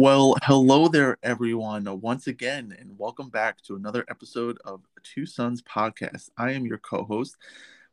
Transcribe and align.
Well, 0.00 0.36
hello 0.44 0.86
there, 0.86 1.18
everyone, 1.24 1.88
uh, 1.88 1.94
once 1.94 2.28
again, 2.28 2.72
and 2.78 2.96
welcome 2.96 3.30
back 3.30 3.60
to 3.62 3.74
another 3.74 4.04
episode 4.08 4.56
of 4.64 4.82
Two 5.02 5.26
Sons 5.26 5.60
Podcast. 5.60 6.30
I 6.38 6.52
am 6.52 6.64
your 6.64 6.78
co 6.78 7.02
host 7.02 7.36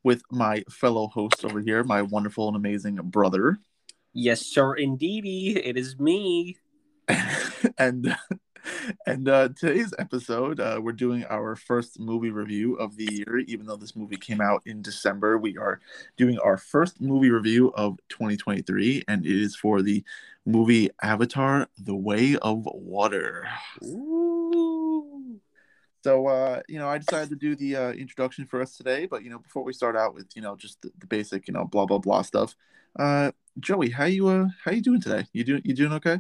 with 0.03 0.21
my 0.29 0.63
fellow 0.69 1.07
host 1.07 1.43
over 1.43 1.59
here, 1.59 1.83
my 1.83 2.03
wonderful 2.03 2.47
and 2.47 2.55
amazing 2.55 2.97
brother. 2.97 3.57
Yes, 4.13 4.45
sir, 4.45 4.75
indeedy. 4.75 5.57
It 5.57 5.77
is 5.77 5.97
me. 5.97 6.57
and 7.79 8.15
and 9.05 9.27
uh, 9.27 9.49
today's 9.49 9.93
episode, 9.99 10.59
uh, 10.59 10.79
we're 10.81 10.91
doing 10.91 11.25
our 11.25 11.55
first 11.55 11.99
movie 11.99 12.29
review 12.29 12.75
of 12.75 12.95
the 12.95 13.07
year. 13.11 13.39
Even 13.47 13.65
though 13.65 13.75
this 13.75 13.95
movie 13.95 14.17
came 14.17 14.41
out 14.41 14.63
in 14.65 14.81
December, 14.81 15.37
we 15.37 15.57
are 15.57 15.79
doing 16.17 16.39
our 16.39 16.57
first 16.57 17.01
movie 17.01 17.29
review 17.29 17.71
of 17.75 17.99
2023, 18.09 19.03
and 19.07 19.25
it 19.25 19.31
is 19.31 19.55
for 19.55 19.81
the 19.81 20.03
movie 20.45 20.89
Avatar: 21.01 21.67
The 21.77 21.95
Way 21.95 22.37
of 22.37 22.67
Water. 22.73 23.47
Ooh. 23.83 25.39
So, 26.03 26.27
uh, 26.27 26.61
you 26.67 26.77
know, 26.77 26.87
I 26.87 26.99
decided 26.99 27.29
to 27.29 27.35
do 27.35 27.55
the 27.55 27.75
uh, 27.75 27.91
introduction 27.91 28.45
for 28.45 28.61
us 28.61 28.77
today. 28.77 29.07
But 29.07 29.23
you 29.23 29.29
know, 29.29 29.39
before 29.39 29.63
we 29.63 29.73
start 29.73 29.95
out 29.95 30.13
with 30.13 30.27
you 30.35 30.41
know 30.41 30.55
just 30.55 30.81
the, 30.81 30.91
the 30.99 31.07
basic 31.07 31.47
you 31.47 31.53
know 31.53 31.65
blah 31.65 31.85
blah 31.85 31.99
blah 31.99 32.21
stuff, 32.21 32.55
uh, 32.99 33.31
Joey, 33.59 33.89
how 33.89 34.05
you 34.05 34.27
uh 34.27 34.47
how 34.63 34.71
you 34.71 34.81
doing 34.81 35.01
today? 35.01 35.25
You 35.33 35.43
doing 35.43 35.61
you 35.65 35.73
doing 35.73 35.93
okay? 35.93 36.19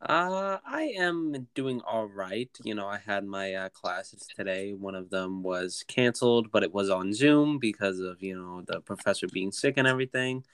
Uh, 0.00 0.58
I 0.64 0.94
am 0.96 1.48
doing 1.54 1.80
all 1.80 2.06
right. 2.06 2.48
You 2.62 2.74
know, 2.74 2.86
I 2.86 2.98
had 2.98 3.24
my 3.24 3.54
uh, 3.54 3.68
classes 3.70 4.28
today. 4.36 4.72
One 4.72 4.94
of 4.94 5.10
them 5.10 5.42
was 5.42 5.84
canceled, 5.88 6.52
but 6.52 6.62
it 6.62 6.72
was 6.72 6.88
on 6.88 7.12
Zoom 7.12 7.58
because 7.58 7.98
of 7.98 8.22
you 8.22 8.36
know 8.36 8.62
the 8.64 8.80
professor 8.80 9.26
being 9.26 9.50
sick 9.50 9.74
and 9.76 9.88
everything. 9.88 10.44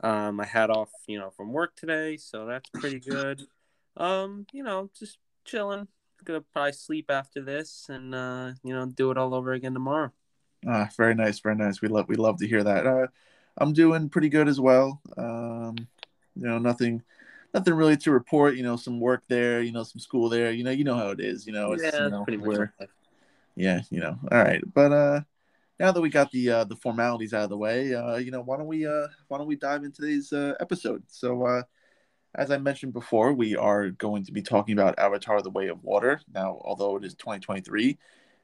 Um, 0.00 0.40
I 0.40 0.46
had 0.46 0.70
off 0.70 0.90
you 1.06 1.18
know 1.18 1.30
from 1.30 1.52
work 1.52 1.76
today, 1.76 2.16
so 2.16 2.46
that's 2.46 2.68
pretty 2.70 2.98
good. 2.98 3.42
Um, 3.96 4.46
you 4.52 4.64
know, 4.64 4.90
just 4.98 5.18
chilling. 5.44 5.86
Gonna 6.24 6.40
probably 6.40 6.72
sleep 6.72 7.08
after 7.08 7.40
this, 7.40 7.86
and 7.88 8.12
uh, 8.12 8.52
you 8.64 8.74
know, 8.74 8.86
do 8.86 9.12
it 9.12 9.18
all 9.18 9.32
over 9.32 9.52
again 9.52 9.74
tomorrow. 9.74 10.12
Ah, 10.66 10.88
very 10.96 11.14
nice, 11.14 11.38
very 11.38 11.54
nice. 11.54 11.80
We 11.80 11.86
love 11.86 12.08
we 12.08 12.16
love 12.16 12.38
to 12.38 12.48
hear 12.48 12.64
that. 12.64 12.84
Uh, 12.84 13.06
I'm 13.58 13.72
doing 13.72 14.08
pretty 14.08 14.28
good 14.28 14.48
as 14.48 14.58
well. 14.60 15.00
Um, 15.16 15.76
you 16.34 16.46
know, 16.48 16.58
nothing 16.58 17.02
nothing 17.54 17.74
really 17.74 17.96
to 17.98 18.10
report. 18.10 18.56
You 18.56 18.62
know, 18.62 18.76
some 18.76 19.00
work 19.00 19.22
there, 19.28 19.62
you 19.62 19.72
know, 19.72 19.82
some 19.82 20.00
school 20.00 20.28
there. 20.28 20.52
You 20.52 20.64
know, 20.64 20.70
you 20.70 20.84
know 20.84 20.96
how 20.96 21.10
it 21.10 21.20
is. 21.20 21.46
You 21.46 21.52
know, 21.52 21.72
it's 21.72 21.82
yeah, 21.82 22.04
you 22.04 22.10
know, 22.10 22.24
pretty 22.24 22.38
much. 22.38 22.70
Yeah, 23.56 23.80
you 23.90 24.00
know. 24.00 24.18
All 24.30 24.38
right, 24.38 24.62
but 24.72 24.92
uh, 24.92 25.20
now 25.80 25.92
that 25.92 26.00
we 26.00 26.10
got 26.10 26.30
the 26.30 26.50
uh, 26.50 26.64
the 26.64 26.76
formalities 26.76 27.34
out 27.34 27.44
of 27.44 27.50
the 27.50 27.56
way, 27.56 27.94
uh, 27.94 28.16
you 28.16 28.30
know, 28.30 28.40
why 28.40 28.56
don't 28.56 28.66
we 28.66 28.86
uh, 28.86 29.08
why 29.28 29.38
don't 29.38 29.46
we 29.46 29.56
dive 29.56 29.84
into 29.84 30.02
today's 30.02 30.32
uh, 30.32 30.54
episode? 30.60 31.02
So, 31.08 31.44
uh, 31.44 31.62
as 32.34 32.50
I 32.50 32.58
mentioned 32.58 32.92
before, 32.92 33.32
we 33.32 33.56
are 33.56 33.90
going 33.90 34.24
to 34.24 34.32
be 34.32 34.42
talking 34.42 34.74
about 34.74 34.98
Avatar: 34.98 35.42
The 35.42 35.50
Way 35.50 35.68
of 35.68 35.82
Water. 35.82 36.20
Now, 36.32 36.60
although 36.64 36.96
it 36.96 37.04
is 37.04 37.14
2023, 37.14 37.98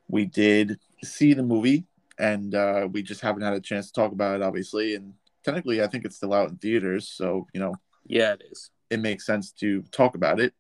we 0.09 0.25
did 0.27 0.79
see 1.05 1.35
the 1.35 1.43
movie, 1.43 1.85
and 2.19 2.55
uh, 2.55 2.89
we 2.91 3.03
just 3.03 3.21
haven't 3.21 3.43
had 3.43 3.55
a 3.55 3.61
chance 3.61 3.89
to 3.89 3.93
talk 3.93 4.13
about 4.13 4.37
it, 4.37 4.43
obviously. 4.43 4.95
And 4.95 5.15
technically, 5.45 5.83
I 5.83 5.87
think 5.87 6.05
it's 6.05 6.17
still 6.17 6.35
out 6.35 6.51
in 6.51 6.57
theaters, 6.57 7.09
so 7.09 7.47
you 7.53 7.61
know. 7.61 7.75
Yeah, 8.07 8.33
it 8.33 8.43
is 8.51 8.71
it 8.95 9.01
makes 9.01 9.27
sense 9.27 9.53
to 9.53 9.83
talk 9.91 10.15
about 10.15 10.41
it. 10.41 10.55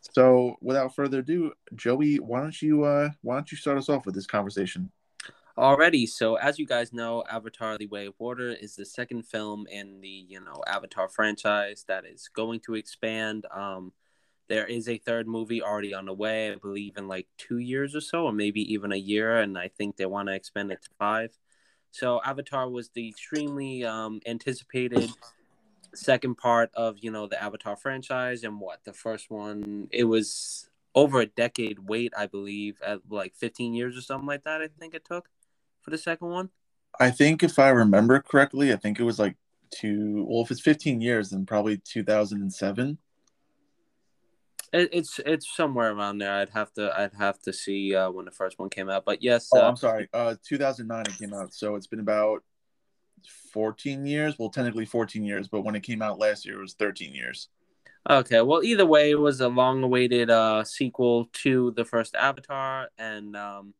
So, 0.00 0.56
without 0.60 0.94
further 0.94 1.18
ado, 1.18 1.52
Joey, 1.74 2.16
why 2.16 2.40
don't 2.40 2.60
you 2.62 2.84
uh, 2.84 3.10
why 3.22 3.34
don't 3.34 3.50
you 3.50 3.58
start 3.58 3.78
us 3.78 3.88
off 3.88 4.06
with 4.06 4.14
this 4.14 4.26
conversation? 4.26 4.90
Already, 5.56 6.06
so 6.06 6.34
as 6.34 6.58
you 6.58 6.66
guys 6.66 6.92
know, 6.92 7.22
Avatar: 7.30 7.78
The 7.78 7.86
Way 7.86 8.06
of 8.06 8.14
Water 8.18 8.50
is 8.50 8.76
the 8.76 8.84
second 8.84 9.26
film 9.26 9.66
in 9.70 10.00
the 10.00 10.08
you 10.08 10.40
know 10.40 10.62
Avatar 10.66 11.08
franchise 11.08 11.84
that 11.88 12.04
is 12.06 12.28
going 12.28 12.60
to 12.60 12.74
expand. 12.74 13.46
Um, 13.50 13.92
there 14.48 14.66
is 14.66 14.88
a 14.88 14.98
third 14.98 15.26
movie 15.26 15.62
already 15.62 15.94
on 15.94 16.06
the 16.06 16.12
way, 16.12 16.52
I 16.52 16.56
believe, 16.56 16.96
in 16.96 17.08
like 17.08 17.26
two 17.38 17.58
years 17.58 17.94
or 17.94 18.00
so, 18.00 18.24
or 18.24 18.32
maybe 18.32 18.60
even 18.72 18.92
a 18.92 18.96
year, 18.96 19.38
and 19.38 19.56
I 19.56 19.68
think 19.68 19.96
they 19.96 20.06
want 20.06 20.28
to 20.28 20.34
expand 20.34 20.70
it 20.70 20.82
to 20.82 20.90
five. 20.98 21.30
So, 21.92 22.20
Avatar 22.24 22.68
was 22.68 22.90
the 22.90 23.08
extremely 23.08 23.84
um, 23.84 24.20
anticipated 24.26 25.10
second 25.94 26.36
part 26.36 26.70
of 26.74 26.98
you 27.00 27.10
know 27.10 27.26
the 27.26 27.42
Avatar 27.42 27.76
franchise, 27.76 28.44
and 28.44 28.60
what 28.60 28.80
the 28.84 28.92
first 28.92 29.30
one 29.30 29.88
it 29.90 30.04
was 30.04 30.68
over 30.94 31.20
a 31.20 31.26
decade 31.26 31.78
wait, 31.80 32.12
I 32.16 32.26
believe, 32.26 32.80
at 32.84 33.00
like 33.10 33.34
15 33.34 33.74
years 33.74 33.96
or 33.96 34.00
something 34.00 34.26
like 34.26 34.44
that. 34.44 34.62
I 34.62 34.68
think 34.68 34.94
it 34.94 35.04
took 35.04 35.28
for 35.82 35.90
the 35.90 35.98
second 35.98 36.28
one. 36.28 36.50
I 37.00 37.10
think 37.10 37.42
if 37.42 37.58
I 37.58 37.70
remember 37.70 38.20
correctly, 38.20 38.72
I 38.72 38.76
think 38.76 39.00
it 39.00 39.04
was 39.04 39.18
like 39.18 39.36
two. 39.70 40.24
Well, 40.28 40.42
if 40.42 40.50
it's 40.50 40.60
15 40.60 41.00
years, 41.00 41.30
then 41.30 41.46
probably 41.46 41.78
2007. 41.78 42.98
it's 44.72 45.20
it's 45.26 45.56
somewhere 45.56 45.92
around 45.92 46.18
there. 46.18 46.32
I'd 46.32 46.50
have 46.50 46.72
to 46.74 46.92
I'd 46.96 47.14
have 47.14 47.40
to 47.42 47.52
see 47.52 47.94
uh, 47.94 48.10
when 48.10 48.24
the 48.24 48.30
first 48.30 48.58
one 48.58 48.70
came 48.70 48.88
out. 48.88 49.04
But 49.04 49.22
yes, 49.22 49.50
oh, 49.52 49.60
uh, 49.60 49.68
I'm 49.68 49.76
sorry. 49.76 50.08
Uh, 50.12 50.36
2009 50.46 51.06
it 51.06 51.18
came 51.18 51.34
out, 51.34 51.52
so 51.52 51.74
it's 51.74 51.88
been 51.88 52.00
about 52.00 52.44
14 53.26 54.06
years. 54.06 54.38
Well, 54.38 54.50
technically 54.50 54.86
14 54.86 55.24
years, 55.24 55.48
but 55.48 55.62
when 55.62 55.74
it 55.74 55.82
came 55.82 56.02
out 56.02 56.18
last 56.18 56.44
year, 56.44 56.58
it 56.58 56.62
was 56.62 56.74
13 56.74 57.14
years. 57.14 57.48
Okay, 58.08 58.42
well, 58.42 58.62
either 58.62 58.84
way, 58.84 59.10
it 59.10 59.18
was 59.18 59.40
a 59.40 59.48
long-awaited 59.48 60.28
uh, 60.28 60.62
sequel 60.64 61.26
to 61.32 61.70
the 61.70 61.86
first 61.86 62.14
Avatar, 62.14 62.90
and 62.98 63.34
um, 63.34 63.72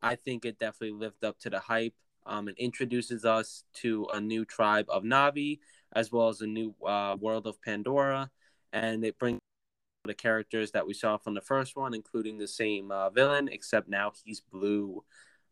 I 0.00 0.14
think 0.14 0.46
it 0.46 0.58
definitely 0.58 0.98
lived 0.98 1.24
up 1.24 1.38
to 1.40 1.50
the 1.50 1.58
hype. 1.60 1.94
Um, 2.24 2.48
it 2.48 2.56
introduces 2.58 3.26
us 3.26 3.64
to 3.74 4.06
a 4.14 4.20
new 4.20 4.46
tribe 4.46 4.86
of 4.88 5.02
Na'vi, 5.02 5.60
as 5.94 6.10
well 6.10 6.28
as 6.28 6.40
a 6.40 6.46
new 6.46 6.74
uh, 6.86 7.16
world 7.20 7.46
of 7.46 7.60
Pandora, 7.60 8.30
and 8.72 9.04
it 9.04 9.18
brings 9.18 9.40
the 10.06 10.14
characters 10.14 10.70
that 10.70 10.86
we 10.86 10.94
saw 10.94 11.18
from 11.18 11.34
the 11.34 11.40
first 11.42 11.76
one, 11.76 11.92
including 11.92 12.38
the 12.38 12.48
same 12.48 12.90
uh, 12.90 13.10
villain, 13.10 13.48
except 13.52 13.88
now 13.88 14.12
he's 14.24 14.40
blue. 14.40 15.04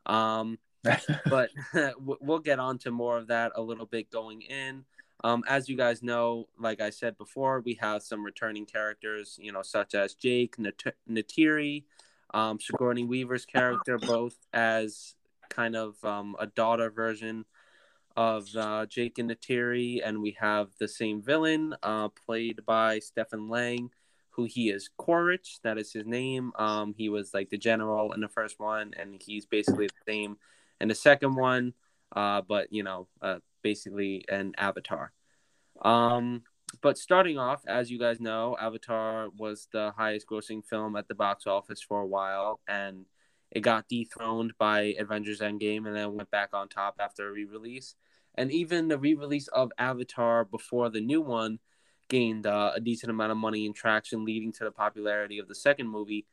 Um, 0.06 0.58
but 1.30 1.50
we'll 2.00 2.38
get 2.38 2.58
on 2.58 2.78
to 2.78 2.90
more 2.90 3.18
of 3.18 3.28
that 3.28 3.52
a 3.56 3.62
little 3.62 3.86
bit 3.86 4.10
going 4.10 4.42
in. 4.42 4.84
Um, 5.22 5.42
as 5.48 5.68
you 5.68 5.76
guys 5.76 6.02
know, 6.02 6.48
like 6.58 6.80
I 6.80 6.90
said 6.90 7.16
before, 7.16 7.60
we 7.60 7.78
have 7.80 8.02
some 8.02 8.24
returning 8.24 8.66
characters, 8.66 9.38
you 9.40 9.52
know, 9.52 9.62
such 9.62 9.94
as 9.94 10.14
Jake 10.14 10.58
Nat- 10.58 10.94
Neytiri, 11.10 11.84
um, 12.34 12.60
Sigourney 12.60 13.04
Weaver's 13.04 13.46
character, 13.46 13.96
both 13.96 14.36
as 14.52 15.14
kind 15.48 15.76
of 15.76 16.02
um, 16.04 16.36
a 16.38 16.46
daughter 16.46 16.90
version 16.90 17.46
of 18.16 18.54
uh, 18.54 18.86
Jake 18.86 19.18
and 19.18 19.30
Neytiri, 19.30 20.00
and 20.04 20.20
we 20.20 20.36
have 20.38 20.68
the 20.78 20.88
same 20.88 21.22
villain 21.22 21.74
uh, 21.82 22.08
played 22.08 22.60
by 22.66 22.98
Stephen 22.98 23.48
Lang, 23.48 23.90
who 24.30 24.44
he 24.44 24.70
is 24.70 24.90
Quaritch, 24.98 25.60
that 25.62 25.78
is 25.78 25.92
his 25.92 26.06
name. 26.06 26.52
Um, 26.56 26.94
he 26.96 27.08
was 27.08 27.32
like 27.32 27.50
the 27.50 27.58
general 27.58 28.12
in 28.12 28.20
the 28.20 28.28
first 28.28 28.60
one, 28.60 28.92
and 28.98 29.22
he's 29.24 29.46
basically 29.46 29.86
the 29.86 30.12
same 30.12 30.36
and 30.84 30.90
the 30.90 30.94
second 30.94 31.34
one, 31.34 31.72
uh, 32.14 32.42
but 32.46 32.70
you 32.70 32.82
know, 32.82 33.08
uh, 33.22 33.38
basically 33.62 34.22
an 34.28 34.52
Avatar. 34.58 35.12
Um, 35.80 36.42
but 36.82 36.98
starting 36.98 37.38
off, 37.38 37.62
as 37.66 37.90
you 37.90 37.98
guys 37.98 38.20
know, 38.20 38.54
Avatar 38.60 39.30
was 39.34 39.66
the 39.72 39.94
highest 39.96 40.26
grossing 40.28 40.62
film 40.62 40.94
at 40.96 41.08
the 41.08 41.14
box 41.14 41.46
office 41.46 41.80
for 41.80 42.02
a 42.02 42.06
while, 42.06 42.60
and 42.68 43.06
it 43.50 43.60
got 43.60 43.88
dethroned 43.88 44.52
by 44.58 44.94
Avengers 44.98 45.40
Endgame 45.40 45.86
and 45.86 45.96
then 45.96 46.12
went 46.12 46.30
back 46.30 46.50
on 46.52 46.68
top 46.68 46.96
after 47.00 47.30
a 47.30 47.32
re 47.32 47.46
release. 47.46 47.94
And 48.34 48.52
even 48.52 48.88
the 48.88 48.98
re 48.98 49.14
release 49.14 49.48
of 49.48 49.72
Avatar 49.78 50.44
before 50.44 50.90
the 50.90 51.00
new 51.00 51.22
one 51.22 51.60
gained 52.10 52.46
uh, 52.46 52.72
a 52.74 52.80
decent 52.80 53.08
amount 53.08 53.32
of 53.32 53.38
money 53.38 53.64
and 53.64 53.74
traction, 53.74 54.26
leading 54.26 54.52
to 54.52 54.64
the 54.64 54.70
popularity 54.70 55.38
of 55.38 55.48
the 55.48 55.54
second 55.54 55.88
movie 55.88 56.26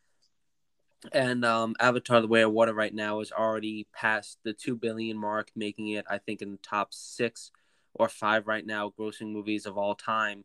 and 1.12 1.44
um, 1.46 1.76
Avatar: 1.80 2.22
The 2.22 2.28
Way 2.28 2.42
of 2.42 2.52
Water 2.52 2.74
right 2.74 2.94
now 2.94 3.20
is 3.20 3.32
already 3.32 3.88
past 3.94 4.38
the 4.44 4.54
two 4.54 4.76
billion 4.76 5.18
mark, 5.18 5.52
making 5.56 5.90
it 5.90 6.06
I 6.10 6.18
think 6.18 6.42
in 6.42 6.52
the 6.52 6.58
top 6.58 6.94
six 6.94 7.52
or 7.94 8.08
five 8.08 8.48
right 8.48 8.66
now 8.66 8.94
grossing 8.98 9.32
movies 9.32 9.66
of 9.66 9.78
all 9.78 9.96
time. 9.96 10.44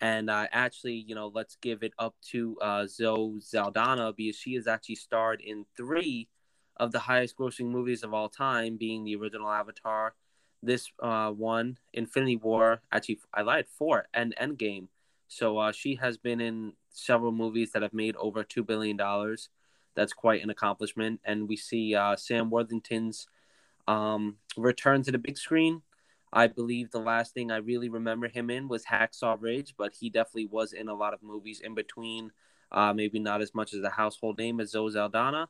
And 0.00 0.30
uh, 0.30 0.46
actually, 0.50 0.94
you 0.94 1.14
know, 1.14 1.30
let's 1.32 1.56
give 1.60 1.82
it 1.82 1.92
up 1.98 2.14
to 2.30 2.56
uh, 2.62 2.86
Zoe 2.86 3.40
Saldana 3.40 4.12
because 4.16 4.36
she 4.36 4.54
has 4.54 4.66
actually 4.66 4.94
starred 4.94 5.42
in 5.42 5.66
three 5.76 6.28
of 6.78 6.90
the 6.90 6.98
highest 6.98 7.36
grossing 7.36 7.66
movies 7.66 8.02
of 8.02 8.14
all 8.14 8.30
time, 8.30 8.78
being 8.78 9.04
the 9.04 9.16
original 9.16 9.50
Avatar, 9.50 10.14
this 10.62 10.90
uh, 11.02 11.30
one, 11.30 11.76
Infinity 11.92 12.36
War. 12.36 12.80
Actually, 12.90 13.20
I 13.34 13.42
lied, 13.42 13.66
four, 13.68 14.06
and 14.14 14.34
Endgame. 14.40 14.88
So 15.28 15.58
uh, 15.58 15.72
she 15.72 15.96
has 15.96 16.16
been 16.16 16.40
in 16.40 16.72
several 16.90 17.32
movies 17.32 17.72
that 17.72 17.82
have 17.82 17.92
made 17.92 18.16
over 18.16 18.42
two 18.42 18.64
billion 18.64 18.96
dollars 18.96 19.50
that's 19.94 20.12
quite 20.12 20.42
an 20.42 20.50
accomplishment. 20.50 21.20
And 21.24 21.48
we 21.48 21.56
see 21.56 21.94
uh, 21.94 22.16
Sam 22.16 22.50
Worthington's 22.50 23.26
um, 23.88 24.36
return 24.56 25.02
to 25.04 25.12
the 25.12 25.18
big 25.18 25.38
screen. 25.38 25.82
I 26.32 26.46
believe 26.46 26.90
the 26.90 27.00
last 27.00 27.34
thing 27.34 27.50
I 27.50 27.56
really 27.56 27.88
remember 27.88 28.28
him 28.28 28.50
in 28.50 28.68
was 28.68 28.84
Hacksaw 28.84 29.36
Ridge, 29.40 29.74
but 29.76 29.92
he 29.98 30.10
definitely 30.10 30.46
was 30.46 30.72
in 30.72 30.88
a 30.88 30.94
lot 30.94 31.12
of 31.12 31.22
movies 31.22 31.60
in 31.60 31.74
between. 31.74 32.30
Uh, 32.70 32.92
maybe 32.94 33.18
not 33.18 33.42
as 33.42 33.52
much 33.52 33.74
as 33.74 33.82
a 33.82 33.90
household 33.90 34.38
name 34.38 34.60
as 34.60 34.70
Zoe 34.70 34.92
Saldana, 34.92 35.48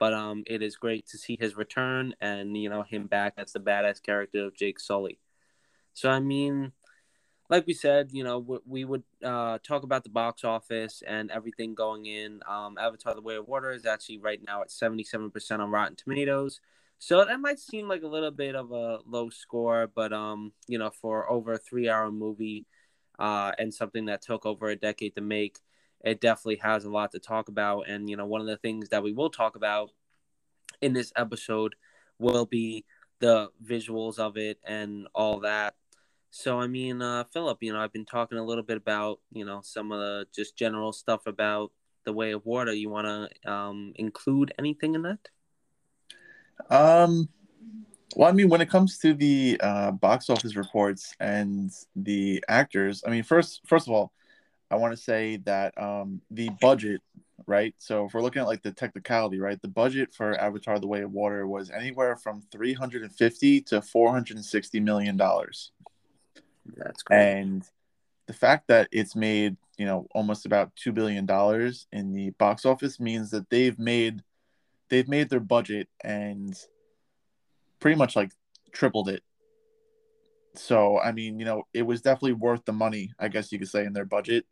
but 0.00 0.12
um, 0.12 0.42
it 0.48 0.62
is 0.62 0.74
great 0.74 1.06
to 1.08 1.18
see 1.18 1.36
his 1.38 1.56
return 1.56 2.12
and 2.20 2.56
you 2.56 2.68
know 2.68 2.82
him 2.82 3.06
back 3.06 3.34
as 3.36 3.52
the 3.52 3.60
badass 3.60 4.02
character 4.02 4.46
of 4.46 4.56
Jake 4.56 4.80
Sully. 4.80 5.20
So 5.94 6.10
I 6.10 6.18
mean, 6.18 6.72
like 7.48 7.66
we 7.66 7.74
said, 7.74 8.10
you 8.12 8.24
know, 8.24 8.60
we 8.66 8.84
would 8.84 9.04
uh, 9.24 9.58
talk 9.62 9.82
about 9.82 10.04
the 10.04 10.10
box 10.10 10.44
office 10.44 11.02
and 11.06 11.30
everything 11.30 11.74
going 11.74 12.06
in. 12.06 12.40
Um, 12.48 12.76
Avatar: 12.78 13.14
The 13.14 13.20
Way 13.20 13.36
of 13.36 13.46
Water 13.46 13.70
is 13.70 13.86
actually 13.86 14.18
right 14.18 14.40
now 14.44 14.62
at 14.62 14.70
seventy-seven 14.70 15.30
percent 15.30 15.62
on 15.62 15.70
Rotten 15.70 15.96
Tomatoes, 15.96 16.60
so 16.98 17.24
that 17.24 17.40
might 17.40 17.58
seem 17.58 17.88
like 17.88 18.02
a 18.02 18.08
little 18.08 18.30
bit 18.30 18.54
of 18.54 18.72
a 18.72 18.98
low 19.06 19.30
score, 19.30 19.90
but 19.94 20.12
um, 20.12 20.52
you 20.66 20.78
know, 20.78 20.90
for 20.90 21.30
over 21.30 21.52
a 21.52 21.58
three-hour 21.58 22.10
movie, 22.10 22.66
uh, 23.18 23.52
and 23.58 23.72
something 23.72 24.06
that 24.06 24.22
took 24.22 24.46
over 24.46 24.68
a 24.68 24.76
decade 24.76 25.14
to 25.14 25.20
make, 25.20 25.58
it 26.04 26.20
definitely 26.20 26.56
has 26.56 26.84
a 26.84 26.90
lot 26.90 27.12
to 27.12 27.18
talk 27.18 27.48
about. 27.48 27.88
And 27.88 28.08
you 28.10 28.16
know, 28.16 28.26
one 28.26 28.40
of 28.40 28.46
the 28.46 28.56
things 28.56 28.88
that 28.88 29.02
we 29.02 29.12
will 29.12 29.30
talk 29.30 29.56
about 29.56 29.90
in 30.80 30.92
this 30.92 31.12
episode 31.16 31.74
will 32.18 32.46
be 32.46 32.84
the 33.20 33.50
visuals 33.64 34.18
of 34.18 34.36
it 34.36 34.58
and 34.64 35.06
all 35.14 35.40
that. 35.40 35.74
So 36.38 36.60
I 36.60 36.66
mean, 36.66 37.00
uh, 37.00 37.24
Philip, 37.32 37.62
you 37.62 37.72
know, 37.72 37.80
I've 37.80 37.94
been 37.94 38.04
talking 38.04 38.36
a 38.36 38.44
little 38.44 38.62
bit 38.62 38.76
about 38.76 39.20
you 39.32 39.46
know 39.46 39.62
some 39.64 39.90
of 39.90 40.00
the 40.00 40.26
just 40.34 40.54
general 40.54 40.92
stuff 40.92 41.26
about 41.26 41.72
the 42.04 42.12
way 42.12 42.32
of 42.32 42.44
water. 42.44 42.74
You 42.74 42.90
want 42.90 43.06
to 43.06 43.50
um, 43.50 43.94
include 43.96 44.52
anything 44.58 44.94
in 44.94 45.02
that? 45.02 45.18
Um, 46.68 47.30
well, 48.16 48.28
I 48.28 48.32
mean, 48.32 48.50
when 48.50 48.60
it 48.60 48.68
comes 48.68 48.98
to 48.98 49.14
the 49.14 49.58
uh, 49.62 49.92
box 49.92 50.28
office 50.28 50.56
reports 50.56 51.14
and 51.20 51.70
the 51.96 52.44
actors, 52.48 53.02
I 53.06 53.10
mean, 53.10 53.22
first, 53.22 53.62
first 53.64 53.88
of 53.88 53.94
all, 53.94 54.12
I 54.70 54.76
want 54.76 54.92
to 54.92 55.02
say 55.02 55.38
that 55.46 55.72
um, 55.80 56.20
the 56.30 56.50
budget, 56.60 57.00
right? 57.46 57.74
So 57.78 58.04
if 58.04 58.12
we're 58.12 58.20
looking 58.20 58.42
at 58.42 58.46
like 58.46 58.62
the 58.62 58.72
technicality, 58.72 59.40
right, 59.40 59.60
the 59.62 59.68
budget 59.68 60.12
for 60.12 60.38
Avatar: 60.38 60.78
The 60.80 60.86
Way 60.86 61.00
of 61.00 61.12
Water 61.12 61.46
was 61.46 61.70
anywhere 61.70 62.14
from 62.14 62.42
350 62.52 63.62
to 63.62 63.80
460 63.80 64.80
million 64.80 65.16
dollars. 65.16 65.72
That's 66.76 67.02
great. 67.02 67.18
And 67.18 67.62
the 68.26 68.32
fact 68.32 68.68
that 68.68 68.88
it's 68.92 69.14
made, 69.14 69.56
you 69.78 69.86
know, 69.86 70.06
almost 70.12 70.46
about 70.46 70.74
two 70.76 70.92
billion 70.92 71.26
dollars 71.26 71.86
in 71.92 72.12
the 72.12 72.30
box 72.30 72.64
office 72.64 72.98
means 72.98 73.30
that 73.30 73.48
they've 73.50 73.78
made 73.78 74.22
they've 74.88 75.08
made 75.08 75.28
their 75.30 75.40
budget 75.40 75.88
and 76.02 76.56
pretty 77.80 77.96
much 77.96 78.16
like 78.16 78.32
tripled 78.72 79.08
it. 79.08 79.22
So 80.54 80.98
I 80.98 81.12
mean, 81.12 81.38
you 81.38 81.44
know, 81.44 81.64
it 81.72 81.82
was 81.82 82.00
definitely 82.00 82.32
worth 82.32 82.64
the 82.64 82.72
money, 82.72 83.12
I 83.18 83.28
guess 83.28 83.52
you 83.52 83.58
could 83.58 83.68
say, 83.68 83.84
in 83.84 83.92
their 83.92 84.04
budget 84.04 84.46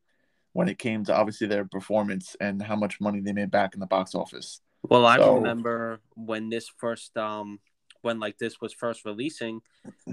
when 0.53 0.69
it 0.69 0.79
came 0.79 1.05
to 1.05 1.15
obviously 1.15 1.49
their 1.49 1.65
performance 1.65 2.37
and 2.41 2.63
how 2.63 2.77
much 2.77 3.01
money 3.01 3.21
they 3.21 3.33
made 3.33 3.51
back 3.51 3.75
in 3.75 3.81
the 3.81 3.87
box 3.87 4.15
office. 4.15 4.61
Well, 4.83 5.05
I 5.05 5.17
so, 5.17 5.35
remember 5.35 6.01
when 6.15 6.49
this 6.49 6.71
first 6.79 7.17
um 7.17 7.59
when 8.05 8.21
like 8.21 8.39
this 8.39 8.61
was 8.61 8.73
first 8.73 9.05
releasing, 9.05 9.63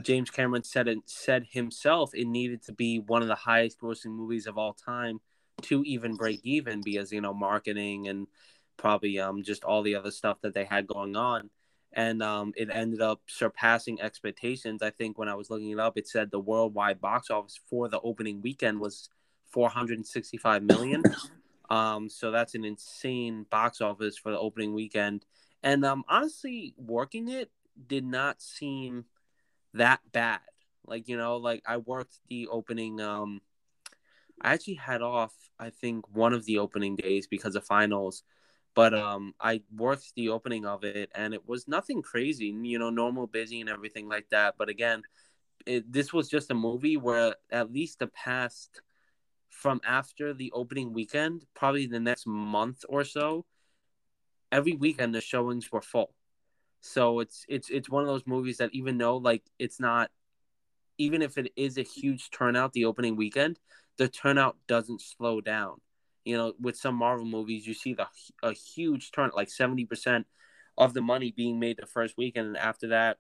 James 0.02 0.30
Cameron 0.30 0.64
said 0.64 0.88
it 0.88 1.00
said 1.06 1.46
himself 1.52 2.12
it 2.14 2.28
needed 2.28 2.64
to 2.64 2.74
be 2.74 3.00
one 3.00 3.22
of 3.22 3.28
the 3.28 3.36
highest 3.36 3.80
grossing 3.80 4.16
movies 4.16 4.48
of 4.48 4.58
all 4.58 4.74
time 4.74 5.20
to 5.62 5.84
even 5.84 6.16
break 6.16 6.40
even 6.44 6.82
because 6.82 7.12
you 7.12 7.22
know 7.22 7.34
marketing 7.34 8.08
and 8.08 8.28
probably 8.78 9.20
um 9.20 9.44
just 9.44 9.64
all 9.64 9.84
the 9.84 9.96
other 9.96 10.12
stuff 10.12 10.42
that 10.42 10.54
they 10.54 10.66
had 10.66 10.88
going 10.88 11.16
on. 11.16 11.50
And 11.94 12.24
um 12.24 12.54
it 12.56 12.70
ended 12.72 13.02
up 13.02 13.22
surpassing 13.28 14.02
expectations. 14.02 14.82
I 14.82 14.90
think 14.90 15.18
when 15.18 15.30
i 15.30 15.36
was 15.36 15.50
looking 15.50 15.72
it 15.72 15.80
up 15.80 15.98
it 15.98 16.08
said 16.08 16.32
the 16.32 16.40
worldwide 16.40 17.02
box 17.02 17.30
office 17.30 17.60
for 17.70 17.88
the 17.90 18.00
opening 18.02 18.42
weekend 18.42 18.80
was 18.80 19.10
465 19.52 20.64
million. 20.64 21.04
Um 21.70 22.10
so 22.10 22.32
that's 22.32 22.54
an 22.54 22.66
insane 22.66 23.46
box 23.50 23.80
office 23.80 24.18
for 24.18 24.30
the 24.30 24.38
opening 24.38 24.74
weekend. 24.74 25.26
And 25.64 25.86
um 25.86 26.04
honestly 26.10 26.74
working 26.78 27.30
it 27.30 27.50
did 27.88 28.04
not 28.04 28.42
seem 28.42 29.06
that 29.74 30.00
bad. 30.12 30.40
Like, 30.86 31.08
you 31.08 31.18
know, 31.18 31.38
like 31.38 31.64
I 31.66 31.78
worked 31.78 32.20
the 32.30 32.48
opening 32.48 33.00
um 33.02 33.42
I 34.42 34.54
actually 34.54 34.76
had 34.76 35.02
off 35.02 35.34
I 35.60 35.70
think 35.70 36.06
one 36.14 36.34
of 36.34 36.46
the 36.46 36.58
opening 36.60 36.96
days 36.96 37.28
because 37.28 37.56
of 37.56 37.66
finals. 37.66 38.24
But 38.74 38.94
um 38.94 39.34
I 39.40 39.62
worked 39.76 40.14
the 40.16 40.30
opening 40.30 40.66
of 40.66 40.84
it 40.84 41.12
and 41.16 41.34
it 41.34 41.48
was 41.48 41.68
nothing 41.68 42.02
crazy, 42.02 42.48
you 42.48 42.80
know, 42.80 42.90
normal 42.90 43.28
busy 43.28 43.62
and 43.62 43.70
everything 43.70 44.08
like 44.08 44.30
that. 44.30 44.56
But 44.58 44.70
again, 44.70 45.04
it, 45.66 45.92
this 45.92 46.12
was 46.12 46.30
just 46.30 46.52
a 46.52 46.56
movie 46.56 46.98
where 46.98 47.36
at 47.52 47.72
least 47.72 48.00
the 48.00 48.08
past 48.08 48.82
from 49.50 49.82
after 49.86 50.34
the 50.34 50.52
opening 50.54 50.94
weekend, 50.94 51.46
probably 51.54 51.86
the 51.86 52.00
next 52.00 52.26
month 52.26 52.84
or 52.90 53.04
so, 53.04 53.46
every 54.52 54.74
weekend 54.74 55.14
the 55.14 55.22
showings 55.22 55.72
were 55.72 55.82
full. 55.82 56.14
So 56.82 57.20
it's 57.20 57.46
it's 57.48 57.70
it's 57.70 57.90
one 57.90 58.04
of 58.04 58.08
those 58.08 58.26
movies 58.26 58.58
that 58.58 58.72
even 58.74 58.98
though 58.98 59.18
like 59.18 59.44
it's 59.60 59.80
not 59.80 60.10
even 60.98 61.22
if 61.22 61.38
it 61.38 61.52
is 61.56 61.78
a 61.78 61.84
huge 61.84 62.30
turnout 62.32 62.74
the 62.74 62.86
opening 62.86 63.16
weekend, 63.16 63.60
the 63.98 64.08
turnout 64.08 64.58
doesn't 64.68 65.02
slow 65.02 65.42
down. 65.42 65.80
You 66.26 66.38
know, 66.38 66.54
with 66.60 66.76
some 66.76 66.96
Marvel 66.96 67.26
movies, 67.26 67.66
you 67.66 67.74
see 67.74 67.94
the 67.94 68.08
a 68.44 68.54
huge 68.54 69.12
turn 69.12 69.32
like 69.36 69.50
70% 69.50 70.26
of 70.78 70.94
the 70.94 71.02
money 71.02 71.32
being 71.32 71.60
made 71.60 71.78
the 71.78 71.86
first 71.86 72.18
weekend 72.18 72.48
and 72.48 72.58
after 72.58 72.88
that 72.88 73.18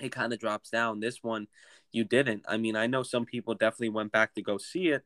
it 0.00 0.12
kind 0.12 0.32
of 0.32 0.38
drops 0.38 0.70
down. 0.70 1.00
This 1.00 1.22
one 1.22 1.48
you 1.90 2.04
didn't. 2.04 2.44
I 2.46 2.56
mean, 2.56 2.76
I 2.76 2.86
know 2.86 3.02
some 3.02 3.24
people 3.24 3.54
definitely 3.54 3.88
went 3.88 4.12
back 4.12 4.34
to 4.34 4.42
go 4.42 4.58
see 4.58 4.88
it. 4.88 5.04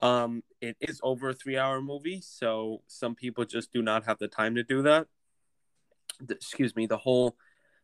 Um, 0.00 0.42
it 0.60 0.76
is 0.80 1.00
over 1.04 1.30
a 1.30 1.34
three 1.34 1.56
hour 1.56 1.80
movie, 1.80 2.20
so 2.20 2.82
some 2.88 3.14
people 3.14 3.44
just 3.44 3.72
do 3.72 3.82
not 3.82 4.04
have 4.04 4.18
the 4.18 4.28
time 4.28 4.56
to 4.56 4.64
do 4.64 4.82
that 4.82 5.06
the, 6.26 6.34
excuse 6.34 6.74
me, 6.76 6.86
the 6.86 6.98
whole 6.98 7.36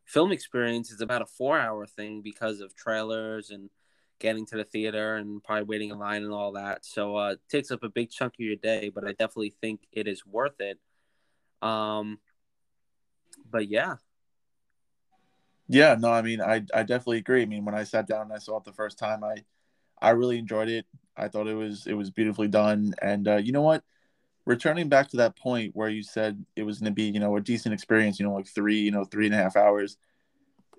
film 0.04 0.32
experience 0.32 0.90
is 0.90 1.00
about 1.00 1.22
a 1.22 1.26
four 1.26 1.58
hour 1.58 1.86
thing 1.86 2.22
because 2.22 2.60
of 2.60 2.74
trailers 2.74 3.50
and 3.50 3.70
getting 4.18 4.46
to 4.46 4.56
the 4.56 4.64
theater 4.64 5.16
and 5.16 5.42
probably 5.44 5.64
waiting 5.64 5.90
in 5.90 5.98
line 5.98 6.22
and 6.22 6.32
all 6.32 6.52
that. 6.52 6.84
So 6.84 7.16
uh, 7.16 7.30
it 7.32 7.40
takes 7.48 7.70
up 7.70 7.82
a 7.82 7.88
big 7.88 8.10
chunk 8.10 8.34
of 8.34 8.40
your 8.40 8.56
day, 8.56 8.88
but 8.88 9.04
I 9.06 9.10
definitely 9.10 9.54
think 9.60 9.82
it 9.92 10.08
is 10.08 10.26
worth 10.26 10.60
it. 10.60 10.78
Um, 11.62 12.18
but 13.50 13.68
yeah. 13.68 13.96
Yeah, 15.68 15.96
no, 15.98 16.10
I 16.10 16.22
mean, 16.22 16.40
I, 16.40 16.64
I 16.74 16.82
definitely 16.82 17.18
agree. 17.18 17.42
I 17.42 17.46
mean, 17.46 17.64
when 17.64 17.74
I 17.74 17.84
sat 17.84 18.08
down 18.08 18.22
and 18.22 18.32
I 18.32 18.38
saw 18.38 18.56
it 18.56 18.64
the 18.64 18.72
first 18.72 18.98
time, 18.98 19.22
I, 19.22 19.44
I 20.00 20.10
really 20.10 20.38
enjoyed 20.38 20.68
it. 20.68 20.86
I 21.16 21.28
thought 21.28 21.46
it 21.46 21.54
was, 21.54 21.86
it 21.86 21.92
was 21.92 22.10
beautifully 22.10 22.48
done. 22.48 22.94
And 23.02 23.28
uh, 23.28 23.36
you 23.36 23.52
know 23.52 23.62
what? 23.62 23.84
Returning 24.48 24.88
back 24.88 25.08
to 25.08 25.18
that 25.18 25.36
point 25.36 25.76
where 25.76 25.90
you 25.90 26.02
said 26.02 26.42
it 26.56 26.62
was 26.62 26.78
going 26.78 26.90
to 26.90 26.94
be, 26.94 27.02
you 27.02 27.20
know, 27.20 27.36
a 27.36 27.40
decent 27.40 27.74
experience, 27.74 28.18
you 28.18 28.26
know, 28.26 28.32
like 28.32 28.46
three, 28.46 28.80
you 28.80 28.90
know, 28.90 29.04
three 29.04 29.26
and 29.26 29.34
a 29.34 29.38
half 29.38 29.56
hours. 29.56 29.98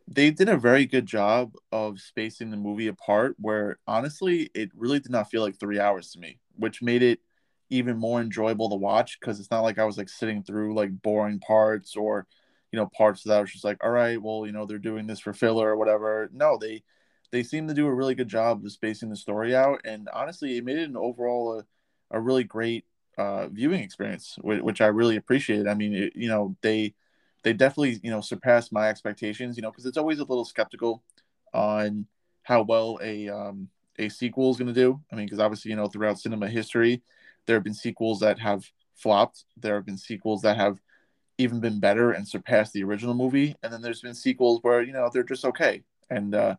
They 0.07 0.31
did 0.31 0.49
a 0.49 0.57
very 0.57 0.87
good 0.87 1.05
job 1.05 1.53
of 1.71 1.99
spacing 1.99 2.49
the 2.49 2.57
movie 2.57 2.87
apart 2.87 3.35
where 3.37 3.77
honestly, 3.85 4.49
it 4.55 4.71
really 4.75 4.99
did 4.99 5.11
not 5.11 5.29
feel 5.29 5.43
like 5.43 5.59
three 5.59 5.79
hours 5.79 6.09
to 6.11 6.19
me, 6.19 6.39
which 6.55 6.81
made 6.81 7.03
it 7.03 7.19
even 7.69 7.95
more 7.95 8.19
enjoyable 8.19 8.71
to 8.71 8.75
watch 8.75 9.19
because 9.19 9.39
it's 9.39 9.51
not 9.51 9.61
like 9.61 9.77
I 9.77 9.85
was 9.85 9.99
like 9.99 10.09
sitting 10.09 10.41
through 10.41 10.73
like 10.73 11.03
boring 11.03 11.39
parts 11.39 11.95
or, 11.95 12.25
you 12.71 12.79
know, 12.79 12.89
parts 12.97 13.21
that 13.21 13.37
I 13.37 13.41
was 13.41 13.51
just 13.51 13.63
like, 13.63 13.77
all 13.83 13.91
right, 13.91 14.19
well, 14.19 14.47
you 14.47 14.51
know, 14.51 14.65
they're 14.65 14.79
doing 14.79 15.05
this 15.05 15.19
for 15.19 15.31
filler 15.31 15.69
or 15.69 15.77
whatever. 15.77 16.27
No, 16.33 16.57
they, 16.59 16.81
they 17.31 17.43
seem 17.43 17.67
to 17.67 17.75
do 17.75 17.85
a 17.85 17.93
really 17.93 18.15
good 18.15 18.29
job 18.29 18.65
of 18.65 18.71
spacing 18.71 19.11
the 19.11 19.15
story 19.15 19.55
out. 19.55 19.81
And 19.85 20.09
honestly, 20.11 20.57
it 20.57 20.65
made 20.65 20.79
it 20.79 20.89
an 20.89 20.97
overall 20.97 21.59
a, 21.59 22.17
a 22.17 22.19
really 22.19 22.43
great 22.43 22.85
uh, 23.19 23.49
viewing 23.49 23.81
experience, 23.81 24.37
which 24.41 24.79
I 24.79 24.87
really 24.87 25.17
appreciated. 25.17 25.67
I 25.67 25.73
mean, 25.73 25.93
it, 25.93 26.13
you 26.15 26.29
know, 26.29 26.55
they 26.61 26.93
they 27.43 27.51
definitely 27.51 27.99
you 28.01 28.11
know 28.11 28.21
surpassed 28.21 28.71
my 28.71 28.87
expectations. 28.87 29.57
You 29.57 29.61
know, 29.61 29.71
because 29.71 29.85
it's 29.85 29.97
always 29.97 30.19
a 30.19 30.23
little 30.23 30.45
skeptical 30.45 31.03
on 31.53 32.05
how 32.43 32.61
well 32.61 32.97
a 33.03 33.27
um, 33.27 33.67
a 33.97 34.07
sequel 34.07 34.51
is 34.51 34.57
going 34.57 34.73
to 34.73 34.73
do. 34.73 35.01
I 35.11 35.15
mean, 35.15 35.25
because 35.25 35.39
obviously 35.39 35.71
you 35.71 35.75
know 35.77 35.87
throughout 35.87 36.17
cinema 36.17 36.47
history, 36.47 37.03
there 37.45 37.57
have 37.57 37.63
been 37.63 37.73
sequels 37.73 38.21
that 38.21 38.39
have 38.39 38.63
flopped. 38.95 39.43
There 39.57 39.75
have 39.75 39.85
been 39.85 39.97
sequels 39.97 40.41
that 40.43 40.55
have 40.55 40.79
even 41.37 41.59
been 41.59 41.79
better 41.81 42.11
and 42.11 42.25
surpassed 42.25 42.71
the 42.71 42.85
original 42.85 43.15
movie, 43.15 43.53
and 43.61 43.73
then 43.73 43.81
there's 43.81 44.01
been 44.01 44.15
sequels 44.15 44.59
where 44.61 44.81
you 44.81 44.93
know 44.93 45.09
they're 45.13 45.23
just 45.23 45.43
okay. 45.43 45.83
And 46.09 46.33
uh, 46.33 46.55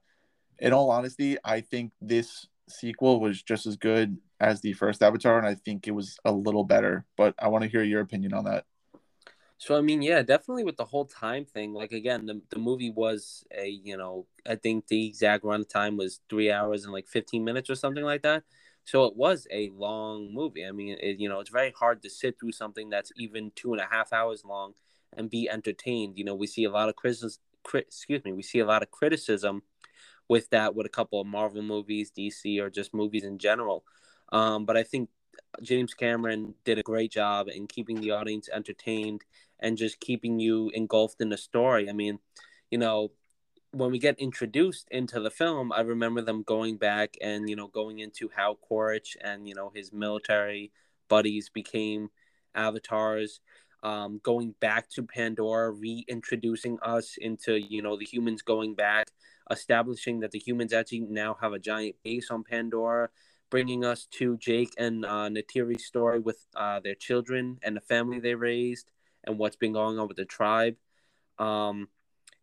in 0.59 0.75
all 0.75 0.90
honesty, 0.90 1.38
I 1.43 1.62
think 1.62 1.93
this 2.02 2.47
sequel 2.71 3.21
was 3.21 3.43
just 3.43 3.67
as 3.67 3.77
good 3.77 4.19
as 4.41 4.61
the 4.61 4.73
first 4.73 5.03
Avatar, 5.03 5.39
and 5.39 5.47
I 5.47 5.55
think 5.55 5.87
it 5.87 5.93
was 5.93 6.19
a 6.25 6.33
little 6.33 6.65
better. 6.65 7.05
But 7.17 7.35
I 7.39 7.49
want 7.49 7.65
to 7.65 7.71
hear 7.71 7.83
your 7.83 8.00
opinion 8.00 8.33
on 8.33 8.45
that. 8.45 8.65
So 9.59 9.77
I 9.77 9.83
mean, 9.83 10.00
yeah, 10.00 10.23
definitely 10.23 10.65
with 10.65 10.79
the 10.79 10.87
whole 10.87 11.05
time 11.05 11.45
thing. 11.45 11.75
Like 11.75 11.93
again, 11.93 12.25
the 12.25 12.41
the 12.50 12.59
movie 12.59 12.91
was 12.91 13.45
a 13.55 13.69
you 13.69 13.97
know 13.97 14.27
I 14.49 14.55
think 14.55 14.87
the 14.87 15.07
exact 15.07 15.45
run 15.45 15.65
time 15.67 15.99
was 15.99 16.21
three 16.31 16.50
hours 16.50 16.85
and 16.85 16.93
like 16.93 17.07
fifteen 17.07 17.45
minutes 17.45 17.69
or 17.69 17.75
something 17.75 18.05
like 18.05 18.23
that. 18.23 18.45
So 18.85 19.05
it 19.05 19.17
was 19.17 19.47
a 19.50 19.71
long 19.77 20.33
movie. 20.33 20.67
I 20.67 20.73
mean, 20.73 20.97
it, 21.00 21.21
you 21.21 21.29
know, 21.29 21.41
it's 21.41 21.50
very 21.50 21.73
hard 21.73 22.03
to 22.03 22.11
sit 22.11 22.41
through 22.41 22.53
something 22.53 22.89
that's 22.89 23.12
even 23.17 23.53
two 23.55 23.73
and 23.73 23.81
a 23.81 23.87
half 23.91 24.12
hours 24.12 24.45
long 24.45 24.73
and 25.17 25.29
be 25.29 25.49
entertained. 25.49 26.17
You 26.17 26.25
know, 26.25 26.35
we 26.35 26.47
see 26.47 26.65
a 26.65 26.71
lot 26.71 26.89
of 26.89 26.97
criticism. 26.97 27.43
Crit, 27.62 27.89
excuse 27.89 28.25
me, 28.25 28.33
we 28.33 28.43
see 28.43 28.61
a 28.61 28.67
lot 28.67 28.83
of 28.83 28.91
criticism 28.91 29.62
with 30.31 30.49
that 30.51 30.77
with 30.77 30.87
a 30.87 30.91
couple 30.91 31.21
of 31.21 31.27
Marvel 31.27 31.61
movies, 31.61 32.13
DC, 32.17 32.63
or 32.63 32.71
just 32.71 32.95
movies 32.95 33.25
in 33.25 33.37
general. 33.37 33.85
Um, 34.31 34.65
but 34.65 34.77
I 34.77 34.85
think 34.85 35.11
James 35.61 35.93
Cameron 35.93 36.55
did 36.65 36.79
a 36.79 36.85
great 36.85 37.11
job 37.11 37.49
in 37.49 37.67
keeping 37.67 38.01
the 38.01 38.13
audience 38.13 38.49
entertained 38.49 39.23
and 39.59 39.77
just 39.77 39.99
keeping 39.99 40.39
you 40.39 40.71
engulfed 40.73 41.21
in 41.21 41.31
the 41.31 41.37
story. 41.37 41.91
I 41.91 41.93
mean, 41.93 42.21
you 42.71 42.79
know, 42.79 43.11
when 43.73 43.91
we 43.91 43.99
get 43.99 44.21
introduced 44.21 44.87
into 44.93 45.19
the 45.19 45.33
film, 45.33 45.73
I 45.73 45.81
remember 45.81 46.23
them 46.23 46.45
going 46.45 46.77
back 46.77 47.17
and 47.21 47.51
you 47.51 47.57
know 47.57 47.67
going 47.67 47.99
into 47.99 48.31
how 48.35 48.55
Quaritch 48.55 49.17
and 49.21 49.49
you 49.49 49.57
know 49.57 49.73
his 49.75 49.93
military 49.93 50.71
buddies 51.09 51.49
became 51.49 52.09
avatars, 52.55 53.41
um, 53.83 54.21
going 54.23 54.55
back 54.61 54.89
to 54.91 55.03
Pandora, 55.03 55.73
reintroducing 55.73 56.79
us 56.83 57.17
into 57.21 57.57
you 57.57 57.83
know 57.83 57.97
the 57.97 58.05
humans 58.05 58.43
going 58.43 58.77
back, 58.77 59.09
establishing 59.51 60.21
that 60.21 60.31
the 60.31 60.39
humans 60.39 60.73
actually 60.73 61.01
now 61.01 61.37
have 61.41 61.53
a 61.53 61.59
giant 61.59 61.97
base 62.03 62.31
on 62.31 62.45
Pandora, 62.45 63.09
bringing 63.51 63.85
us 63.85 64.07
to 64.13 64.37
Jake 64.37 64.73
and 64.79 65.05
uh, 65.05 65.29
Neytiri's 65.29 65.85
story 65.85 66.19
with 66.19 66.47
uh, 66.55 66.81
their 66.81 66.95
children 66.95 67.59
and 67.63 67.77
the 67.77 67.81
family 67.81 68.21
they 68.21 68.35
raised 68.35 68.91
and 69.25 69.39
what's 69.39 69.57
been 69.57 69.73
going 69.73 69.99
on 69.99 70.09
with 70.09 70.17
the 70.17 70.25
tribe. 70.25 70.77
Um, 71.39 71.89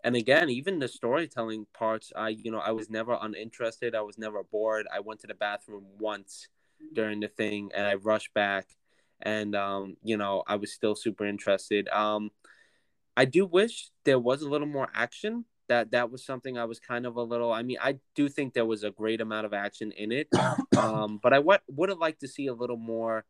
and 0.03 0.15
again 0.15 0.49
even 0.49 0.79
the 0.79 0.87
storytelling 0.87 1.65
parts 1.73 2.11
i 2.15 2.29
you 2.29 2.51
know 2.51 2.59
i 2.59 2.71
was 2.71 2.89
never 2.89 3.17
uninterested. 3.19 3.95
I 3.95 4.01
was 4.01 4.17
never 4.17 4.43
bored. 4.43 4.87
I 4.93 4.99
went 4.99 5.21
to 5.21 5.27
the 5.27 5.33
bathroom 5.33 5.85
once 5.99 6.47
during 6.93 7.19
the 7.19 7.27
thing 7.27 7.71
and 7.75 7.85
i 7.85 7.95
rushed 7.95 8.33
back 8.33 8.67
and 9.21 9.55
um 9.55 9.97
you 10.03 10.17
know 10.17 10.43
i 10.47 10.55
was 10.55 10.71
still 10.71 10.95
super 10.95 11.25
interested. 11.25 11.89
Um 11.89 12.31
i 13.15 13.25
do 13.25 13.45
wish 13.45 13.89
there 14.05 14.19
was 14.19 14.41
a 14.41 14.49
little 14.49 14.67
more 14.67 14.89
action 14.93 15.45
that 15.67 15.91
that 15.91 16.11
was 16.11 16.25
something 16.25 16.57
i 16.57 16.65
was 16.65 16.79
kind 16.79 17.05
of 17.05 17.15
a 17.15 17.21
little 17.21 17.51
i 17.51 17.61
mean 17.61 17.77
i 17.81 17.97
do 18.15 18.29
think 18.29 18.53
there 18.53 18.65
was 18.65 18.83
a 18.83 18.91
great 18.91 19.21
amount 19.21 19.45
of 19.45 19.53
action 19.53 19.91
in 19.91 20.11
it 20.11 20.27
um 20.77 21.19
but 21.21 21.33
i 21.33 21.37
w- 21.37 21.59
would 21.67 21.89
have 21.89 21.99
liked 21.99 22.21
to 22.21 22.27
see 22.27 22.47
a 22.47 22.53
little 22.53 22.77
more 22.77 23.25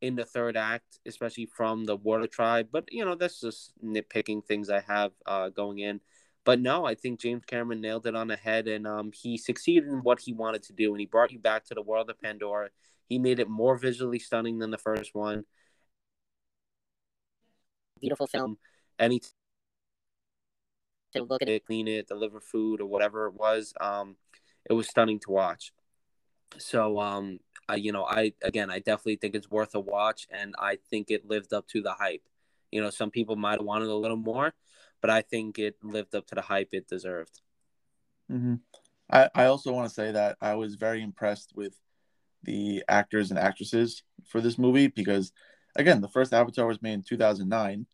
in 0.00 0.14
the 0.14 0.24
third 0.24 0.56
act, 0.56 0.98
especially 1.06 1.46
from 1.46 1.84
the 1.84 1.96
Water 1.96 2.26
Tribe. 2.26 2.68
But 2.70 2.92
you 2.92 3.04
know, 3.04 3.14
that's 3.14 3.40
just 3.40 3.72
nitpicking 3.84 4.44
things 4.44 4.70
I 4.70 4.80
have 4.80 5.12
uh, 5.26 5.48
going 5.48 5.78
in. 5.78 6.00
But 6.44 6.60
no, 6.60 6.86
I 6.86 6.94
think 6.94 7.20
James 7.20 7.44
Cameron 7.44 7.80
nailed 7.80 8.06
it 8.06 8.14
on 8.14 8.28
the 8.28 8.36
head, 8.36 8.68
and 8.68 8.86
um, 8.86 9.12
he 9.12 9.36
succeeded 9.36 9.88
in 9.88 9.98
what 10.02 10.20
he 10.20 10.32
wanted 10.32 10.62
to 10.64 10.72
do, 10.72 10.92
and 10.92 11.00
he 11.00 11.06
brought 11.06 11.32
you 11.32 11.38
back 11.38 11.64
to 11.66 11.74
the 11.74 11.82
world 11.82 12.08
of 12.10 12.20
Pandora. 12.20 12.70
He 13.08 13.18
made 13.18 13.40
it 13.40 13.48
more 13.48 13.76
visually 13.76 14.18
stunning 14.18 14.58
than 14.58 14.70
the 14.70 14.78
first 14.78 15.14
one. 15.14 15.44
Beautiful 18.00 18.26
film. 18.26 18.58
Any 18.98 19.20
to 21.14 21.22
look 21.22 21.42
at 21.42 21.48
it, 21.48 21.66
clean 21.66 21.88
it, 21.88 22.08
deliver 22.08 22.40
food, 22.40 22.80
or 22.80 22.86
whatever 22.86 23.26
it 23.26 23.34
was. 23.34 23.72
Um, 23.80 24.16
it 24.68 24.72
was 24.72 24.88
stunning 24.88 25.18
to 25.20 25.30
watch. 25.30 25.72
So 26.58 26.98
um, 27.00 27.40
I, 27.68 27.76
you 27.76 27.92
know, 27.92 28.04
I 28.04 28.32
again, 28.42 28.70
I 28.70 28.78
definitely 28.78 29.16
think 29.16 29.34
it's 29.34 29.50
worth 29.50 29.74
a 29.74 29.80
watch, 29.80 30.26
and 30.30 30.54
I 30.58 30.78
think 30.90 31.10
it 31.10 31.28
lived 31.28 31.52
up 31.52 31.66
to 31.68 31.82
the 31.82 31.92
hype. 31.92 32.22
You 32.70 32.80
know, 32.80 32.90
some 32.90 33.10
people 33.10 33.36
might 33.36 33.58
have 33.58 33.66
wanted 33.66 33.88
a 33.88 33.94
little 33.94 34.16
more, 34.16 34.54
but 35.00 35.10
I 35.10 35.22
think 35.22 35.58
it 35.58 35.76
lived 35.82 36.14
up 36.14 36.26
to 36.28 36.34
the 36.34 36.42
hype 36.42 36.68
it 36.72 36.88
deserved. 36.88 37.40
Mm-hmm. 38.30 38.56
I, 39.10 39.30
I 39.34 39.44
also 39.46 39.72
want 39.72 39.88
to 39.88 39.94
say 39.94 40.12
that 40.12 40.36
I 40.40 40.54
was 40.54 40.74
very 40.74 41.02
impressed 41.02 41.52
with 41.54 41.74
the 42.42 42.84
actors 42.88 43.30
and 43.30 43.38
actresses 43.38 44.02
for 44.26 44.40
this 44.40 44.58
movie 44.58 44.88
because, 44.88 45.32
again, 45.76 46.00
the 46.00 46.08
first 46.08 46.34
Avatar 46.34 46.66
was 46.66 46.82
made 46.82 46.92
in 46.92 47.02
2009, 47.02 47.86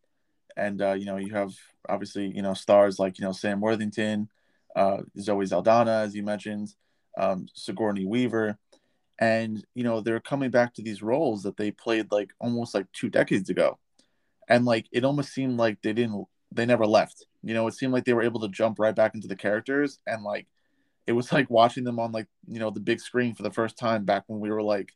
and 0.56 0.80
uh, 0.80 0.92
you 0.92 1.06
know 1.06 1.16
you 1.16 1.32
have 1.34 1.52
obviously 1.88 2.26
you 2.34 2.42
know 2.42 2.54
stars 2.54 2.98
like 2.98 3.18
you 3.18 3.24
know 3.24 3.32
Sam 3.32 3.60
Worthington, 3.60 4.28
uh, 4.76 4.98
Zoe 5.18 5.46
Saldana, 5.46 5.98
as 5.98 6.14
you 6.14 6.22
mentioned, 6.22 6.74
um, 7.18 7.46
Sigourney 7.54 8.06
Weaver. 8.06 8.58
And 9.20 9.64
you 9.74 9.84
know 9.84 10.00
they're 10.00 10.20
coming 10.20 10.50
back 10.50 10.74
to 10.74 10.82
these 10.82 11.02
roles 11.02 11.44
that 11.44 11.56
they 11.56 11.70
played 11.70 12.10
like 12.10 12.32
almost 12.40 12.74
like 12.74 12.90
two 12.92 13.08
decades 13.08 13.48
ago. 13.48 13.78
And 14.48 14.64
like 14.64 14.86
it 14.92 15.04
almost 15.04 15.32
seemed 15.32 15.56
like 15.56 15.80
they 15.82 15.92
didn't 15.92 16.26
they 16.50 16.66
never 16.66 16.86
left. 16.86 17.26
You 17.42 17.54
know 17.54 17.66
it 17.68 17.74
seemed 17.74 17.92
like 17.92 18.04
they 18.04 18.12
were 18.12 18.24
able 18.24 18.40
to 18.40 18.48
jump 18.48 18.78
right 18.80 18.94
back 18.94 19.14
into 19.14 19.28
the 19.28 19.36
characters. 19.36 20.00
And 20.06 20.24
like 20.24 20.48
it 21.06 21.12
was 21.12 21.32
like 21.32 21.48
watching 21.48 21.84
them 21.84 22.00
on 22.00 22.10
like 22.10 22.26
you 22.48 22.58
know 22.58 22.70
the 22.70 22.80
big 22.80 22.98
screen 23.00 23.34
for 23.34 23.44
the 23.44 23.52
first 23.52 23.78
time 23.78 24.04
back 24.04 24.24
when 24.26 24.40
we 24.40 24.50
were 24.50 24.62
like 24.62 24.92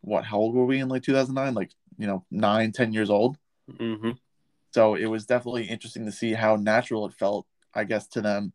what 0.00 0.24
how 0.24 0.38
old 0.38 0.54
were 0.54 0.66
we 0.66 0.80
in 0.80 0.88
like 0.88 1.02
2009 1.02 1.54
like 1.54 1.70
you 1.98 2.08
know 2.08 2.24
nine 2.30 2.72
ten 2.72 2.92
years 2.92 3.08
old? 3.08 3.38
Mm-hmm. 3.70 4.10
So 4.72 4.94
it 4.94 5.06
was 5.06 5.26
definitely 5.26 5.64
interesting 5.64 6.04
to 6.06 6.12
see 6.12 6.32
how 6.32 6.56
natural 6.56 7.06
it 7.06 7.14
felt 7.14 7.46
i 7.74 7.84
guess 7.84 8.06
to 8.08 8.20
them 8.20 8.52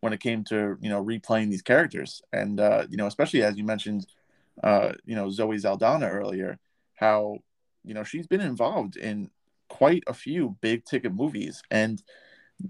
when 0.00 0.12
it 0.12 0.20
came 0.20 0.44
to 0.44 0.76
you 0.80 0.88
know 0.88 1.04
replaying 1.04 1.50
these 1.50 1.62
characters. 1.62 2.22
And 2.32 2.60
uh, 2.60 2.86
you 2.88 2.96
know 2.96 3.06
especially 3.06 3.42
as 3.42 3.56
you 3.56 3.64
mentioned 3.64 4.06
uh, 4.62 4.92
you 5.04 5.16
know 5.16 5.30
Zoe 5.30 5.58
Saldana 5.58 6.08
earlier 6.08 6.58
how 6.94 7.38
you 7.84 7.94
know 7.94 8.04
she's 8.04 8.26
been 8.26 8.40
involved 8.40 8.96
in 8.96 9.30
quite 9.68 10.04
a 10.06 10.14
few 10.14 10.56
big 10.60 10.84
ticket 10.84 11.12
movies. 11.12 11.62
And 11.70 12.02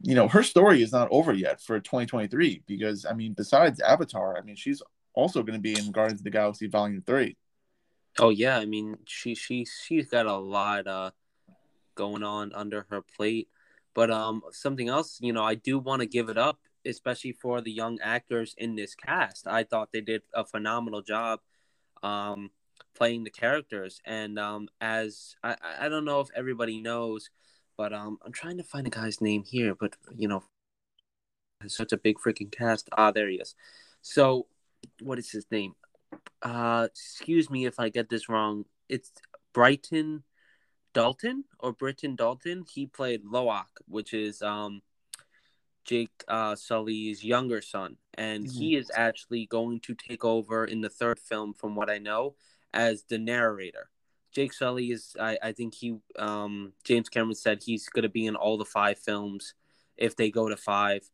you 0.03 0.15
know 0.15 0.29
her 0.29 0.43
story 0.43 0.83
is 0.83 0.93
not 0.93 1.09
over 1.11 1.33
yet 1.33 1.61
for 1.61 1.79
2023 1.79 2.63
because 2.67 3.05
I 3.05 3.13
mean 3.13 3.35
besides 3.35 3.81
Avatar 3.81 4.37
I 4.37 4.41
mean 4.41 4.57
she's 4.57 4.83
also 5.15 5.43
going 5.43 5.59
to 5.59 5.61
be 5.61 5.79
in 5.79 5.93
Guardians 5.93 6.21
of 6.21 6.25
the 6.25 6.31
Galaxy 6.31 6.67
Volume 6.67 7.03
3 7.07 7.37
oh 8.19 8.31
yeah. 8.31 8.59
I 8.59 8.65
mean 8.67 8.97
she 9.05 9.35
she 9.35 9.65
she's 9.65 10.09
got 10.09 10.27
a 10.27 10.37
lot 10.37 10.87
uh 10.87 11.11
going 11.97 12.23
on 12.23 12.53
under 12.55 12.87
her 12.91 13.03
plate 13.03 13.49
but 13.95 14.11
um 14.11 14.43
something 14.53 14.89
else 14.89 15.19
you 15.21 15.33
know 15.33 15.43
I 15.43 15.57
do 15.57 15.79
want 15.79 16.01
to 16.01 16.07
give 16.07 16.29
it 16.29 16.39
up 16.39 16.61
especially 16.89 17.33
for 17.33 17.61
the 17.61 17.71
young 17.71 17.99
actors 18.01 18.55
in 18.59 18.77
this 18.77 18.95
cast. 18.95 19.47
I 19.47 19.65
thought 19.65 19.93
they 19.93 20.01
did 20.01 20.23
a 20.33 20.45
phenomenal 20.45 21.03
job 21.03 21.41
um, 22.03 22.51
playing 22.95 23.25
the 23.25 23.31
characters. 23.31 24.01
And 24.05 24.39
um, 24.39 24.69
as 24.81 25.37
I, 25.43 25.57
I 25.81 25.89
don't 25.89 26.05
know 26.05 26.21
if 26.21 26.29
everybody 26.35 26.81
knows, 26.81 27.31
but 27.77 27.93
um, 27.93 28.19
I'm 28.25 28.33
trying 28.33 28.57
to 28.59 28.63
find 28.63 28.87
a 28.87 28.91
guy's 28.91 29.21
name 29.21 29.45
here, 29.45 29.75
but 29.75 29.95
you 30.17 30.29
know, 30.29 30.43
such 31.67 31.93
a 31.93 31.99
big 31.99 32.17
freaking 32.19 32.51
cast. 32.51 32.89
Ah, 32.97 33.11
there 33.11 33.29
he 33.29 33.37
is. 33.37 33.55
So, 34.03 34.47
what 35.03 35.19
is 35.19 35.31
his 35.31 35.47
name? 35.51 35.75
Uh, 36.43 36.89
excuse 36.91 37.51
me 37.51 37.67
if 37.67 37.81
I 37.81 37.89
get 37.89 38.09
this 38.09 38.29
wrong. 38.29 38.65
It's 38.89 39.11
Brighton 39.53 40.23
Dalton 40.97 41.45
or 41.61 41.73
Britain 41.73 42.17
Dalton. 42.17 42.65
He 42.73 42.87
played 42.87 43.23
Lo'ak, 43.25 43.69
which 43.87 44.15
is 44.15 44.41
um 44.41 44.81
Jake 45.85 46.25
uh, 46.27 46.57
Sully's 46.57 47.23
younger 47.23 47.61
son, 47.61 47.97
and 48.15 48.45
mm-hmm. 48.45 48.59
he 48.59 48.77
is 48.77 48.91
actually 48.95 49.47
going 49.47 49.81
to 49.81 49.95
take 49.95 50.25
over 50.25 50.65
in 50.65 50.81
the 50.81 50.89
third 50.89 51.19
film, 51.19 51.55
from 51.55 51.77
what 51.77 51.89
I 51.89 51.99
know, 51.99 52.35
as 52.75 53.05
the 53.05 53.19
narrator. 53.19 53.89
Jake 54.33 54.53
Sully 54.53 54.91
is, 54.91 55.17
I, 55.19 55.39
I 55.43 55.53
think 55.53 55.75
he, 55.75 55.97
um, 56.19 56.73
James 56.83 57.09
Cameron 57.09 57.37
said 57.37 57.63
he's 57.63 57.89
going 57.89 58.03
to 58.03 58.09
be 58.09 58.27
in 58.27 58.37
all 58.37 58.59
the 58.59 58.65
five 58.65 58.99
films 58.99 59.55
if 59.97 60.17
they 60.17 60.31
go 60.31 60.49
to 60.49 60.57
five. 60.57 61.09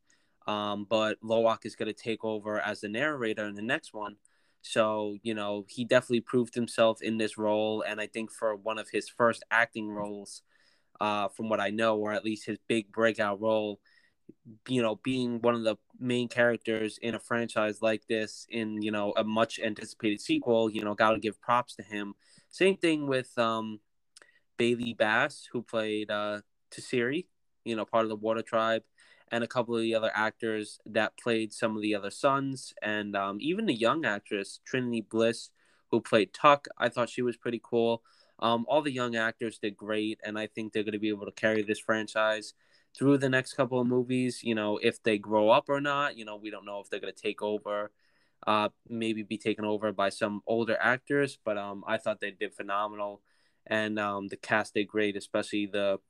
Um, 0.47 0.87
but 0.89 1.21
Lo'ak 1.21 1.67
is 1.67 1.77
going 1.77 1.93
to 1.93 2.03
take 2.09 2.25
over 2.25 2.59
as 2.59 2.81
the 2.81 2.89
narrator 2.89 3.47
in 3.47 3.55
the 3.55 3.63
next 3.63 3.93
one. 3.93 4.17
So, 4.63 5.17
you 5.23 5.35
know, 5.35 5.65
he 5.69 5.85
definitely 5.85 6.21
proved 6.21 6.55
himself 6.55 7.03
in 7.03 7.19
this 7.19 7.37
role. 7.37 7.83
And 7.87 8.01
I 8.01 8.07
think 8.07 8.31
for 8.31 8.55
one 8.57 8.79
of 8.79 8.89
his 8.91 9.09
first 9.09 9.43
acting 9.51 9.91
roles, 9.91 10.43
uh, 11.01 11.29
from 11.29 11.49
what 11.49 11.61
I 11.61 11.71
know, 11.71 11.97
or 11.97 12.13
at 12.13 12.25
least 12.25 12.47
his 12.47 12.59
big 12.69 12.93
breakout 12.93 13.41
role, 13.41 13.81
you 14.69 14.83
know 14.83 14.99
being 15.03 15.41
one 15.41 15.55
of 15.55 15.63
the 15.63 15.77
main 15.99 16.29
characters 16.29 16.99
in 17.01 17.15
a 17.15 17.19
franchise 17.19 17.81
like 17.81 18.07
this 18.09 18.47
in 18.51 18.83
you 18.83 18.91
know 18.91 19.13
a 19.17 19.25
much 19.25 19.61
anticipated 19.61 20.21
sequel 20.21 20.71
you 20.71 20.83
know 20.83 20.95
gotta 20.95 21.19
give 21.19 21.41
props 21.41 21.77
to 21.77 21.83
him 21.83 22.15
same 22.51 22.77
thing 22.77 23.07
with 23.07 23.37
um 23.39 23.79
bailey 24.57 24.95
bass 24.95 25.49
who 25.53 25.63
played 25.63 26.11
uh 26.11 26.41
Tsireya, 26.71 27.25
you 27.65 27.77
know 27.77 27.85
part 27.85 28.05
of 28.05 28.09
the 28.09 28.17
water 28.17 28.43
tribe 28.43 28.83
and 29.33 29.43
a 29.43 29.49
couple 29.49 29.75
of 29.75 29.83
the 29.83 29.95
other 29.95 30.13
actors 30.15 30.79
that 30.87 31.19
played 31.19 31.53
some 31.53 31.75
of 31.75 31.83
the 31.83 31.95
other 31.95 32.11
sons 32.11 32.73
and 32.83 33.17
um, 33.17 33.39
even 33.41 33.67
the 33.67 33.75
young 33.75 34.05
actress 34.05 34.61
trinity 34.65 35.01
bliss 35.01 35.51
who 35.91 36.01
played 36.01 36.33
Tuk 36.33 36.69
i 36.79 36.89
thought 36.89 37.11
she 37.11 37.23
was 37.23 37.37
pretty 37.37 37.61
cool 37.63 38.03
um, 38.39 38.65
all 38.69 38.83
the 38.83 38.93
young 38.93 39.17
actors 39.17 39.59
did 39.59 39.77
great 39.77 40.21
and 40.25 40.39
i 40.39 40.47
think 40.47 40.73
they're 40.73 40.85
going 40.85 40.93
to 40.93 41.01
be 41.01 41.09
able 41.09 41.27
to 41.27 41.33
carry 41.33 41.63
this 41.63 41.81
franchise 41.81 42.55
through 42.95 43.19
the 43.19 43.29
next 43.29 43.55
couple 43.55 43.81
of 43.81 43.87
movies. 43.87 44.43
You 44.43 44.55
know, 44.55 44.79
if 44.83 45.03
they 45.03 45.19
grow 45.19 45.51
up 45.51 45.69
or 45.69 45.81
not. 45.81 46.17
You 46.17 46.25
know, 46.25 46.37
we 46.37 46.51
don't 46.51 46.67
know 46.67 46.81
if 46.81 46.91
they're 46.91 47.01
gonna 47.01 47.13
take 47.13 47.43
over, 47.43 47.91
uh, 48.47 48.69
maybe 48.89 49.23
be 49.23 49.39
taken 49.39 49.65
over 49.65 49.93
by 49.93 50.11
some 50.11 50.43
older 50.47 50.77
actors. 50.81 51.39
But 51.45 51.59
um, 51.59 51.85
I 51.87 51.99
thought 51.99 52.21
they 52.21 52.31
did 52.31 52.55
phenomenal, 52.55 53.23
and 53.67 53.99
um, 53.99 54.29
the 54.29 54.37
cast 54.37 54.75
did 54.75 54.89
great, 54.89 55.17
especially 55.17 55.67
the, 55.67 56.01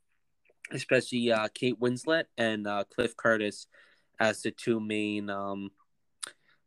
especially 0.71 1.33
uh, 1.33 1.49
Kate 1.53 1.79
Winslet 1.81 2.25
and 2.37 2.67
uh, 2.67 2.85
Cliff 2.85 3.17
Curtis 3.17 3.67
as 4.19 4.43
the 4.43 4.51
two 4.51 4.81
main 4.81 5.31
um, 5.31 5.71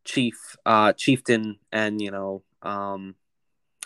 chief 0.04 0.56
uh, 0.66 0.94
chieftain, 0.94 1.60
and 1.72 2.02
you 2.02 2.12
know 2.12 2.44
um, 2.62 3.16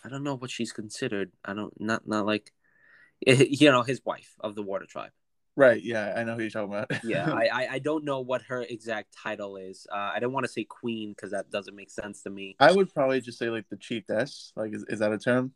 I 0.04 0.10
don't 0.10 0.24
know 0.24 0.36
what 0.36 0.52
she's 0.52 0.72
considered. 0.72 1.32
I 1.44 1.54
don't 1.54 1.80
not 1.80 2.08
not 2.08 2.26
like 2.26 2.52
you 3.26 3.72
know 3.72 3.84
his 3.84 4.02
wife 4.06 4.36
of 4.40 4.56
the 4.56 4.64
water 4.64 4.86
tribe 4.86 5.12
Right. 5.60 5.84
Yeah, 5.84 6.14
I 6.16 6.24
know 6.24 6.36
who 6.36 6.42
you're 6.44 6.50
talking 6.50 6.74
about. 6.74 6.90
yeah, 7.04 7.30
I, 7.34 7.68
I 7.72 7.80
don't 7.80 8.06
know 8.06 8.22
what 8.22 8.44
her 8.44 8.62
exact 8.62 9.14
title 9.14 9.58
is. 9.58 9.86
Uh, 9.92 10.12
I 10.16 10.20
don't 10.20 10.32
want 10.32 10.46
to 10.46 10.52
say 10.52 10.64
queen 10.64 11.10
because 11.10 11.32
that 11.32 11.52
doesn't 11.52 11.76
make 11.76 11.90
sense 11.90 12.24
to 12.24 12.30
me. 12.30 12.56
I 12.62 12.72
would 12.72 12.94
probably 12.94 13.20
just 13.20 13.38
say 13.38 13.50
like 13.50 13.68
the 13.70 13.76
chiefess. 13.76 14.54
Like, 14.56 14.74
is, 14.74 14.86
is 14.88 15.00
that 15.00 15.12
a 15.12 15.18
term? 15.18 15.52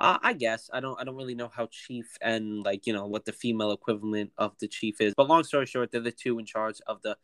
Uh, 0.00 0.18
I 0.22 0.32
guess 0.32 0.70
I 0.72 0.80
don't. 0.80 0.98
I 0.98 1.04
don't 1.04 1.14
really 1.14 1.34
know 1.34 1.50
how 1.54 1.66
chief 1.66 2.16
and 2.22 2.64
like 2.64 2.86
you 2.86 2.94
know 2.94 3.06
what 3.06 3.26
the 3.26 3.32
female 3.32 3.70
equivalent 3.70 4.32
of 4.38 4.56
the 4.58 4.66
chief 4.66 4.98
is. 4.98 5.12
But 5.14 5.28
long 5.28 5.44
story 5.44 5.66
short, 5.66 5.92
they're 5.92 6.00
the 6.00 6.10
two 6.10 6.38
in 6.38 6.46
charge 6.46 6.80
of 6.86 7.02
the 7.02 7.18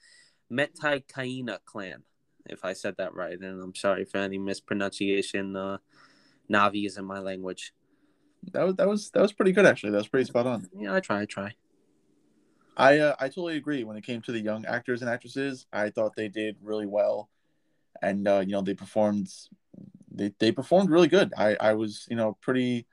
Metkayina 0.52 1.60
clan, 1.64 2.02
if 2.44 2.66
I 2.66 2.74
said 2.74 2.98
that 2.98 3.14
right. 3.14 3.40
And 3.40 3.62
I'm 3.62 3.74
sorry 3.74 4.04
for 4.04 4.18
any 4.18 4.36
mispronunciation. 4.36 5.56
Uh, 5.56 5.78
Na'vi 6.52 6.86
is 6.86 6.98
in 6.98 7.06
my 7.06 7.18
language. 7.18 7.72
That 8.52 8.66
was 8.66 8.76
that 8.76 8.86
was 8.86 9.10
that 9.10 9.22
was 9.22 9.32
pretty 9.32 9.52
good 9.52 9.64
actually. 9.64 9.92
That 9.92 9.98
was 9.98 10.08
pretty 10.08 10.26
spot 10.26 10.46
on. 10.46 10.68
Yeah, 10.78 10.94
I 10.94 11.00
try, 11.00 11.22
I 11.22 11.24
try. 11.24 11.54
I 12.76 12.98
uh, 12.98 13.16
I 13.18 13.28
totally 13.28 13.56
agree. 13.56 13.84
When 13.84 13.96
it 13.96 14.04
came 14.04 14.20
to 14.20 14.32
the 14.32 14.40
young 14.40 14.66
actors 14.66 15.00
and 15.00 15.10
actresses, 15.10 15.66
I 15.72 15.88
thought 15.88 16.14
they 16.14 16.28
did 16.28 16.56
really 16.62 16.86
well, 16.86 17.30
and 18.02 18.28
uh, 18.28 18.44
you 18.46 18.52
know 18.52 18.60
they 18.60 18.74
performed 18.74 19.30
they, 20.16 20.32
they 20.38 20.52
performed 20.52 20.90
really 20.90 21.08
good. 21.08 21.32
I 21.36 21.56
I 21.60 21.72
was 21.74 22.06
you 22.10 22.16
know 22.16 22.36
pretty 22.40 22.86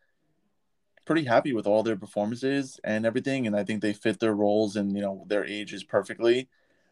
pretty 1.05 1.25
happy 1.25 1.53
with 1.53 1.67
all 1.67 1.83
their 1.83 1.97
performances 1.97 2.79
and 2.83 3.05
everything, 3.05 3.47
and 3.47 3.55
I 3.55 3.63
think 3.63 3.81
they 3.81 3.93
fit 3.93 4.19
their 4.19 4.35
roles 4.35 4.75
and 4.75 4.95
you 4.95 5.01
know 5.01 5.25
their 5.27 5.45
ages 5.45 5.83
perfectly. 5.83 6.49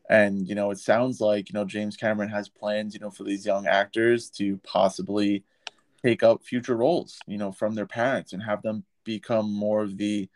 And 0.09 0.47
you 0.47 0.55
know 0.55 0.71
it 0.71 0.79
sounds 0.79 1.21
like 1.21 1.49
you 1.49 1.53
know 1.53 1.65
James 1.65 1.95
Cameron 1.97 2.29
has 2.29 2.49
plans 2.49 2.93
you 2.93 2.99
know 2.99 3.11
for 3.11 3.23
these 3.23 3.45
young 3.45 3.67
actors 3.67 4.29
to 4.31 4.57
possibly 4.63 5.43
take 6.03 6.23
up 6.23 6.43
future 6.43 6.75
roles, 6.75 7.19
you 7.27 7.37
know, 7.37 7.51
from 7.51 7.75
their 7.75 7.85
parents 7.85 8.33
and 8.33 8.43
have 8.43 8.61
them 8.61 8.83
become 9.03 9.51
more 9.51 9.83
of 9.83 9.97
the, 9.97 10.29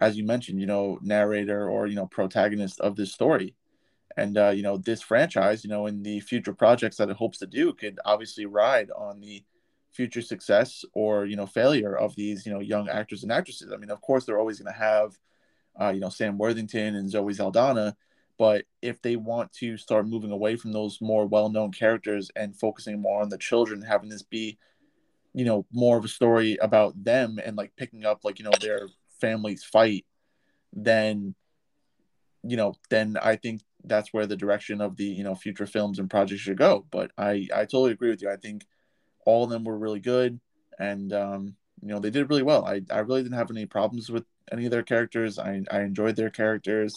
as 0.00 0.16
you 0.16 0.24
mentioned, 0.24 0.60
you 0.60 0.66
know, 0.66 0.98
narrator 1.02 1.68
or 1.68 1.86
you 1.86 1.94
know 1.94 2.06
protagonist 2.06 2.80
of 2.80 2.96
this 2.96 3.12
story. 3.12 3.54
And 4.16 4.36
uh, 4.36 4.50
you 4.50 4.62
know, 4.62 4.76
this 4.76 5.02
franchise, 5.02 5.64
you 5.64 5.70
know, 5.70 5.86
in 5.86 6.02
the 6.02 6.20
future 6.20 6.52
projects 6.52 6.96
that 6.96 7.10
it 7.10 7.16
hopes 7.16 7.38
to 7.38 7.46
do, 7.46 7.72
could 7.72 7.98
obviously 8.04 8.46
ride 8.46 8.90
on 8.90 9.20
the 9.20 9.42
future 9.92 10.22
success 10.22 10.84
or 10.94 11.26
you 11.26 11.36
know 11.36 11.46
failure 11.46 11.96
of 11.96 12.14
these 12.14 12.46
you 12.46 12.52
know 12.52 12.60
young 12.60 12.88
actors 12.88 13.22
and 13.22 13.32
actresses. 13.32 13.72
I 13.72 13.76
mean, 13.76 13.90
of 13.90 14.00
course, 14.00 14.24
they're 14.24 14.38
always 14.38 14.60
going 14.60 14.72
to 14.72 14.78
have, 14.78 15.18
uh, 15.80 15.90
you 15.90 16.00
know, 16.00 16.08
Sam 16.08 16.38
Worthington 16.38 16.96
and 16.96 17.10
Zoe 17.10 17.32
Saldana, 17.32 17.96
but 18.38 18.64
if 18.82 19.00
they 19.02 19.16
want 19.16 19.52
to 19.54 19.76
start 19.76 20.08
moving 20.08 20.30
away 20.30 20.56
from 20.56 20.72
those 20.72 21.00
more 21.00 21.26
well-known 21.26 21.72
characters 21.72 22.30
and 22.34 22.56
focusing 22.58 23.00
more 23.00 23.22
on 23.22 23.28
the 23.28 23.38
children, 23.38 23.82
having 23.82 24.08
this 24.08 24.22
be 24.22 24.58
you 25.32 25.44
know 25.44 25.66
more 25.72 25.96
of 25.96 26.04
a 26.04 26.08
story 26.08 26.56
about 26.60 27.02
them 27.02 27.38
and 27.44 27.56
like 27.56 27.72
picking 27.76 28.04
up 28.04 28.24
like 28.24 28.38
you 28.38 28.44
know 28.44 28.52
their 28.60 28.88
family's 29.20 29.64
fight 29.64 30.04
then 30.72 31.34
you 32.42 32.56
know 32.56 32.74
then 32.88 33.16
i 33.22 33.36
think 33.36 33.60
that's 33.84 34.12
where 34.12 34.26
the 34.26 34.36
direction 34.36 34.80
of 34.80 34.96
the 34.96 35.04
you 35.04 35.24
know 35.24 35.34
future 35.34 35.66
films 35.66 35.98
and 35.98 36.10
projects 36.10 36.42
should 36.42 36.58
go. 36.58 36.86
But 36.90 37.10
i 37.18 37.46
i 37.54 37.60
totally 37.60 37.92
agree 37.92 38.10
with 38.10 38.22
you. 38.22 38.30
I 38.30 38.36
think 38.36 38.66
all 39.26 39.44
of 39.44 39.50
them 39.50 39.64
were 39.64 39.78
really 39.78 40.00
good 40.00 40.40
and 40.78 41.12
um 41.12 41.54
you 41.82 41.88
know 41.88 41.98
they 41.98 42.10
did 42.10 42.28
really 42.28 42.42
well. 42.42 42.64
I 42.64 42.82
i 42.90 42.98
really 43.00 43.22
didn't 43.22 43.38
have 43.38 43.50
any 43.50 43.66
problems 43.66 44.10
with 44.10 44.24
any 44.52 44.64
of 44.64 44.70
their 44.70 44.82
characters. 44.82 45.38
I 45.38 45.62
i 45.70 45.80
enjoyed 45.80 46.16
their 46.16 46.30
characters. 46.30 46.94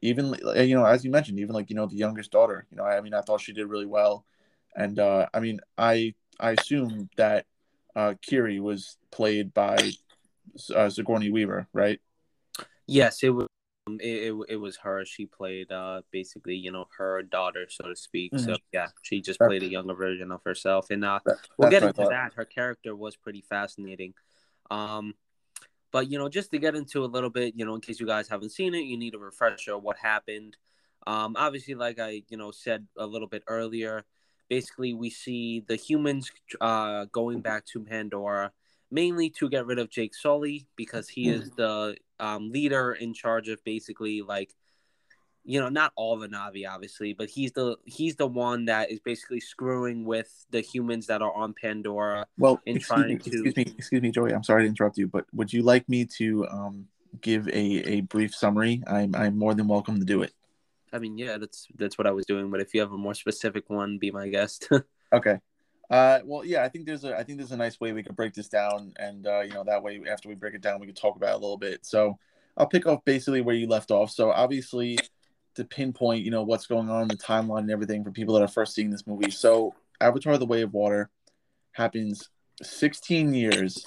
Even 0.00 0.34
you 0.56 0.74
know 0.74 0.84
as 0.84 1.04
you 1.04 1.10
mentioned 1.10 1.40
even 1.40 1.54
like 1.54 1.70
you 1.70 1.76
know 1.76 1.86
the 1.86 1.96
youngest 1.96 2.30
daughter 2.30 2.66
you 2.70 2.76
know 2.76 2.84
i 2.84 3.00
mean 3.00 3.14
i 3.14 3.20
thought 3.20 3.40
she 3.40 3.52
did 3.52 3.66
really 3.66 3.86
well. 3.86 4.24
And 4.76 4.98
uh 4.98 5.26
i 5.34 5.40
mean 5.40 5.60
i 5.76 6.14
i 6.38 6.52
assume 6.52 7.08
that 7.16 7.46
uh, 7.96 8.14
Kiri 8.22 8.60
was 8.60 8.96
played 9.10 9.52
by 9.52 9.76
uh, 10.72 10.88
Sigourney 10.88 11.30
Weaver, 11.30 11.66
right? 11.72 12.00
Yes, 12.86 13.24
it 13.24 13.30
was. 13.30 13.47
Um, 13.88 13.98
it, 14.00 14.32
it, 14.32 14.34
it 14.48 14.56
was 14.56 14.76
her. 14.78 15.04
She 15.04 15.26
played 15.26 15.72
uh, 15.72 16.02
basically, 16.10 16.54
you 16.54 16.72
know, 16.72 16.86
her 16.96 17.22
daughter, 17.22 17.66
so 17.68 17.88
to 17.88 17.96
speak. 17.96 18.32
Mm-hmm. 18.32 18.44
So 18.44 18.56
yeah, 18.72 18.88
she 19.02 19.20
just 19.20 19.40
played 19.40 19.62
a 19.62 19.68
younger 19.68 19.94
version 19.94 20.30
of 20.30 20.42
herself, 20.44 20.90
and 20.90 21.04
uh, 21.04 21.20
that, 21.24 21.36
we'll 21.56 21.70
get 21.70 21.82
into 21.82 22.06
that. 22.08 22.34
Her 22.34 22.44
character 22.44 22.94
was 22.94 23.16
pretty 23.16 23.42
fascinating. 23.48 24.14
Um, 24.70 25.14
but 25.90 26.10
you 26.10 26.18
know, 26.18 26.28
just 26.28 26.50
to 26.50 26.58
get 26.58 26.74
into 26.74 27.04
a 27.04 27.06
little 27.06 27.30
bit, 27.30 27.54
you 27.56 27.64
know, 27.64 27.74
in 27.74 27.80
case 27.80 28.00
you 28.00 28.06
guys 28.06 28.28
haven't 28.28 28.50
seen 28.50 28.74
it, 28.74 28.84
you 28.84 28.98
need 28.98 29.14
a 29.14 29.18
refresher 29.18 29.78
what 29.78 29.96
happened. 29.96 30.56
Um, 31.06 31.36
obviously, 31.38 31.74
like 31.74 31.98
I, 31.98 32.22
you 32.28 32.36
know, 32.36 32.50
said 32.50 32.86
a 32.96 33.06
little 33.06 33.28
bit 33.28 33.42
earlier, 33.46 34.04
basically 34.48 34.92
we 34.94 35.10
see 35.10 35.60
the 35.60 35.76
humans 35.76 36.30
uh, 36.60 37.06
going 37.12 37.40
back 37.40 37.64
to 37.66 37.80
Pandora 37.80 38.52
mainly 38.90 39.30
to 39.30 39.48
get 39.48 39.66
rid 39.66 39.78
of 39.78 39.90
Jake 39.90 40.14
Sully 40.14 40.66
because 40.76 41.08
he 41.08 41.28
is 41.28 41.50
the 41.50 41.96
um, 42.20 42.50
leader 42.50 42.92
in 42.92 43.14
charge 43.14 43.48
of 43.48 43.62
basically 43.64 44.22
like 44.22 44.54
you 45.44 45.60
know 45.60 45.68
not 45.68 45.92
all 45.96 46.16
the 46.18 46.28
Na'vi 46.28 46.68
obviously 46.68 47.12
but 47.12 47.30
he's 47.30 47.52
the 47.52 47.76
he's 47.84 48.16
the 48.16 48.26
one 48.26 48.66
that 48.66 48.90
is 48.90 49.00
basically 49.00 49.40
screwing 49.40 50.04
with 50.04 50.46
the 50.50 50.60
humans 50.60 51.06
that 51.06 51.22
are 51.22 51.32
on 51.32 51.54
Pandora 51.54 52.26
well 52.36 52.60
in 52.66 52.78
trying 52.78 53.08
me, 53.08 53.18
to 53.18 53.30
excuse 53.30 53.56
me 53.56 53.74
excuse 53.78 54.02
me 54.02 54.10
Joey 54.10 54.34
I'm 54.34 54.44
sorry 54.44 54.64
to 54.64 54.68
interrupt 54.68 54.98
you 54.98 55.06
but 55.06 55.26
would 55.32 55.52
you 55.52 55.62
like 55.62 55.88
me 55.88 56.04
to 56.18 56.46
um, 56.48 56.86
give 57.20 57.48
a 57.48 57.52
a 57.52 58.00
brief 58.02 58.34
summary 58.34 58.82
I'm 58.86 59.14
I'm 59.14 59.38
more 59.38 59.54
than 59.54 59.68
welcome 59.68 59.98
to 59.98 60.04
do 60.04 60.22
it 60.22 60.32
I 60.92 60.98
mean, 60.98 61.18
yeah, 61.18 61.38
that's 61.38 61.68
that's 61.76 61.98
what 61.98 62.06
I 62.06 62.12
was 62.12 62.26
doing. 62.26 62.50
But 62.50 62.60
if 62.60 62.74
you 62.74 62.80
have 62.80 62.92
a 62.92 62.98
more 62.98 63.14
specific 63.14 63.68
one, 63.68 63.98
be 63.98 64.10
my 64.10 64.28
guest. 64.28 64.68
okay. 65.12 65.38
Uh, 65.90 66.20
well, 66.24 66.44
yeah, 66.44 66.62
I 66.62 66.68
think 66.68 66.86
there's 66.86 67.04
a 67.04 67.16
I 67.16 67.22
think 67.22 67.38
there's 67.38 67.52
a 67.52 67.56
nice 67.56 67.80
way 67.80 67.92
we 67.92 68.02
could 68.02 68.16
break 68.16 68.34
this 68.34 68.48
down, 68.48 68.92
and 68.98 69.26
uh, 69.26 69.40
you 69.40 69.54
know 69.54 69.64
that 69.64 69.82
way 69.82 70.00
after 70.10 70.28
we 70.28 70.34
break 70.34 70.54
it 70.54 70.60
down, 70.60 70.80
we 70.80 70.86
could 70.86 70.96
talk 70.96 71.16
about 71.16 71.30
it 71.30 71.36
a 71.36 71.38
little 71.38 71.56
bit. 71.56 71.86
So 71.86 72.18
I'll 72.56 72.66
pick 72.66 72.86
off 72.86 73.04
basically 73.04 73.40
where 73.40 73.54
you 73.54 73.66
left 73.66 73.90
off. 73.90 74.10
So 74.10 74.30
obviously, 74.30 74.98
to 75.54 75.64
pinpoint, 75.64 76.24
you 76.24 76.30
know, 76.30 76.42
what's 76.42 76.66
going 76.66 76.90
on 76.90 77.02
in 77.02 77.08
the 77.08 77.16
timeline 77.16 77.60
and 77.60 77.70
everything 77.70 78.04
for 78.04 78.10
people 78.10 78.34
that 78.34 78.42
are 78.42 78.48
first 78.48 78.74
seeing 78.74 78.90
this 78.90 79.06
movie. 79.06 79.30
So 79.30 79.74
Avatar: 80.00 80.36
The 80.36 80.46
Way 80.46 80.62
of 80.62 80.74
Water 80.74 81.10
happens 81.72 82.28
16 82.62 83.32
years 83.32 83.86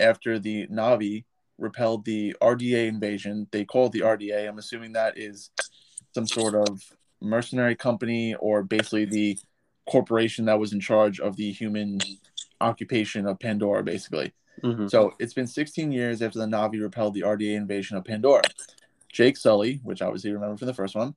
after 0.00 0.38
the 0.38 0.66
Na'vi 0.66 1.24
repelled 1.58 2.04
the 2.04 2.34
RDA 2.42 2.88
invasion. 2.88 3.46
They 3.52 3.64
call 3.64 3.86
it 3.86 3.92
the 3.92 4.00
RDA. 4.00 4.48
I'm 4.48 4.58
assuming 4.58 4.92
that 4.92 5.16
is 5.16 5.50
some 6.12 6.26
sort 6.26 6.54
of 6.54 6.82
mercenary 7.20 7.76
company 7.76 8.34
or 8.34 8.62
basically 8.62 9.04
the 9.04 9.38
corporation 9.88 10.46
that 10.46 10.58
was 10.58 10.72
in 10.72 10.80
charge 10.80 11.20
of 11.20 11.36
the 11.36 11.52
human 11.52 12.00
occupation 12.60 13.26
of 13.26 13.38
Pandora, 13.38 13.82
basically. 13.82 14.32
Mm-hmm. 14.62 14.88
So 14.88 15.14
it's 15.18 15.34
been 15.34 15.46
16 15.46 15.92
years 15.92 16.22
after 16.22 16.38
the 16.38 16.46
Na'vi 16.46 16.80
repelled 16.80 17.14
the 17.14 17.22
RDA 17.22 17.56
invasion 17.56 17.96
of 17.96 18.04
Pandora. 18.04 18.42
Jake 19.12 19.36
Sully, 19.36 19.80
which 19.82 20.02
obviously 20.02 20.30
you 20.30 20.36
remember 20.36 20.56
from 20.56 20.66
the 20.66 20.74
first 20.74 20.94
one, 20.94 21.14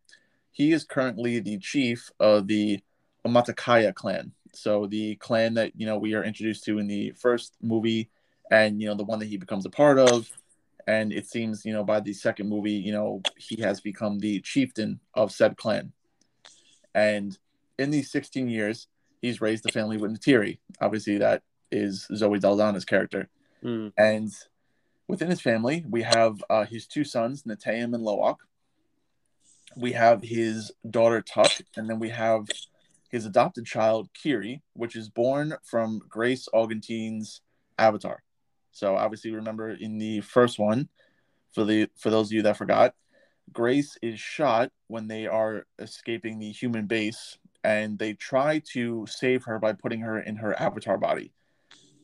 he 0.51 0.71
is 0.71 0.84
currently 0.84 1.39
the 1.39 1.58
chief 1.58 2.12
of 2.19 2.47
the 2.47 2.79
Omaticaya 3.25 3.93
clan. 3.93 4.32
So 4.53 4.88
the 4.88 5.15
clan 5.15 5.53
that 5.55 5.73
you 5.75 5.86
know 5.86 5.97
we 5.97 6.15
are 6.15 6.23
introduced 6.23 6.63
to 6.65 6.79
in 6.79 6.88
the 6.88 7.12
first 7.12 7.55
movie, 7.62 8.10
and 8.49 8.82
you 8.82 8.88
know 8.88 8.95
the 8.95 9.03
one 9.03 9.19
that 9.19 9.27
he 9.27 9.38
becomes 9.38 9.65
a 9.65 9.69
part 9.69 9.99
of, 9.99 10.29
and 10.88 11.13
it 11.13 11.27
seems 11.27 11.65
you 11.65 11.73
know 11.73 11.84
by 11.84 11.99
the 11.99 12.13
second 12.13 12.49
movie 12.49 12.73
you 12.73 12.91
know 12.91 13.21
he 13.38 13.62
has 13.62 13.79
become 13.79 14.19
the 14.19 14.39
chieftain 14.41 14.99
of 15.13 15.32
said 15.32 15.55
clan 15.55 15.91
and 16.95 17.38
in 17.79 17.91
these 17.91 18.11
16 18.11 18.47
years 18.47 18.87
he's 19.21 19.41
raised 19.41 19.63
the 19.63 19.71
family 19.71 19.97
with 19.97 20.11
Neytiri 20.11 20.59
obviously 20.81 21.17
that 21.17 21.43
is 21.71 22.07
zoe 22.15 22.39
saldana's 22.39 22.85
character. 22.85 23.29
Mm. 23.63 23.91
and 23.97 24.31
within 25.07 25.29
his 25.29 25.41
family 25.41 25.85
we 25.89 26.03
have 26.03 26.43
uh, 26.49 26.65
his 26.65 26.87
two 26.87 27.03
sons 27.03 27.43
Neteyam 27.43 27.93
and 27.93 28.05
Lo'ak. 28.05 28.37
We 29.75 29.91
have 29.91 30.21
his 30.23 30.71
daughter 30.89 31.21
Tuk 31.21 31.51
and 31.75 31.89
then 31.89 31.99
we 31.99 32.09
have 32.09 32.47
his 33.11 33.25
adopted 33.25 33.65
child 33.65 34.09
kiri 34.13 34.61
which 34.73 34.95
is 34.95 35.09
born 35.09 35.55
from 35.63 36.01
grace 36.09 36.47
Augustine's 36.53 37.41
avatar. 37.77 38.23
So 38.71 38.95
obviously, 38.95 39.31
remember 39.31 39.71
in 39.71 39.97
the 39.97 40.21
first 40.21 40.59
one, 40.59 40.89
for 41.53 41.65
the 41.65 41.89
for 41.97 42.09
those 42.09 42.27
of 42.27 42.33
you 42.33 42.41
that 42.43 42.57
forgot, 42.57 42.93
Grace 43.51 43.97
is 44.01 44.19
shot 44.19 44.71
when 44.87 45.07
they 45.07 45.27
are 45.27 45.65
escaping 45.79 46.39
the 46.39 46.51
human 46.51 46.85
base, 46.85 47.37
and 47.63 47.99
they 47.99 48.13
try 48.13 48.61
to 48.73 49.05
save 49.09 49.43
her 49.45 49.59
by 49.59 49.73
putting 49.73 50.01
her 50.01 50.19
in 50.19 50.37
her 50.37 50.59
avatar 50.59 50.97
body, 50.97 51.33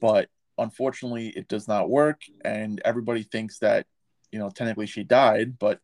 but 0.01 0.29
unfortunately, 0.57 1.29
it 1.29 1.47
does 1.47 1.67
not 1.67 1.89
work, 1.89 2.21
and 2.43 2.81
everybody 2.85 3.23
thinks 3.23 3.59
that 3.59 3.87
you 4.31 4.39
know 4.39 4.49
technically 4.49 4.87
she 4.87 5.03
died, 5.03 5.57
but 5.59 5.79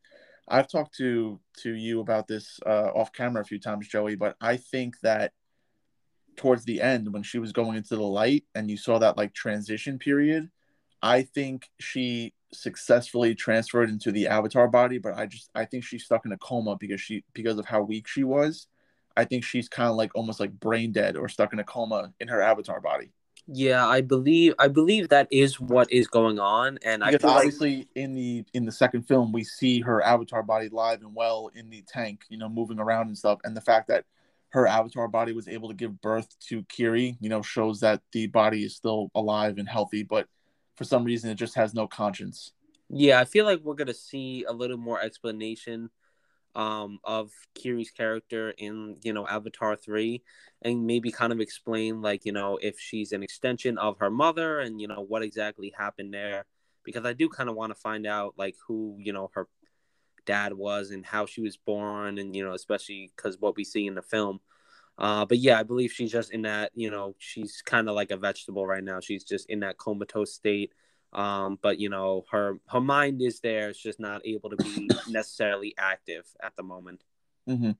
I've 0.47 0.69
talked 0.69 0.97
to 0.97 1.39
to 1.59 1.73
you 1.73 2.01
about 2.01 2.27
this 2.27 2.59
uh, 2.65 2.91
off 2.93 3.13
camera 3.13 3.41
a 3.41 3.45
few 3.45 3.59
times, 3.59 3.87
Joey, 3.87 4.15
but 4.15 4.35
I 4.41 4.57
think 4.57 4.99
that 5.01 5.33
towards 6.37 6.63
the 6.65 6.81
end 6.81 7.11
when 7.13 7.23
she 7.23 7.39
was 7.39 7.51
going 7.51 7.77
into 7.77 7.95
the 7.95 8.01
light 8.01 8.45
and 8.55 8.71
you 8.71 8.77
saw 8.77 8.97
that 8.97 9.17
like 9.17 9.33
transition 9.33 9.99
period 9.99 10.49
I 11.01 11.23
think 11.23 11.69
she 11.79 12.33
successfully 12.53 13.33
transferred 13.33 13.89
into 13.89 14.11
the 14.11 14.27
avatar 14.27 14.67
body, 14.67 14.97
but 14.97 15.17
I 15.17 15.25
just 15.25 15.49
I 15.55 15.65
think 15.65 15.83
she's 15.83 16.05
stuck 16.05 16.25
in 16.25 16.31
a 16.31 16.37
coma 16.37 16.77
because 16.79 17.01
she 17.01 17.23
because 17.33 17.57
of 17.57 17.65
how 17.65 17.81
weak 17.81 18.07
she 18.07 18.23
was. 18.23 18.67
I 19.17 19.25
think 19.25 19.43
she's 19.43 19.69
kind 19.69 19.89
of 19.89 19.95
like 19.95 20.11
almost 20.15 20.39
like 20.39 20.51
brain 20.51 20.91
dead 20.91 21.15
or 21.15 21.29
stuck 21.29 21.53
in 21.53 21.59
a 21.59 21.63
coma 21.63 22.13
in 22.19 22.27
her 22.27 22.41
avatar 22.41 22.81
body. 22.81 23.11
Yeah, 23.47 23.87
I 23.87 24.01
believe 24.01 24.53
I 24.59 24.67
believe 24.67 25.09
that 25.09 25.27
is 25.31 25.59
what 25.59 25.91
is 25.91 26.07
going 26.07 26.39
on, 26.39 26.77
and 26.83 27.03
because 27.03 27.23
I 27.23 27.37
obviously 27.37 27.77
like... 27.77 27.87
in 27.95 28.13
the 28.13 28.45
in 28.53 28.65
the 28.65 28.71
second 28.71 29.03
film 29.03 29.31
we 29.31 29.43
see 29.43 29.81
her 29.81 30.01
avatar 30.01 30.43
body 30.43 30.69
live 30.69 31.01
and 31.01 31.15
well 31.15 31.49
in 31.55 31.69
the 31.69 31.83
tank, 31.87 32.23
you 32.29 32.37
know, 32.37 32.47
moving 32.47 32.79
around 32.79 33.07
and 33.07 33.17
stuff, 33.17 33.39
and 33.43 33.57
the 33.57 33.61
fact 33.61 33.87
that 33.87 34.05
her 34.49 34.67
avatar 34.67 35.07
body 35.07 35.33
was 35.33 35.47
able 35.47 35.69
to 35.69 35.73
give 35.75 36.01
birth 36.01 36.37
to 36.47 36.63
Kiri, 36.63 37.17
you 37.19 37.29
know, 37.29 37.41
shows 37.41 37.79
that 37.79 38.01
the 38.11 38.27
body 38.27 38.63
is 38.63 38.75
still 38.75 39.09
alive 39.15 39.57
and 39.57 39.67
healthy, 39.67 40.03
but 40.03 40.27
for 40.75 40.83
some 40.83 41.03
reason 41.03 41.29
it 41.29 41.35
just 41.35 41.55
has 41.55 41.73
no 41.73 41.87
conscience. 41.87 42.53
Yeah, 42.89 43.19
I 43.19 43.25
feel 43.25 43.45
like 43.45 43.61
we're 43.61 43.75
gonna 43.75 43.93
see 43.93 44.45
a 44.47 44.53
little 44.53 44.77
more 44.77 45.01
explanation 45.01 45.89
um, 46.55 46.99
of 47.03 47.31
Kiri's 47.55 47.91
character 47.91 48.53
in 48.57 48.97
you 49.03 49.13
know 49.13 49.27
Avatar 49.27 49.75
three, 49.75 50.23
and 50.61 50.85
maybe 50.85 51.11
kind 51.11 51.33
of 51.33 51.39
explain 51.39 52.01
like 52.01 52.25
you 52.25 52.31
know 52.31 52.57
if 52.61 52.79
she's 52.79 53.11
an 53.11 53.23
extension 53.23 53.77
of 53.77 53.99
her 53.99 54.09
mother 54.09 54.59
and 54.59 54.81
you 54.81 54.87
know 54.87 55.01
what 55.01 55.23
exactly 55.23 55.73
happened 55.77 56.13
there, 56.13 56.45
because 56.83 57.05
I 57.05 57.13
do 57.13 57.29
kind 57.29 57.49
of 57.49 57.55
want 57.55 57.73
to 57.73 57.79
find 57.79 58.05
out 58.05 58.35
like 58.37 58.55
who 58.67 58.95
you 58.99 59.13
know 59.13 59.31
her 59.33 59.47
dad 60.25 60.53
was 60.53 60.91
and 60.91 61.05
how 61.05 61.25
she 61.25 61.41
was 61.41 61.57
born, 61.57 62.17
and 62.17 62.35
you 62.35 62.43
know 62.43 62.53
especially 62.53 63.11
because 63.15 63.37
what 63.39 63.55
we 63.55 63.63
see 63.63 63.87
in 63.87 63.95
the 63.95 64.01
film. 64.01 64.39
Uh, 64.97 65.25
but 65.25 65.39
yeah, 65.39 65.59
I 65.59 65.63
believe 65.63 65.91
she's 65.91 66.11
just 66.11 66.31
in 66.31 66.43
that 66.43 66.71
you 66.75 66.91
know 66.91 67.15
she's 67.17 67.61
kind 67.61 67.89
of 67.89 67.95
like 67.95 68.11
a 68.11 68.17
vegetable 68.17 68.67
right 68.67 68.83
now. 68.83 68.99
She's 68.99 69.23
just 69.23 69.49
in 69.49 69.61
that 69.61 69.77
comatose 69.77 70.33
state 70.33 70.73
um, 71.13 71.59
but 71.61 71.79
you 71.79 71.89
know 71.89 72.25
her 72.31 72.57
her 72.67 72.81
mind 72.81 73.21
is 73.21 73.39
there 73.39 73.69
it's 73.69 73.81
just 73.81 73.99
not 73.99 74.25
able 74.25 74.49
to 74.49 74.55
be 74.57 74.89
necessarily 75.09 75.73
active 75.77 76.25
at 76.41 76.55
the 76.55 76.63
moment 76.63 77.03
mm-hmm. 77.47 77.71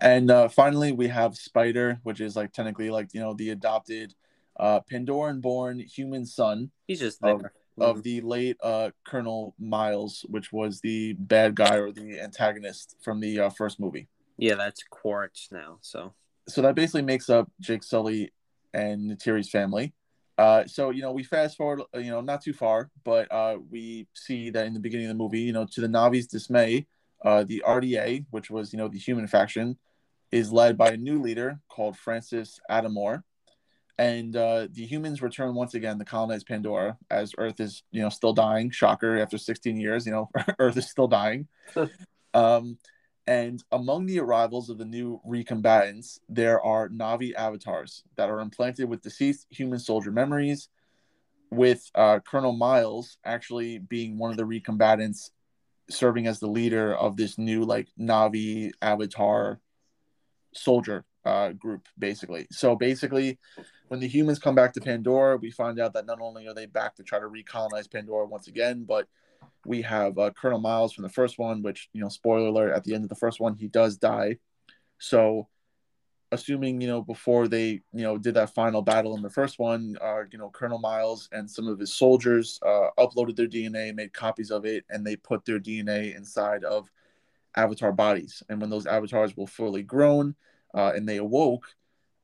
and 0.00 0.30
uh, 0.30 0.48
finally 0.48 0.92
we 0.92 1.08
have 1.08 1.36
spider 1.36 2.00
which 2.02 2.20
is 2.20 2.36
like 2.36 2.52
technically 2.52 2.90
like 2.90 3.12
you 3.12 3.20
know 3.20 3.34
the 3.34 3.50
adopted 3.50 4.14
uh 4.58 4.80
pandoran 4.90 5.40
born 5.40 5.78
human 5.78 6.26
son 6.26 6.70
he's 6.86 7.00
just 7.00 7.20
there. 7.22 7.34
Of, 7.34 7.40
mm-hmm. 7.40 7.82
of 7.82 8.02
the 8.02 8.20
late 8.20 8.56
uh 8.62 8.90
colonel 9.06 9.54
miles 9.58 10.26
which 10.28 10.52
was 10.52 10.80
the 10.80 11.14
bad 11.14 11.54
guy 11.54 11.76
or 11.76 11.92
the 11.92 12.20
antagonist 12.20 12.96
from 13.02 13.20
the 13.20 13.40
uh, 13.40 13.50
first 13.50 13.78
movie 13.78 14.08
yeah 14.36 14.54
that's 14.56 14.82
Quaritch 14.90 15.48
now 15.52 15.78
so 15.80 16.12
so 16.48 16.62
that 16.62 16.74
basically 16.74 17.02
makes 17.02 17.30
up 17.30 17.50
jake 17.60 17.84
sully 17.84 18.32
and 18.72 19.10
Neytiri's 19.10 19.50
family 19.50 19.94
uh, 20.40 20.66
so 20.66 20.88
you 20.88 21.02
know, 21.02 21.12
we 21.12 21.22
fast 21.22 21.58
forward, 21.58 21.82
you 21.94 22.10
know, 22.10 22.22
not 22.22 22.40
too 22.40 22.54
far, 22.54 22.90
but 23.04 23.30
uh, 23.30 23.58
we 23.70 24.08
see 24.14 24.48
that 24.48 24.66
in 24.66 24.72
the 24.72 24.80
beginning 24.80 25.04
of 25.04 25.10
the 25.10 25.22
movie, 25.22 25.40
you 25.40 25.52
know, 25.52 25.66
to 25.70 25.82
the 25.82 25.86
Na'vi's 25.86 26.26
dismay, 26.26 26.86
uh, 27.22 27.44
the 27.44 27.62
RDA, 27.66 28.24
which 28.30 28.50
was 28.50 28.72
you 28.72 28.78
know 28.78 28.88
the 28.88 28.98
human 28.98 29.26
faction, 29.26 29.76
is 30.32 30.50
led 30.50 30.78
by 30.78 30.92
a 30.92 30.96
new 30.96 31.20
leader 31.20 31.60
called 31.68 31.98
Frances 31.98 32.58
Ardmore, 32.70 33.22
and 33.98 34.34
uh, 34.34 34.68
the 34.72 34.86
humans 34.86 35.20
return 35.20 35.54
once 35.54 35.74
again 35.74 35.98
to 35.98 36.06
colonize 36.06 36.42
Pandora 36.42 36.96
as 37.10 37.34
Earth 37.36 37.60
is 37.60 37.82
you 37.92 38.00
know 38.00 38.08
still 38.08 38.32
dying. 38.32 38.70
Shocker! 38.70 39.18
After 39.18 39.36
16 39.36 39.78
years, 39.78 40.06
you 40.06 40.12
know, 40.12 40.30
Earth 40.58 40.78
is 40.78 40.88
still 40.88 41.08
dying. 41.08 41.48
um, 42.32 42.78
and 43.30 43.62
among 43.70 44.06
the 44.06 44.18
arrivals 44.18 44.70
of 44.70 44.78
the 44.78 44.84
new 44.84 45.20
recombinants, 45.24 46.18
there 46.28 46.60
are 46.60 46.88
Na'vi 46.88 47.32
avatars 47.36 48.02
that 48.16 48.28
are 48.28 48.40
implanted 48.40 48.88
with 48.88 49.02
deceased 49.02 49.46
human 49.50 49.78
soldier 49.78 50.10
memories, 50.10 50.68
with 51.48 51.88
uh, 51.94 52.18
Colonel 52.28 52.56
Miles 52.56 53.18
actually 53.24 53.78
being 53.78 54.18
one 54.18 54.32
of 54.32 54.36
the 54.36 54.42
recombinants 54.42 55.30
serving 55.88 56.26
as 56.26 56.40
the 56.40 56.48
leader 56.48 56.92
of 56.92 57.16
this 57.16 57.38
new 57.38 57.62
like 57.64 57.86
Na'vi 57.96 58.72
avatar 58.82 59.60
soldier 60.52 61.04
uh, 61.24 61.50
group, 61.52 61.86
basically. 61.96 62.48
So 62.50 62.74
basically, 62.74 63.38
when 63.86 64.00
the 64.00 64.08
humans 64.08 64.40
come 64.40 64.56
back 64.56 64.72
to 64.72 64.80
Pandora, 64.80 65.36
we 65.36 65.52
find 65.52 65.78
out 65.78 65.92
that 65.92 66.06
not 66.06 66.20
only 66.20 66.48
are 66.48 66.54
they 66.54 66.66
back 66.66 66.96
to 66.96 67.04
try 67.04 67.20
to 67.20 67.28
recolonize 67.28 67.88
Pandora 67.88 68.26
once 68.26 68.48
again, 68.48 68.82
but 68.82 69.06
we 69.64 69.82
have 69.82 70.18
uh, 70.18 70.30
Colonel 70.30 70.60
Miles 70.60 70.92
from 70.92 71.02
the 71.02 71.08
first 71.08 71.38
one, 71.38 71.62
which 71.62 71.88
you 71.92 72.00
know, 72.00 72.08
spoiler 72.08 72.48
alert, 72.48 72.72
at 72.74 72.84
the 72.84 72.94
end 72.94 73.04
of 73.04 73.08
the 73.08 73.16
first 73.16 73.40
one, 73.40 73.54
he 73.54 73.68
does 73.68 73.96
die. 73.96 74.38
So, 74.98 75.48
assuming 76.32 76.80
you 76.80 76.86
know 76.86 77.02
before 77.02 77.48
they 77.48 77.80
you 77.92 78.02
know 78.02 78.16
did 78.16 78.34
that 78.34 78.54
final 78.54 78.82
battle 78.82 79.16
in 79.16 79.22
the 79.22 79.30
first 79.30 79.58
one, 79.58 79.96
uh, 80.00 80.22
you 80.30 80.38
know, 80.38 80.50
Colonel 80.50 80.78
Miles 80.78 81.28
and 81.32 81.50
some 81.50 81.68
of 81.68 81.78
his 81.78 81.92
soldiers 81.92 82.58
uh, 82.66 82.88
uploaded 82.98 83.36
their 83.36 83.48
DNA, 83.48 83.94
made 83.94 84.12
copies 84.12 84.50
of 84.50 84.64
it, 84.64 84.84
and 84.90 85.06
they 85.06 85.16
put 85.16 85.44
their 85.44 85.60
DNA 85.60 86.16
inside 86.16 86.64
of 86.64 86.90
avatar 87.56 87.92
bodies. 87.92 88.42
And 88.48 88.60
when 88.60 88.70
those 88.70 88.86
avatars 88.86 89.36
were 89.36 89.46
fully 89.46 89.82
grown 89.82 90.36
uh, 90.72 90.92
and 90.94 91.08
they 91.08 91.16
awoke, 91.16 91.66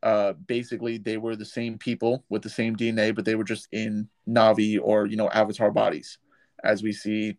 uh, 0.02 0.34
basically 0.34 0.98
they 0.98 1.16
were 1.16 1.34
the 1.34 1.44
same 1.44 1.78
people 1.78 2.24
with 2.28 2.42
the 2.42 2.48
same 2.48 2.76
DNA, 2.76 3.14
but 3.14 3.24
they 3.24 3.34
were 3.34 3.44
just 3.44 3.68
in 3.72 4.08
Na'vi 4.28 4.78
or 4.82 5.06
you 5.06 5.16
know 5.16 5.28
avatar 5.28 5.70
bodies 5.70 6.18
as 6.62 6.82
we 6.82 6.92
see 6.92 7.38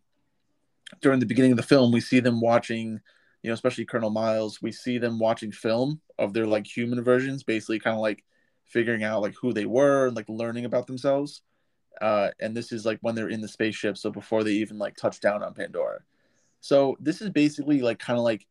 during 1.02 1.20
the 1.20 1.26
beginning 1.26 1.52
of 1.52 1.58
the 1.58 1.64
film, 1.64 1.92
we 1.92 2.02
see 2.02 2.20
them 2.20 2.40
watching, 2.42 3.00
you 3.44 3.50
know, 3.50 3.54
especially 3.54 3.86
Colonel 3.86 4.10
Miles, 4.10 4.62
we 4.62 4.72
see 4.72 4.98
them 4.98 5.20
watching 5.20 5.52
film 5.52 6.02
of 6.18 6.34
their 6.34 6.46
like 6.46 6.66
human 6.66 7.04
versions, 7.04 7.44
basically 7.44 7.80
kind 7.80 7.96
of 7.96 8.02
like 8.02 8.24
figuring 8.66 9.04
out 9.04 9.22
like 9.22 9.36
who 9.36 9.54
they 9.54 9.66
were 9.66 10.08
and 10.08 10.16
like 10.16 10.30
learning 10.30 10.66
about 10.66 10.88
themselves. 10.88 11.42
Uh, 12.02 12.30
and 12.40 12.56
this 12.56 12.72
is 12.72 12.86
like 12.86 13.00
when 13.02 13.16
they're 13.16 13.30
in 13.30 13.42
the 13.42 13.48
spaceship, 13.48 13.98
so 13.98 14.12
before 14.12 14.44
they 14.44 14.52
even 14.52 14.78
like 14.78 14.96
touch 14.96 15.20
down 15.20 15.44
on 15.44 15.54
Pandora. 15.54 16.00
So 16.62 16.96
this 17.00 17.22
is 17.22 17.30
basically 17.30 17.82
like 17.82 18.00
kind 18.00 18.18
of 18.18 18.24
like 18.24 18.46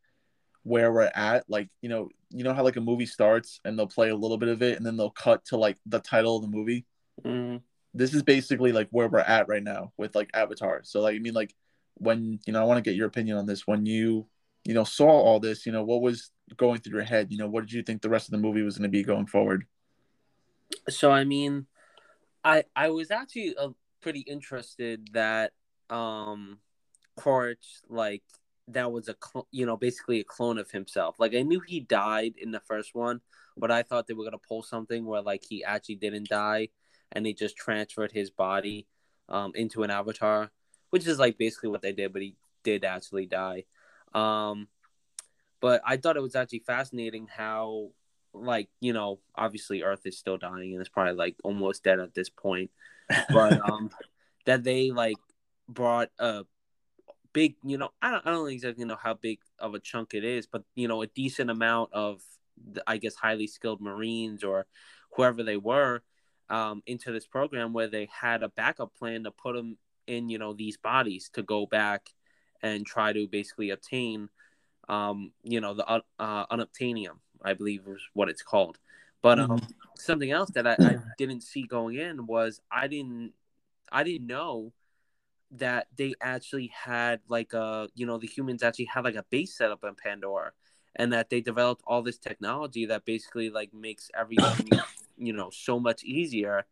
where 0.63 0.93
we're 0.93 1.11
at. 1.15 1.49
Like, 1.49 1.69
you 1.81 1.89
know, 1.89 2.09
you 2.31 2.45
know 2.45 2.55
how 2.55 2.65
like 2.65 2.77
a 2.77 2.81
movie 2.81 3.07
starts 3.07 3.61
and 3.65 3.79
they'll 3.79 3.87
play 3.87 4.11
a 4.11 4.17
little 4.17 4.39
bit 4.39 4.49
of 4.49 4.63
it 4.63 4.77
and 4.77 4.85
then 4.85 4.97
they'll 4.97 5.11
cut 5.11 5.45
to 5.47 5.57
like 5.57 5.79
the 5.87 6.01
title 6.01 6.37
of 6.37 6.43
the 6.43 6.49
movie. 6.49 6.85
Mm 7.25 7.63
this 7.97 8.13
is 8.15 8.23
basically 8.23 8.73
like 8.73 8.89
where 8.91 9.09
we're 9.09 9.21
at 9.21 9.49
right 9.49 9.63
now 9.63 9.93
with 9.97 10.15
like 10.15 10.31
Avatar. 10.35 10.83
So 10.85 11.01
like 11.01 11.17
I 11.17 11.19
mean 11.19 11.35
like 11.35 11.55
when 11.95 12.39
you 12.47 12.53
know 12.53 12.61
I 12.61 12.65
want 12.65 12.79
to 12.79 12.89
get 12.89 12.97
your 12.97 13.07
opinion 13.07 13.39
on 13.39 13.47
this 13.47 13.67
when 13.67 13.87
you 13.87 14.27
you 14.65 14.75
know 14.75 14.85
saw 14.85 15.09
all 15.09 15.41
this, 15.41 15.65
you 15.65 15.73
know, 15.73 15.83
what 15.83 16.03
was 16.03 16.31
going 16.57 16.81
through 16.81 16.99
your 16.99 17.07
head? 17.07 17.29
You 17.31 17.39
know, 17.39 17.49
what 17.49 17.63
did 17.63 17.73
you 17.73 17.83
think 17.83 18.03
the 18.03 18.11
rest 18.11 18.27
of 18.27 18.33
the 18.33 18.39
movie 18.39 18.63
was 18.63 18.77
going 18.77 18.91
to 18.91 18.97
be 18.97 19.03
going 19.03 19.27
forward? 19.27 19.67
So 20.89 21.11
I 21.11 21.25
mean, 21.25 21.67
I 22.45 22.65
I 22.75 22.91
was 22.91 23.11
actually 23.11 23.57
uh, 23.57 23.71
pretty 24.03 24.21
interested 24.21 25.09
that 25.13 25.53
um 25.89 26.59
Quaritch 27.17 27.81
like 27.89 28.23
that 28.69 28.93
was 28.93 29.09
a 29.09 29.17
cl- 29.25 29.49
you 29.53 29.65
know 29.65 29.77
basically 29.77 30.21
a 30.21 30.25
clone 30.25 30.59
of 30.59 30.71
himself. 30.71 31.17
Like 31.19 31.35
I 31.35 31.43
knew 31.43 31.61
he 31.61 31.81
died 31.81 32.35
in 32.37 32.51
the 32.51 32.61
first 32.61 32.95
one, 32.95 33.23
but 33.57 33.71
I 33.71 33.83
thought 33.83 34.07
they 34.07 34.15
were 34.15 34.25
gonna 34.25 34.39
pull 34.39 34.63
something 34.63 35.07
where 35.07 35.23
like 35.23 35.45
he 35.49 35.65
actually 35.65 35.95
didn't 35.95 36.29
die 36.29 36.69
and 37.13 37.25
they 37.25 37.33
just 37.33 37.57
transferred 37.57 38.13
his 38.13 38.31
body 38.31 38.87
um, 39.29 39.53
into 39.55 39.83
an 39.83 39.91
avatar, 39.91 40.51
which 40.91 41.07
is 41.07 41.19
like 41.19 41.39
basically 41.39 41.69
what 41.69 41.83
they 41.83 41.93
did, 41.93 42.13
but 42.13 42.23
he 42.23 42.37
did 42.63 42.85
actually 42.85 43.27
die. 43.27 43.65
Um, 44.15 44.69
but 45.61 45.81
I 45.85 45.97
thought 45.97 46.17
it 46.17 46.23
was 46.23 46.37
actually 46.37 46.65
fascinating 46.67 47.29
how, 47.35 47.91
like, 48.33 48.69
you 48.81 48.93
know, 48.93 49.21
obviously 49.35 49.83
Earth 49.83 50.03
is 50.05 50.19
still 50.19 50.39
dying 50.39 50.73
and 50.73 50.81
it's 50.81 50.91
probably 50.91 51.15
like 51.15 51.37
almost 51.43 51.85
dead 51.85 52.01
at 52.01 52.15
this 52.15 52.29
point, 52.29 52.71
but 53.31 53.61
um, 53.71 53.91
that 54.45 54.65
they 54.65 54.91
like 54.91 55.17
brought 55.69 56.11
a 56.19 56.45
big, 57.33 57.57
you 57.65 57.79
know, 57.79 57.91
I 58.03 58.11
don't, 58.11 58.27
I 58.27 58.31
don't 58.31 58.51
exactly 58.51 58.85
know 58.85 58.99
how 59.01 59.15
big 59.15 59.39
of 59.59 59.75
a 59.75 59.81
chunk 59.81 60.15
it 60.15 60.25
is, 60.25 60.47
but 60.47 60.63
you 60.75 60.89
know, 60.89 61.03
a 61.03 61.07
decent 61.07 61.51
amount 61.51 61.93
of, 61.93 62.21
I 62.87 62.99
guess, 62.99 63.15
highly 63.15 63.47
skilled 63.47 63.81
Marines 63.81 64.45
or 64.45 64.67
whoever 65.13 65.43
they 65.43 65.57
were 65.57 66.03
um, 66.49 66.83
into 66.87 67.13
this 67.13 67.27
program 67.27 67.73
where 67.73 67.89
they 67.89 68.09
had 68.13 68.43
a 68.43 68.49
backup 68.49 68.95
plan 68.95 69.25
to 69.25 69.31
put 69.31 69.55
them 69.55 69.79
in, 70.07 70.29
you 70.29 70.39
know, 70.39 70.53
these 70.53 70.77
bodies 70.77 71.31
to 71.35 71.43
go 71.43 71.67
back 71.67 72.11
and 72.63 72.87
try 72.87 73.13
to 73.13 73.27
basically 73.27 73.71
obtain, 73.71 74.29
um, 74.89 75.33
you 75.43 75.61
know, 75.61 75.75
the 75.75 75.87
uh, 75.87 76.01
uh 76.19 76.47
unobtainium, 76.47 77.19
I 77.43 77.55
believe 77.55 77.83
is 77.87 78.03
what 78.15 78.29
it's 78.29 78.43
called. 78.43 78.79
But 79.23 79.41
um, 79.41 79.51
mm-hmm. 79.51 79.71
something 79.97 80.31
else 80.31 80.51
that 80.51 80.67
I, 80.67 80.77
I 80.79 80.99
didn't 81.19 81.43
see 81.43 81.63
going 81.63 81.97
in 81.97 82.27
was 82.27 82.61
I 82.71 82.87
didn't, 82.87 83.33
I 83.91 84.05
didn't 84.05 84.27
know 84.27 84.73
that 85.53 85.89
they 85.97 86.15
actually 86.21 86.69
had 86.69 87.21
like 87.29 87.53
a, 87.53 87.89
you 87.95 88.07
know, 88.07 88.19
the 88.19 88.27
humans 88.27 88.63
actually 88.63 88.87
had 88.87 89.05
like 89.05 89.15
a 89.15 89.25
base 89.31 89.57
set 89.57 89.71
up 89.71 89.85
in 89.85 89.95
Pandora 89.95 90.53
and 90.95 91.13
that 91.13 91.31
they 91.31 91.41
developed 91.41 91.83
all 91.87 92.03
this 92.03 92.19
technology 92.19 92.87
that 92.87 93.05
basically 93.05 93.51
like 93.51 93.73
makes 93.73 94.11
everything 94.15 94.71
you 95.17 95.33
know 95.33 95.51
so 95.51 95.79
much 95.79 96.05
easier 96.05 96.67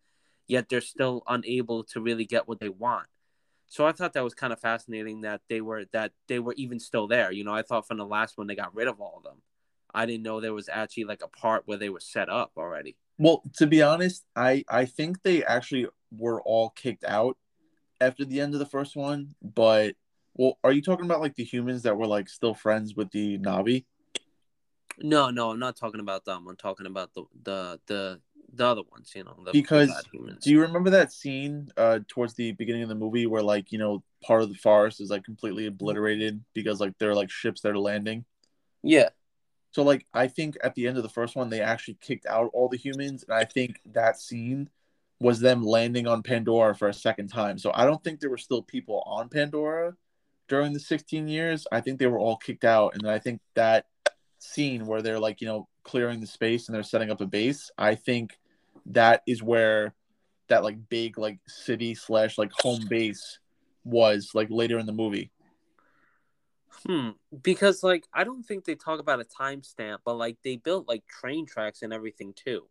yet 0.47 0.69
they're 0.69 0.81
still 0.81 1.23
unable 1.27 1.85
to 1.85 2.01
really 2.01 2.25
get 2.25 2.47
what 2.47 2.61
they 2.61 2.69
want. 2.69 3.07
So 3.67 3.87
i 3.87 3.93
thought 3.93 4.13
that 4.13 4.25
was 4.25 4.35
kind 4.35 4.53
of 4.53 4.61
fascinating 4.61 5.23
that 5.23 5.41
they 5.49 5.61
were 5.61 5.85
that 5.93 6.13
they 6.29 6.39
were 6.39 6.55
even 6.57 6.79
still 6.79 7.07
there. 7.07 7.33
You 7.33 7.45
know 7.45 7.55
i 7.55 7.63
thought 7.63 7.87
from 7.87 7.99
the 7.99 8.07
last 8.07 8.37
one 8.39 8.47
they 8.47 8.55
got 8.55 8.75
rid 8.75 8.89
of 8.89 9.01
all 9.01 9.15
of 9.19 9.23
them. 9.25 9.43
I 9.95 10.07
didn't 10.07 10.25
know 10.25 10.41
there 10.41 10.55
was 10.55 10.69
actually 10.69 11.05
like 11.05 11.23
a 11.23 11.29
part 11.29 11.63
where 11.67 11.79
they 11.79 11.89
were 11.89 12.01
set 12.01 12.29
up 12.29 12.53
already. 12.57 12.97
Well 13.19 13.43
to 13.57 13.67
be 13.67 13.83
honest 13.83 14.25
i 14.37 14.65
i 14.69 14.85
think 14.85 15.23
they 15.23 15.45
actually 15.45 15.87
were 16.11 16.43
all 16.43 16.71
kicked 16.71 17.05
out 17.05 17.37
after 18.01 18.25
the 18.25 18.41
end 18.41 18.55
of 18.55 18.61
the 18.61 18.67
first 18.67 18.97
one 18.97 19.35
but 19.41 19.95
well 20.35 20.59
are 20.65 20.73
you 20.73 20.83
talking 20.83 21.05
about 21.05 21.21
like 21.21 21.37
the 21.37 21.45
humans 21.45 21.83
that 21.83 21.97
were 21.97 22.07
like 22.07 22.29
still 22.29 22.55
friends 22.55 22.95
with 22.95 23.11
the 23.13 23.39
Na'vi? 23.39 23.85
No, 24.99 25.31
no, 25.31 25.51
I'm 25.51 25.59
not 25.59 25.77
talking 25.77 26.01
about 26.01 26.25
them. 26.25 26.47
I'm 26.49 26.57
talking 26.57 26.87
about 26.87 27.15
the 27.15 27.25
the 27.43 27.81
the 27.87 28.21
the 28.57 28.67
other 28.67 28.83
ones, 28.91 29.13
you 29.15 29.25
know. 29.25 29.37
because 29.53 29.91
do 30.43 30.51
you 30.51 30.61
remember 30.61 30.91
that 30.91 31.13
scene 31.13 31.71
uh 31.77 32.01
towards 32.09 32.35
the 32.35 32.53
beginning 32.53 32.83
of 32.83 32.89
the 32.89 32.95
movie 32.95 33.27
where 33.27 33.43
like 33.43 33.73
you 33.73 33.79
know 33.79 34.03
part 34.23 34.43
of 34.43 34.49
the 34.49 34.55
forest 34.55 35.01
is 35.01 35.11
like 35.11 35.25
completely 35.25 35.67
obliterated 35.67 36.43
because 36.55 36.81
like 36.81 36.97
there 36.99 37.11
are 37.11 37.15
like 37.15 37.31
ships 37.31 37.61
that 37.63 37.73
are 37.73 37.79
landing? 37.79 38.25
Yeah. 38.83 39.11
So 39.73 39.83
like 39.83 40.07
I 40.15 40.29
think 40.29 40.57
at 40.63 40.75
the 40.75 40.87
end 40.87 40.97
of 40.97 41.03
the 41.03 41.09
first 41.09 41.37
one 41.37 41.51
they 41.51 41.61
actually 41.61 41.99
kicked 42.01 42.27
out 42.27 42.51
all 42.55 42.69
the 42.69 42.77
humans, 42.77 43.25
and 43.29 43.37
I 43.37 43.45
think 43.45 43.81
that 43.93 44.19
scene 44.19 44.71
was 45.21 45.41
them 45.41 45.65
landing 45.65 46.07
on 46.07 46.23
Pandora 46.23 46.75
for 46.75 46.89
a 46.89 46.95
second 46.95 47.29
time. 47.29 47.59
So 47.59 47.71
I 47.75 47.85
don't 47.85 48.03
think 48.03 48.21
there 48.21 48.31
were 48.31 48.39
still 48.39 48.63
people 48.63 49.03
on 49.07 49.29
Pandora. 49.29 49.97
during 50.49 50.75
the 50.75 50.81
16 50.81 51.27
years, 51.29 51.67
I 51.73 51.81
think 51.81 51.99
they 51.99 52.07
were 52.07 52.19
all 52.19 52.37
kicked 52.37 52.65
out. 52.65 52.93
And 52.95 53.03
then 53.03 53.13
I 53.13 53.19
think 53.19 53.41
that 53.55 53.87
scene 54.39 54.87
where 54.87 55.01
they're 55.01 55.19
like, 55.19 55.41
you 55.41 55.47
know, 55.47 55.69
clearing 55.85 56.21
the 56.21 56.27
space 56.27 56.69
and 56.69 56.75
they're 56.75 56.83
setting 56.83 57.11
up 57.11 57.23
a 57.23 57.27
base, 57.27 57.71
I 57.79 57.95
think 57.95 58.39
that 58.87 59.23
is 59.27 59.43
where 59.43 59.95
that 60.49 60.63
like 60.63 60.89
big 60.89 61.19
like 61.19 61.39
city 61.47 61.95
slash 61.95 62.39
like 62.39 62.53
home 62.53 62.85
base 62.89 63.39
was 63.85 64.31
like 64.35 64.49
later 64.51 64.79
in 64.79 64.87
the 64.87 64.93
movie. 64.93 65.31
Hmm. 66.87 67.11
Because 67.43 67.83
like 67.83 68.07
I 68.13 68.25
don't 68.25 68.43
think 68.43 68.65
they 68.65 68.75
talk 68.75 69.01
about 69.01 69.21
a 69.21 69.25
timestamp, 69.25 69.99
but 70.05 70.15
like 70.15 70.37
they 70.45 70.57
built 70.57 70.89
like 70.89 71.07
train 71.07 71.47
tracks 71.47 71.83
and 71.83 71.93
everything 71.93 72.35
too. 72.35 72.69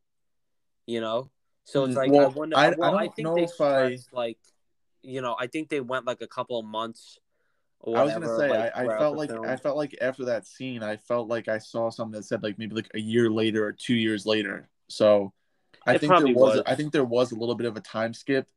You 0.85 1.01
know? 1.01 1.31
So 1.65 1.85
it's 1.85 1.95
like 1.95 2.11
well, 2.11 2.25
I 2.25 2.29
wonder 2.29 2.57
I, 2.57 2.73
well, 2.77 2.95
I 2.95 3.03
I, 3.03 3.05
don't 3.05 3.15
think 3.15 3.25
know 3.25 3.35
they 3.35 3.43
if 3.43 3.61
I. 3.61 3.97
like 4.11 4.37
you 5.01 5.21
know, 5.21 5.35
I 5.39 5.47
think 5.47 5.69
they 5.69 5.81
went 5.81 6.05
like 6.05 6.21
a 6.21 6.27
couple 6.27 6.59
of 6.59 6.65
months 6.65 7.19
or 7.79 7.97
I 7.97 8.03
was 8.03 8.13
gonna 8.13 8.37
say 8.37 8.49
like, 8.49 8.71
I, 8.75 8.85
I 8.85 8.97
felt 8.97 9.17
like 9.17 9.29
film. 9.29 9.45
I 9.45 9.55
felt 9.57 9.75
like 9.75 9.95
after 9.99 10.25
that 10.25 10.47
scene 10.47 10.83
I 10.83 10.95
felt 10.95 11.27
like 11.27 11.47
I 11.49 11.57
saw 11.57 11.89
something 11.89 12.17
that 12.17 12.23
said 12.23 12.41
like 12.43 12.57
maybe 12.57 12.75
like 12.75 12.89
a 12.93 12.99
year 12.99 13.29
later 13.29 13.65
or 13.65 13.73
two 13.73 13.95
years 13.95 14.25
later. 14.25 14.69
So 14.87 15.33
I 15.85 15.95
It 15.95 15.99
think 15.99 16.17
there 16.17 16.27
was, 16.27 16.57
was. 16.57 16.63
I 16.65 16.75
think 16.75 16.91
there 16.93 17.03
was 17.03 17.31
a 17.31 17.35
little 17.35 17.55
bit 17.55 17.67
of 17.67 17.75
a 17.77 17.81
time 17.81 18.13
skip 18.13 18.47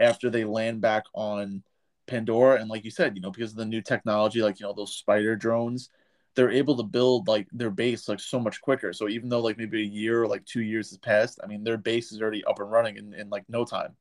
after 0.00 0.30
they 0.30 0.44
land 0.44 0.80
back 0.80 1.04
on 1.14 1.62
Pandora 2.06 2.60
and 2.60 2.68
like 2.68 2.84
you 2.84 2.90
said, 2.90 3.14
you 3.16 3.22
know, 3.22 3.30
because 3.30 3.52
of 3.52 3.56
the 3.58 3.64
new 3.64 3.80
technology, 3.80 4.42
like 4.42 4.60
you 4.60 4.66
know 4.66 4.72
those 4.72 4.94
spider 4.94 5.36
drones, 5.36 5.88
they're 6.34 6.50
able 6.50 6.76
to 6.76 6.82
build 6.82 7.28
like 7.28 7.46
their 7.52 7.70
base 7.70 8.08
like 8.08 8.20
so 8.20 8.40
much 8.40 8.60
quicker. 8.60 8.92
So 8.92 9.08
even 9.08 9.28
though 9.28 9.40
like 9.40 9.58
maybe 9.58 9.82
a 9.82 9.86
year 9.86 10.22
or 10.22 10.26
like 10.26 10.44
two 10.44 10.62
years 10.62 10.90
has 10.90 10.98
passed, 10.98 11.38
I 11.42 11.46
mean 11.46 11.64
their 11.64 11.76
base 11.78 12.12
is 12.12 12.20
already 12.20 12.44
up 12.44 12.58
and 12.58 12.70
running 12.70 12.96
in, 12.96 13.14
in 13.14 13.30
like 13.30 13.44
no 13.48 13.64
time. 13.64 13.96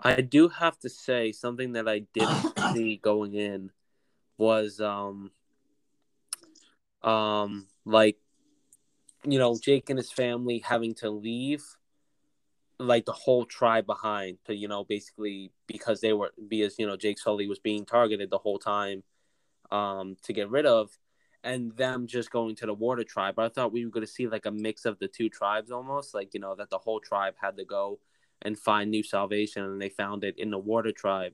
I 0.00 0.20
do 0.20 0.48
have 0.48 0.78
to 0.80 0.88
say 0.88 1.32
something 1.32 1.72
that 1.72 1.88
I 1.88 2.00
didn't 2.12 2.52
see 2.74 2.96
going 2.96 3.34
in 3.34 3.70
was 4.36 4.80
um 4.80 5.32
um 7.02 7.66
like 7.84 8.16
you 9.24 9.38
know 9.38 9.58
Jake 9.60 9.90
and 9.90 9.98
his 9.98 10.12
family 10.12 10.58
having 10.58 10.94
to 10.96 11.10
leave 11.10 11.64
like 12.78 13.04
the 13.04 13.12
whole 13.12 13.44
tribe 13.44 13.86
behind 13.86 14.38
to 14.44 14.54
you 14.54 14.68
know 14.68 14.84
basically 14.84 15.50
because 15.66 16.00
they 16.00 16.12
were 16.12 16.32
because 16.48 16.78
you 16.78 16.86
know 16.86 16.96
Jake 16.96 17.18
Sully 17.18 17.48
was 17.48 17.58
being 17.58 17.84
targeted 17.84 18.30
the 18.30 18.38
whole 18.38 18.58
time 18.58 19.02
um 19.70 20.16
to 20.22 20.32
get 20.32 20.48
rid 20.50 20.66
of 20.66 20.90
and 21.44 21.76
them 21.76 22.06
just 22.06 22.30
going 22.30 22.56
to 22.56 22.66
the 22.66 22.74
water 22.74 23.04
tribe. 23.04 23.38
I 23.38 23.48
thought 23.48 23.72
we 23.72 23.84
were 23.84 23.92
going 23.92 24.04
to 24.04 24.12
see 24.12 24.26
like 24.26 24.46
a 24.46 24.50
mix 24.50 24.84
of 24.84 24.98
the 24.98 25.06
two 25.08 25.28
tribes 25.28 25.70
almost 25.70 26.14
like 26.14 26.34
you 26.34 26.40
know 26.40 26.54
that 26.54 26.70
the 26.70 26.78
whole 26.78 27.00
tribe 27.00 27.34
had 27.40 27.56
to 27.56 27.64
go 27.64 27.98
and 28.42 28.58
find 28.58 28.90
new 28.90 29.02
salvation 29.02 29.64
and 29.64 29.82
they 29.82 29.88
found 29.88 30.22
it 30.22 30.38
in 30.38 30.50
the 30.50 30.58
water 30.58 30.92
tribe. 30.92 31.32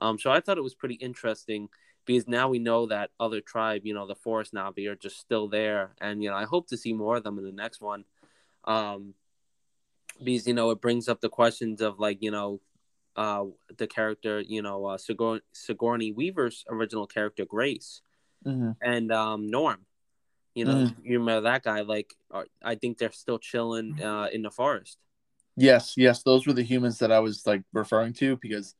Um 0.00 0.18
so 0.18 0.30
I 0.30 0.40
thought 0.40 0.58
it 0.58 0.62
was 0.62 0.74
pretty 0.74 0.96
interesting 0.96 1.68
because 2.04 2.28
now 2.28 2.48
we 2.48 2.58
know 2.58 2.86
that 2.86 3.10
other 3.20 3.40
tribe, 3.40 3.82
you 3.84 3.94
know, 3.94 4.06
the 4.06 4.16
Forest 4.16 4.52
Na'vi 4.52 4.88
are 4.88 4.96
just 4.96 5.18
still 5.18 5.48
there 5.48 5.94
and 6.02 6.22
you 6.22 6.28
know 6.28 6.36
I 6.36 6.44
hope 6.44 6.68
to 6.68 6.76
see 6.76 6.92
more 6.92 7.16
of 7.16 7.24
them 7.24 7.38
in 7.38 7.44
the 7.44 7.52
next 7.52 7.80
one. 7.80 8.04
Um 8.64 9.14
because 10.22 10.46
you 10.46 10.54
know 10.54 10.70
it 10.70 10.80
brings 10.80 11.08
up 11.08 11.20
the 11.20 11.28
questions 11.28 11.80
of 11.80 11.98
like 11.98 12.18
you 12.20 12.30
know 12.30 12.60
uh 13.16 13.44
the 13.76 13.86
character 13.86 14.40
you 14.40 14.62
know 14.62 14.86
uh 14.86 14.96
Sigour- 14.98 15.42
Sigourney 15.52 16.12
Weaver's 16.12 16.64
original 16.68 17.06
character 17.06 17.44
Grace 17.44 18.00
Mm-hmm. 18.46 18.70
and 18.80 19.12
um 19.12 19.50
Norm 19.50 19.86
you 20.54 20.64
know 20.64 20.78
you 21.02 21.18
remember 21.20 21.42
that 21.42 21.62
guy 21.62 21.82
like 21.82 22.14
uh, 22.32 22.42
I 22.62 22.74
think 22.74 22.98
they're 22.98 23.12
still 23.12 23.38
chilling 23.38 24.00
uh 24.02 24.28
in 24.32 24.42
the 24.42 24.50
forest 24.50 24.98
Yes, 25.54 25.94
yes, 25.98 26.22
those 26.22 26.46
were 26.46 26.54
the 26.54 26.62
humans 26.62 26.98
that 27.00 27.12
I 27.12 27.20
was 27.20 27.46
like 27.46 27.62
referring 27.74 28.14
to 28.14 28.38
because 28.38 28.74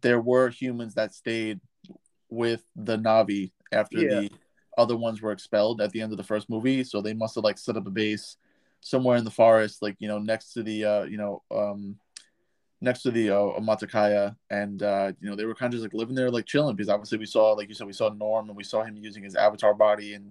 there 0.00 0.20
were 0.20 0.48
humans 0.48 0.94
that 0.94 1.14
stayed 1.14 1.60
with 2.28 2.64
the 2.74 2.98
Na'vi 2.98 3.52
after 3.70 3.98
Yeah. 4.00 4.20
the 4.22 4.30
other 4.76 4.96
ones 4.96 5.22
were 5.22 5.30
expelled 5.30 5.80
at 5.80 5.92
the 5.92 6.00
end 6.00 6.10
of 6.10 6.18
the 6.18 6.24
first 6.24 6.50
movie. 6.50 6.82
So 6.82 7.00
they 7.00 7.14
must 7.14 7.36
have 7.36 7.44
like 7.44 7.58
set 7.58 7.76
up 7.76 7.86
a 7.86 7.90
base 7.90 8.36
somewhere 8.84 9.16
in 9.16 9.24
the 9.24 9.30
forest, 9.30 9.80
like 9.80 9.96
you 9.98 10.06
know, 10.06 10.18
next 10.18 10.52
to 10.52 10.62
the 10.62 10.84
uh, 10.84 11.02
you 11.04 11.16
know, 11.16 11.42
um, 11.50 11.96
next 12.82 13.02
to 13.02 13.10
the 13.10 13.30
uh, 13.30 13.58
Matakaya, 13.60 14.36
and 14.50 14.82
uh, 14.82 15.12
you 15.20 15.28
know, 15.28 15.34
they 15.34 15.46
were 15.46 15.54
kind 15.54 15.72
of 15.72 15.80
just 15.80 15.82
like 15.82 15.98
living 15.98 16.14
there, 16.14 16.30
like 16.30 16.44
chilling. 16.44 16.76
Because 16.76 16.90
obviously, 16.90 17.18
we 17.18 17.26
saw, 17.26 17.52
like 17.52 17.68
you 17.68 17.74
said, 17.74 17.86
we 17.86 17.94
saw 17.94 18.10
Norm, 18.10 18.48
and 18.48 18.56
we 18.56 18.62
saw 18.62 18.84
him 18.84 18.96
using 18.96 19.24
his 19.24 19.34
avatar 19.34 19.74
body, 19.74 20.12
and 20.12 20.26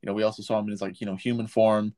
you 0.00 0.06
know, 0.06 0.14
we 0.14 0.22
also 0.22 0.42
saw 0.42 0.58
him 0.58 0.64
in 0.64 0.70
his 0.72 0.82
like 0.82 1.00
you 1.00 1.06
know 1.06 1.16
human 1.16 1.46
form. 1.46 1.94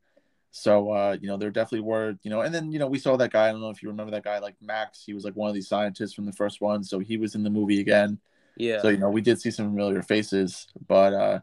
So 0.51 0.91
uh, 0.91 1.17
you 1.19 1.27
know, 1.27 1.37
there 1.37 1.49
definitely 1.49 1.87
were, 1.87 2.17
you 2.23 2.29
know, 2.29 2.41
and 2.41 2.53
then 2.53 2.73
you 2.73 2.79
know, 2.79 2.87
we 2.87 2.99
saw 2.99 3.15
that 3.15 3.31
guy. 3.31 3.47
I 3.47 3.51
don't 3.53 3.61
know 3.61 3.69
if 3.69 3.81
you 3.81 3.87
remember 3.87 4.11
that 4.11 4.25
guy, 4.25 4.39
like 4.39 4.55
Max. 4.61 5.03
He 5.05 5.13
was 5.13 5.23
like 5.23 5.35
one 5.35 5.47
of 5.47 5.55
these 5.55 5.69
scientists 5.69 6.13
from 6.13 6.25
the 6.25 6.33
first 6.33 6.59
one, 6.59 6.83
so 6.83 6.99
he 6.99 7.15
was 7.15 7.35
in 7.35 7.43
the 7.43 7.49
movie 7.49 7.79
again. 7.79 8.19
yeah 8.57 8.81
So 8.81 8.89
you 8.89 8.97
know, 8.97 9.09
we 9.09 9.21
did 9.21 9.39
see 9.39 9.49
some 9.49 9.69
familiar 9.69 10.01
faces, 10.01 10.67
but 10.87 11.13
uh, 11.13 11.39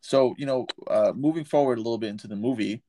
so 0.00 0.34
you 0.38 0.46
know, 0.46 0.66
uh, 0.88 1.12
moving 1.14 1.44
forward 1.44 1.76
a 1.76 1.82
little 1.82 1.98
bit 1.98 2.08
into 2.08 2.28
the 2.28 2.36
movie, 2.36 2.82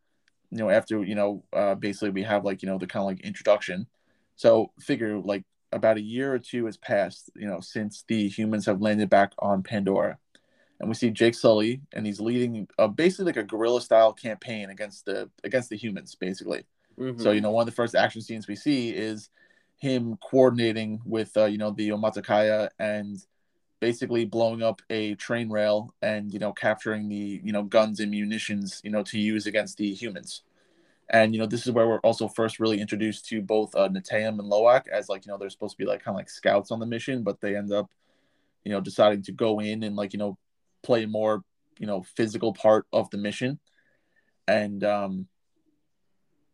you 0.55 0.63
know, 0.63 0.69
after 0.69 1.03
you 1.03 1.15
know, 1.15 1.43
uh, 1.53 1.75
basically 1.75 2.11
we 2.11 2.23
have 2.23 2.45
like 2.45 2.61
you 2.61 2.69
know 2.69 2.77
the 2.77 2.87
kind 2.87 3.01
of 3.01 3.07
like 3.07 3.21
introduction. 3.21 3.87
So 4.35 4.71
figure 4.79 5.19
like 5.19 5.43
about 5.71 5.97
a 5.97 6.01
year 6.01 6.33
or 6.33 6.39
two 6.39 6.65
has 6.65 6.77
passed, 6.77 7.29
you 7.35 7.47
know, 7.47 7.59
since 7.59 8.03
the 8.07 8.29
humans 8.29 8.65
have 8.65 8.81
landed 8.81 9.09
back 9.09 9.33
on 9.39 9.63
Pandora, 9.63 10.17
and 10.79 10.87
we 10.89 10.95
see 10.95 11.09
Jake 11.09 11.35
Sully, 11.35 11.81
and 11.93 12.05
he's 12.05 12.19
leading 12.21 12.67
uh, 12.79 12.87
basically 12.87 13.25
like 13.25 13.37
a 13.37 13.43
guerrilla 13.43 13.81
style 13.81 14.13
campaign 14.13 14.69
against 14.69 15.05
the 15.05 15.29
against 15.43 15.69
the 15.69 15.77
humans, 15.77 16.15
basically. 16.15 16.65
Mhm. 16.97 17.21
So 17.21 17.31
you 17.31 17.41
know, 17.41 17.51
one 17.51 17.63
of 17.63 17.67
the 17.67 17.75
first 17.75 17.95
action 17.95 18.21
scenes 18.21 18.47
we 18.47 18.55
see 18.55 18.89
is 18.91 19.29
him 19.77 20.17
coordinating 20.17 21.01
with 21.05 21.35
uh, 21.35 21.45
you 21.45 21.57
know 21.57 21.71
the 21.71 21.89
Omaticaya 21.89 22.69
and 22.79 23.17
basically 23.79 24.25
blowing 24.25 24.63
up 24.63 24.81
a 24.89 25.15
train 25.15 25.49
rail 25.49 25.93
and 26.01 26.33
you 26.33 26.39
know 26.39 26.53
capturing 26.53 27.09
the 27.09 27.41
you 27.43 27.51
know 27.51 27.63
guns 27.63 27.99
and 27.99 28.11
munitions 28.11 28.81
you 28.83 28.89
know 28.89 29.03
to 29.03 29.19
use 29.19 29.45
against 29.47 29.77
the 29.77 29.93
humans. 29.93 30.43
And 31.09 31.33
you 31.33 31.39
know 31.39 31.45
this 31.45 31.67
is 31.67 31.71
where 31.71 31.87
we're 31.87 31.99
also 31.99 32.27
first 32.27 32.59
really 32.59 32.81
introduced 32.81 33.27
to 33.29 33.41
both 33.41 33.75
uh, 33.75 33.89
Neteyam 33.89 34.39
and 34.39 34.51
Lo'ak 34.51 34.87
as 34.87 35.09
like 35.09 35.25
you 35.25 35.31
know 35.31 35.37
they're 35.37 35.49
supposed 35.49 35.77
to 35.77 35.83
be 35.83 35.89
like 35.89 36.03
kind 36.03 36.15
of 36.15 36.19
like 36.19 36.29
scouts 36.29 36.71
on 36.71 36.79
the 36.79 36.85
mission, 36.85 37.23
but 37.23 37.41
they 37.41 37.55
end 37.55 37.71
up 37.71 37.89
you 38.63 38.71
know 38.71 38.81
deciding 38.81 39.23
to 39.23 39.31
go 39.31 39.59
in 39.59 39.83
and 39.83 39.95
like 39.95 40.13
you 40.13 40.19
know 40.19 40.37
play 40.83 41.05
more 41.05 41.43
you 41.79 41.87
know 41.87 42.03
physical 42.15 42.53
part 42.53 42.85
of 42.91 43.09
the 43.09 43.17
mission. 43.17 43.59
And 44.47 44.83
um, 44.83 45.27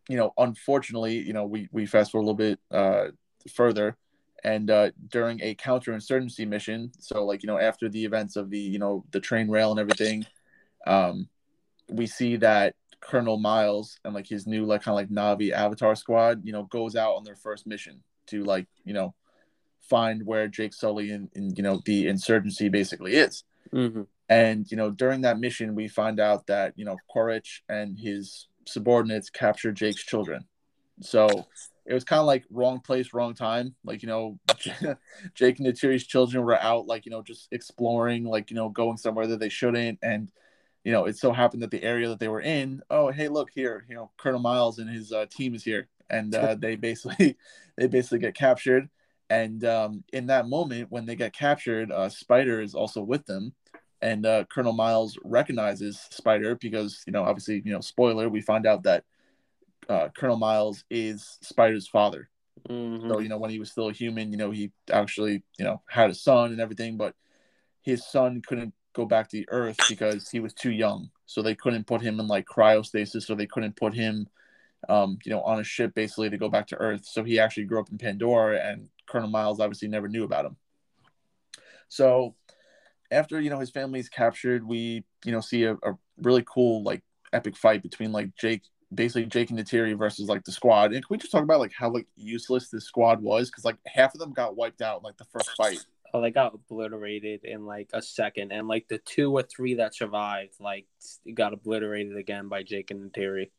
you 0.09 0.17
know, 0.17 0.33
unfortunately, 0.37 1.19
you 1.19 1.33
know, 1.33 1.45
we 1.45 1.69
we 1.71 1.85
fast 1.85 2.11
forward 2.11 2.23
a 2.23 2.27
little 2.27 2.37
bit 2.37 2.59
uh, 2.71 3.11
further, 3.53 3.97
and 4.43 4.69
uh, 4.69 4.91
during 5.09 5.41
a 5.41 5.55
counterinsurgency 5.55 6.47
mission, 6.47 6.91
so 6.99 7.25
like 7.25 7.43
you 7.43 7.47
know, 7.47 7.59
after 7.59 7.89
the 7.89 8.05
events 8.05 8.35
of 8.35 8.49
the 8.49 8.59
you 8.59 8.79
know 8.79 9.05
the 9.11 9.19
train 9.19 9.49
rail 9.49 9.71
and 9.71 9.79
everything, 9.79 10.25
um, 10.87 11.27
we 11.89 12.07
see 12.07 12.37
that 12.37 12.75
Colonel 13.01 13.37
Miles 13.37 13.99
and 14.05 14.13
like 14.13 14.27
his 14.27 14.47
new 14.47 14.65
like 14.65 14.83
kind 14.83 14.93
of 14.93 14.95
like 14.95 15.09
Na'vi 15.09 15.51
Avatar 15.51 15.95
squad, 15.95 16.41
you 16.43 16.53
know, 16.53 16.63
goes 16.63 16.95
out 16.95 17.15
on 17.15 17.23
their 17.23 17.35
first 17.35 17.67
mission 17.67 18.03
to 18.27 18.43
like 18.43 18.67
you 18.85 18.93
know 18.93 19.13
find 19.81 20.25
where 20.25 20.47
Jake 20.47 20.73
Sully 20.73 21.11
and, 21.11 21.29
and 21.35 21.57
you 21.57 21.63
know 21.63 21.81
the 21.85 22.07
insurgency 22.07 22.69
basically 22.69 23.13
is. 23.13 23.43
Mhm. 23.73 24.07
And 24.29 24.69
you 24.71 24.77
know, 24.77 24.91
during 24.91 25.21
that 25.21 25.39
mission, 25.39 25.75
we 25.75 25.87
find 25.87 26.19
out 26.19 26.47
that 26.47 26.73
you 26.77 26.85
know 26.85 26.97
Quaritch 27.09 27.63
and 27.67 27.99
his 27.99 28.47
subordinates 28.65 29.29
capture 29.29 29.71
Jake's 29.71 30.03
children. 30.03 30.45
So 31.01 31.47
it 31.85 31.93
was 31.93 32.03
kind 32.03 32.19
of 32.19 32.25
like 32.25 32.45
wrong 32.49 32.79
place, 32.79 33.13
wrong 33.13 33.33
time. 33.33 33.75
Like 33.83 34.01
you 34.01 34.07
know, 34.07 34.39
Jake 35.33 35.59
and 35.59 35.67
Neytiri's 35.67 36.05
children 36.05 36.43
were 36.43 36.59
out, 36.59 36.87
like 36.87 37.05
you 37.05 37.11
know, 37.11 37.21
just 37.21 37.47
exploring, 37.51 38.25
like 38.25 38.49
you 38.49 38.55
know, 38.55 38.69
going 38.69 38.97
somewhere 38.97 39.27
that 39.27 39.39
they 39.39 39.49
shouldn't, 39.49 39.99
and 40.01 40.31
you 40.83 40.91
know, 40.91 41.05
it 41.05 41.17
so 41.17 41.31
happened 41.31 41.63
that 41.63 41.71
the 41.71 41.83
area 41.83 42.07
that 42.09 42.19
they 42.19 42.27
were 42.27 42.41
in, 42.41 42.81
oh 42.89 43.09
hey, 43.11 43.27
look 43.27 43.49
here, 43.53 43.85
you 43.89 43.95
know, 43.95 44.11
Colonel 44.17 44.39
Miles 44.39 44.79
and 44.79 44.89
his 44.89 45.11
uh, 45.11 45.25
team 45.29 45.55
is 45.55 45.63
here, 45.63 45.87
and 46.09 46.33
uh, 46.35 46.55
they 46.55 46.75
basically 46.75 47.37
they 47.77 47.87
basically 47.87 48.19
get 48.19 48.35
captured. 48.35 48.89
And 49.29 49.63
um, 49.63 50.03
in 50.11 50.27
that 50.27 50.49
moment, 50.49 50.91
when 50.91 51.05
they 51.05 51.15
get 51.15 51.31
captured, 51.33 51.89
uh, 51.89 52.09
Spider 52.09 52.61
is 52.61 52.75
also 52.75 53.01
with 53.01 53.25
them 53.25 53.53
and 54.01 54.25
uh, 54.25 54.45
Colonel 54.45 54.73
Miles 54.73 55.17
recognizes 55.23 55.99
Spider 56.09 56.55
because 56.55 57.03
you 57.05 57.13
know 57.13 57.23
obviously 57.23 57.61
you 57.63 57.71
know 57.71 57.81
spoiler 57.81 58.29
we 58.29 58.41
find 58.41 58.65
out 58.65 58.83
that 58.83 59.03
uh, 59.89 60.09
Colonel 60.09 60.37
Miles 60.37 60.83
is 60.89 61.37
Spider's 61.41 61.87
father. 61.87 62.29
Mhm. 62.69 63.09
So 63.09 63.19
you 63.19 63.29
know 63.29 63.37
when 63.37 63.51
he 63.51 63.59
was 63.59 63.71
still 63.71 63.89
a 63.89 63.93
human, 63.93 64.31
you 64.31 64.37
know 64.37 64.51
he 64.51 64.71
actually 64.91 65.43
you 65.57 65.65
know 65.65 65.81
had 65.87 66.09
a 66.09 66.15
son 66.15 66.51
and 66.51 66.61
everything, 66.61 66.97
but 66.97 67.15
his 67.81 68.05
son 68.05 68.41
couldn't 68.45 68.73
go 68.93 69.05
back 69.05 69.29
to 69.29 69.37
the 69.37 69.49
Earth 69.49 69.77
because 69.89 70.29
he 70.29 70.39
was 70.39 70.53
too 70.53 70.71
young. 70.71 71.09
So 71.25 71.41
they 71.41 71.55
couldn't 71.55 71.87
put 71.87 72.01
him 72.01 72.19
in 72.19 72.27
like 72.27 72.45
cryostasis, 72.45 73.23
so 73.23 73.35
they 73.35 73.47
couldn't 73.47 73.75
put 73.75 73.93
him 73.93 74.27
um, 74.89 75.17
you 75.25 75.31
know 75.31 75.41
on 75.41 75.59
a 75.59 75.63
ship 75.63 75.93
basically 75.93 76.29
to 76.29 76.37
go 76.37 76.49
back 76.49 76.67
to 76.67 76.77
Earth. 76.77 77.05
So 77.05 77.23
he 77.23 77.39
actually 77.39 77.65
grew 77.65 77.79
up 77.79 77.89
in 77.89 77.97
Pandora, 77.97 78.59
and 78.59 78.89
Colonel 79.07 79.29
Miles 79.29 79.59
obviously 79.59 79.87
never 79.87 80.07
knew 80.07 80.23
about 80.23 80.45
him. 80.45 80.57
So 81.87 82.35
after 83.11 83.39
you 83.39 83.49
know 83.49 83.59
his 83.59 83.69
family's 83.69 84.09
captured, 84.09 84.65
we 84.65 85.03
you 85.25 85.31
know 85.31 85.41
see 85.41 85.63
a, 85.63 85.73
a 85.73 85.97
really 86.17 86.43
cool 86.45 86.83
like 86.83 87.01
epic 87.33 87.57
fight 87.57 87.81
between 87.81 88.11
like 88.11 88.35
Jake, 88.35 88.63
basically 88.93 89.25
Jake 89.25 89.49
and 89.49 89.59
Neytiri 89.59 89.97
versus 89.97 90.27
like 90.27 90.43
the 90.43 90.51
squad. 90.51 90.93
And 90.93 91.03
can 91.03 91.07
we 91.09 91.17
just 91.17 91.31
talk 91.31 91.43
about 91.43 91.59
like 91.59 91.73
how 91.73 91.89
like 91.89 92.07
useless 92.15 92.69
this 92.69 92.85
squad 92.85 93.21
was? 93.21 93.49
Because 93.49 93.65
like 93.65 93.77
half 93.85 94.13
of 94.13 94.19
them 94.19 94.33
got 94.33 94.55
wiped 94.55 94.81
out 94.81 94.97
in 94.97 95.03
like 95.03 95.17
the 95.17 95.25
first 95.25 95.51
fight. 95.55 95.79
Oh, 96.13 96.21
they 96.21 96.31
got 96.31 96.53
obliterated 96.53 97.45
in 97.45 97.65
like 97.65 97.89
a 97.93 98.01
second, 98.01 98.51
and 98.51 98.67
like 98.67 98.87
the 98.89 98.97
two 98.97 99.31
or 99.31 99.43
three 99.43 99.75
that 99.75 99.95
survived, 99.95 100.55
like 100.59 100.85
got 101.33 101.53
obliterated 101.53 102.17
again 102.17 102.49
by 102.49 102.63
Jake 102.63 102.91
and 102.91 103.11
Neytiri. 103.11 103.49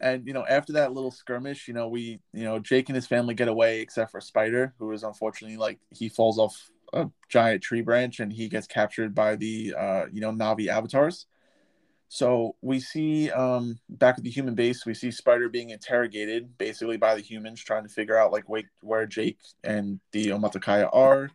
And 0.00 0.26
you 0.26 0.32
know, 0.32 0.44
after 0.44 0.72
that 0.74 0.92
little 0.92 1.12
skirmish, 1.12 1.68
you 1.68 1.74
know, 1.74 1.88
we, 1.88 2.18
you 2.32 2.44
know, 2.44 2.58
Jake 2.58 2.88
and 2.88 2.96
his 2.96 3.06
family 3.06 3.34
get 3.34 3.48
away, 3.48 3.80
except 3.80 4.10
for 4.10 4.20
Spider, 4.20 4.74
who 4.78 4.90
is 4.92 5.04
unfortunately 5.04 5.56
like 5.56 5.78
he 5.90 6.08
falls 6.08 6.38
off 6.38 6.70
a 6.92 7.08
giant 7.28 7.62
tree 7.62 7.82
branch 7.82 8.20
and 8.20 8.32
he 8.32 8.48
gets 8.48 8.66
captured 8.66 9.14
by 9.14 9.36
the, 9.36 9.74
uh, 9.76 10.06
you 10.12 10.20
know, 10.20 10.32
Na'vi 10.32 10.66
avatars. 10.68 11.26
So 12.08 12.54
we 12.62 12.78
see 12.80 13.30
um, 13.30 13.78
back 13.88 14.18
at 14.18 14.24
the 14.24 14.30
human 14.30 14.54
base, 14.54 14.86
we 14.86 14.94
see 14.94 15.10
Spider 15.10 15.48
being 15.48 15.70
interrogated 15.70 16.56
basically 16.56 16.96
by 16.96 17.14
the 17.14 17.20
humans, 17.20 17.60
trying 17.60 17.82
to 17.82 17.88
figure 17.88 18.16
out 18.16 18.32
like 18.32 18.48
wait, 18.48 18.66
where 18.80 19.06
Jake 19.06 19.38
and 19.64 20.00
the 20.12 20.28
Omaticaya 20.28 20.88
are, 20.92 21.30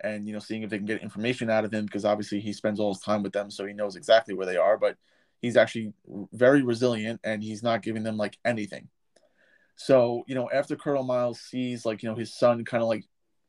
and 0.00 0.26
you 0.26 0.32
know 0.32 0.38
seeing 0.38 0.62
if 0.62 0.70
they 0.70 0.78
can 0.78 0.86
get 0.86 1.02
information 1.02 1.50
out 1.50 1.64
of 1.64 1.72
him 1.72 1.84
because 1.84 2.04
obviously 2.04 2.40
he 2.40 2.52
spends 2.52 2.80
all 2.80 2.94
his 2.94 3.02
time 3.02 3.22
with 3.22 3.32
them, 3.32 3.50
so 3.50 3.66
he 3.66 3.74
knows 3.74 3.96
exactly 3.96 4.34
where 4.34 4.46
they 4.46 4.56
are. 4.56 4.78
But 4.78 4.96
he's 5.42 5.56
actually 5.56 5.92
very 6.32 6.62
resilient 6.62 7.20
and 7.22 7.42
he's 7.42 7.62
not 7.62 7.82
giving 7.82 8.02
them 8.02 8.16
like 8.16 8.38
anything. 8.44 8.88
So 9.76 10.24
you 10.26 10.34
know 10.34 10.48
after 10.50 10.76
Colonel 10.76 11.04
Miles 11.04 11.40
sees 11.40 11.84
like 11.84 12.02
you 12.02 12.08
know 12.08 12.16
his 12.16 12.34
son 12.34 12.64
kind 12.64 12.82
of 12.82 12.88
like 12.88 13.04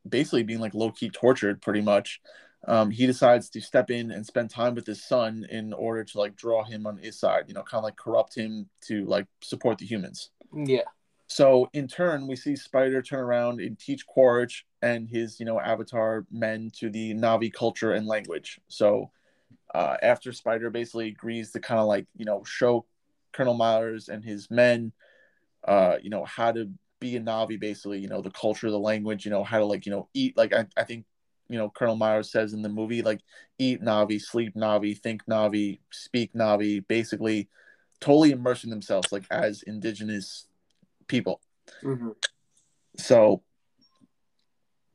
basically 0.07 0.43
being 0.43 0.59
like 0.59 0.73
low 0.73 0.91
key 0.91 1.09
tortured 1.09 1.61
pretty 1.61 1.81
much 1.81 2.21
um, 2.65 2.89
he 2.89 3.05
decides 3.05 3.49
to 3.51 3.61
step 3.61 3.91
in 3.91 4.11
and 4.11 4.25
spend 4.25 4.49
time 4.49 4.75
with 4.75 4.85
his 4.85 5.03
son 5.03 5.45
in 5.49 5.73
order 5.73 6.03
to 6.03 6.17
like 6.17 6.35
draw 6.35 6.63
him 6.63 6.87
on 6.87 6.97
his 6.97 7.19
side, 7.19 7.45
you 7.47 7.53
know, 7.53 7.63
kind 7.63 7.79
of 7.79 7.83
like 7.83 7.95
corrupt 7.95 8.35
him 8.35 8.67
to 8.87 9.05
like 9.05 9.27
support 9.41 9.77
the 9.77 9.85
humans. 9.85 10.31
Yeah. 10.53 10.81
So 11.27 11.69
in 11.73 11.87
turn, 11.87 12.25
we 12.25 12.35
see 12.35 12.55
Spider 12.55 13.01
turn 13.01 13.19
around 13.19 13.59
and 13.59 13.77
teach 13.77 14.07
Quaritch 14.07 14.65
and 14.81 15.09
his, 15.09 15.39
you 15.39 15.45
know, 15.45 15.59
avatar 15.59 16.25
men 16.31 16.71
to 16.79 16.89
the 16.89 17.13
Na'vi 17.13 17.53
culture 17.53 17.91
and 17.91 18.07
language. 18.07 18.59
So 18.69 19.11
uh, 19.75 19.97
after 20.01 20.31
Spider 20.31 20.69
basically 20.69 21.09
agrees 21.09 21.51
to 21.51 21.59
kind 21.59 21.81
of 21.81 21.87
like, 21.87 22.07
you 22.15 22.25
know, 22.25 22.43
show 22.45 22.85
Colonel 23.33 23.55
Miles 23.55 24.07
and 24.07 24.23
his 24.23 24.49
men, 24.49 24.93
uh, 25.67 25.97
you 26.01 26.09
know, 26.09 26.23
how 26.23 26.53
to 26.53 26.69
be 26.99 27.17
a 27.17 27.19
Na'vi, 27.19 27.59
basically, 27.59 27.99
you 27.99 28.07
know, 28.07 28.21
the 28.21 28.31
culture, 28.31 28.71
the 28.71 28.79
language, 28.79 29.25
you 29.25 29.31
know, 29.31 29.43
how 29.43 29.59
to 29.59 29.65
like, 29.65 29.85
you 29.85 29.91
know, 29.91 30.07
eat. 30.13 30.37
Like 30.37 30.53
I, 30.53 30.65
I 30.77 30.83
think 30.85 31.05
you 31.49 31.57
know 31.57 31.69
Colonel 31.69 31.95
Miles 31.95 32.31
says 32.31 32.53
in 32.53 32.61
the 32.61 32.69
movie, 32.69 33.01
like 33.01 33.21
eat 33.57 33.81
Na'vi, 33.81 34.21
sleep 34.21 34.55
Na'vi, 34.55 34.97
think 34.97 35.25
Na'vi, 35.25 35.79
speak 35.91 36.33
Na'vi, 36.33 36.85
basically 36.87 37.49
totally 37.99 38.31
immersing 38.31 38.69
themselves 38.69 39.11
like 39.11 39.25
as 39.31 39.63
indigenous 39.63 40.47
people. 41.07 41.41
Mm-hmm. 41.83 42.11
So, 42.97 43.41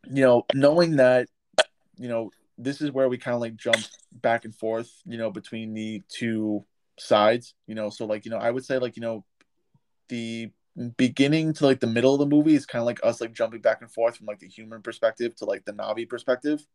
you 0.04 0.22
know, 0.22 0.44
knowing 0.54 0.96
that, 0.96 1.28
you 1.96 2.08
know, 2.08 2.30
this 2.58 2.80
is 2.80 2.92
where 2.92 3.08
we 3.08 3.18
kind 3.18 3.34
of 3.34 3.40
like 3.40 3.56
jump 3.56 3.78
back 4.12 4.44
and 4.44 4.54
forth, 4.54 4.90
you 5.04 5.18
know, 5.18 5.30
between 5.30 5.74
the 5.74 6.02
two 6.08 6.64
sides, 6.98 7.54
you 7.66 7.74
know, 7.74 7.90
so 7.90 8.04
like, 8.06 8.24
you 8.24 8.30
know, 8.30 8.38
I 8.38 8.50
would 8.50 8.64
say 8.64 8.78
like, 8.78 8.96
you 8.96 9.02
know, 9.02 9.24
the 10.08 10.50
beginning 10.96 11.52
to 11.52 11.66
like 11.66 11.80
the 11.80 11.86
middle 11.86 12.14
of 12.14 12.20
the 12.20 12.34
movie 12.34 12.54
is 12.54 12.64
kind 12.64 12.80
of 12.80 12.86
like 12.86 13.00
us 13.02 13.20
like 13.20 13.32
jumping 13.32 13.60
back 13.60 13.82
and 13.82 13.90
forth 13.90 14.16
from 14.16 14.26
like 14.26 14.38
the 14.38 14.48
human 14.48 14.80
perspective 14.80 15.34
to 15.36 15.44
like 15.44 15.64
the 15.64 15.72
Na'vi 15.72 16.08
perspective. 16.08 16.66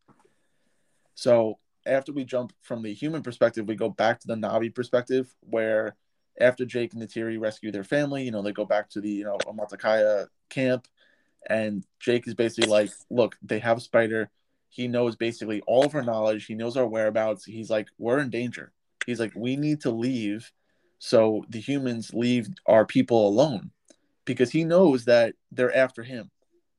So 1.14 1.58
after 1.84 2.12
we 2.12 2.24
jump 2.24 2.52
from 2.62 2.82
the 2.82 2.94
human 2.94 3.22
perspective, 3.22 3.66
we 3.66 3.74
go 3.74 3.88
back 3.88 4.20
to 4.20 4.28
the 4.28 4.36
Na'vi 4.36 4.72
perspective 4.72 5.34
where 5.40 5.96
after 6.40 6.64
Jake 6.64 6.92
and 6.92 7.02
the 7.02 7.06
Neytiri 7.06 7.40
rescue 7.40 7.72
their 7.72 7.82
family, 7.82 8.22
you 8.22 8.30
know, 8.30 8.42
they 8.42 8.52
go 8.52 8.64
back 8.64 8.88
to 8.90 9.00
the, 9.00 9.10
you 9.10 9.24
know, 9.24 9.38
Omaticaya 9.46 10.28
camp 10.48 10.86
and 11.48 11.84
Jake 11.98 12.28
is 12.28 12.34
basically 12.34 12.70
like, 12.70 12.90
look, 13.10 13.36
they 13.42 13.58
have 13.58 13.78
a 13.78 13.80
spider. 13.80 14.30
He 14.68 14.86
knows 14.86 15.16
basically 15.16 15.60
all 15.66 15.84
of 15.84 15.94
our 15.96 16.02
knowledge. 16.02 16.46
He 16.46 16.54
knows 16.54 16.76
our 16.76 16.86
whereabouts. 16.86 17.44
He's 17.44 17.70
like, 17.70 17.88
we're 17.98 18.20
in 18.20 18.30
danger. 18.30 18.72
He's 19.06 19.18
like, 19.18 19.32
we 19.34 19.56
need 19.56 19.80
to 19.80 19.90
leave 19.90 20.52
so 21.00 21.44
the 21.48 21.60
humans 21.60 22.12
leave 22.12 22.48
our 22.66 22.84
people 22.84 23.26
alone 23.26 23.70
because 24.28 24.50
he 24.50 24.62
knows 24.62 25.06
that 25.06 25.34
they're 25.50 25.74
after 25.74 26.02
him. 26.02 26.30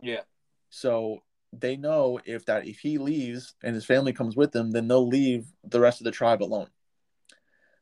Yeah. 0.01 0.21
So 0.69 1.23
they 1.51 1.75
know 1.75 2.19
if 2.25 2.45
that 2.45 2.67
if 2.67 2.77
he 2.77 2.99
leaves 2.99 3.55
and 3.63 3.73
his 3.73 3.85
family 3.85 4.13
comes 4.13 4.35
with 4.35 4.55
him, 4.55 4.71
then 4.71 4.87
they'll 4.87 5.07
leave 5.07 5.47
the 5.63 5.79
rest 5.79 5.99
of 5.99 6.05
the 6.05 6.11
tribe 6.11 6.43
alone. 6.43 6.67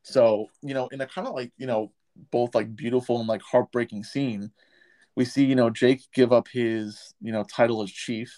So, 0.02 0.46
you 0.62 0.72
know, 0.72 0.88
in 0.88 1.02
a 1.02 1.06
kind 1.06 1.28
of 1.28 1.34
like, 1.34 1.52
you 1.58 1.66
know, 1.66 1.92
both 2.30 2.54
like 2.54 2.74
beautiful 2.74 3.20
and 3.20 3.28
like 3.28 3.42
heartbreaking 3.42 4.04
scene, 4.04 4.50
we 5.14 5.26
see, 5.26 5.44
you 5.44 5.54
know, 5.54 5.68
Jake 5.68 6.00
give 6.14 6.32
up 6.32 6.48
his, 6.48 7.14
you 7.20 7.30
know, 7.30 7.44
title 7.44 7.82
as 7.82 7.90
chief. 7.90 8.32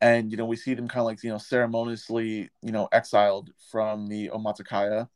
And, 0.00 0.32
you 0.32 0.36
know, 0.36 0.46
we 0.46 0.56
see 0.56 0.74
them 0.74 0.88
kind 0.88 1.00
of 1.00 1.06
like, 1.06 1.22
you 1.22 1.30
know, 1.30 1.38
ceremoniously, 1.38 2.50
you 2.60 2.72
know, 2.72 2.88
exiled 2.90 3.50
from 3.70 4.08
the 4.08 4.30
Omaticaya. 4.30 5.08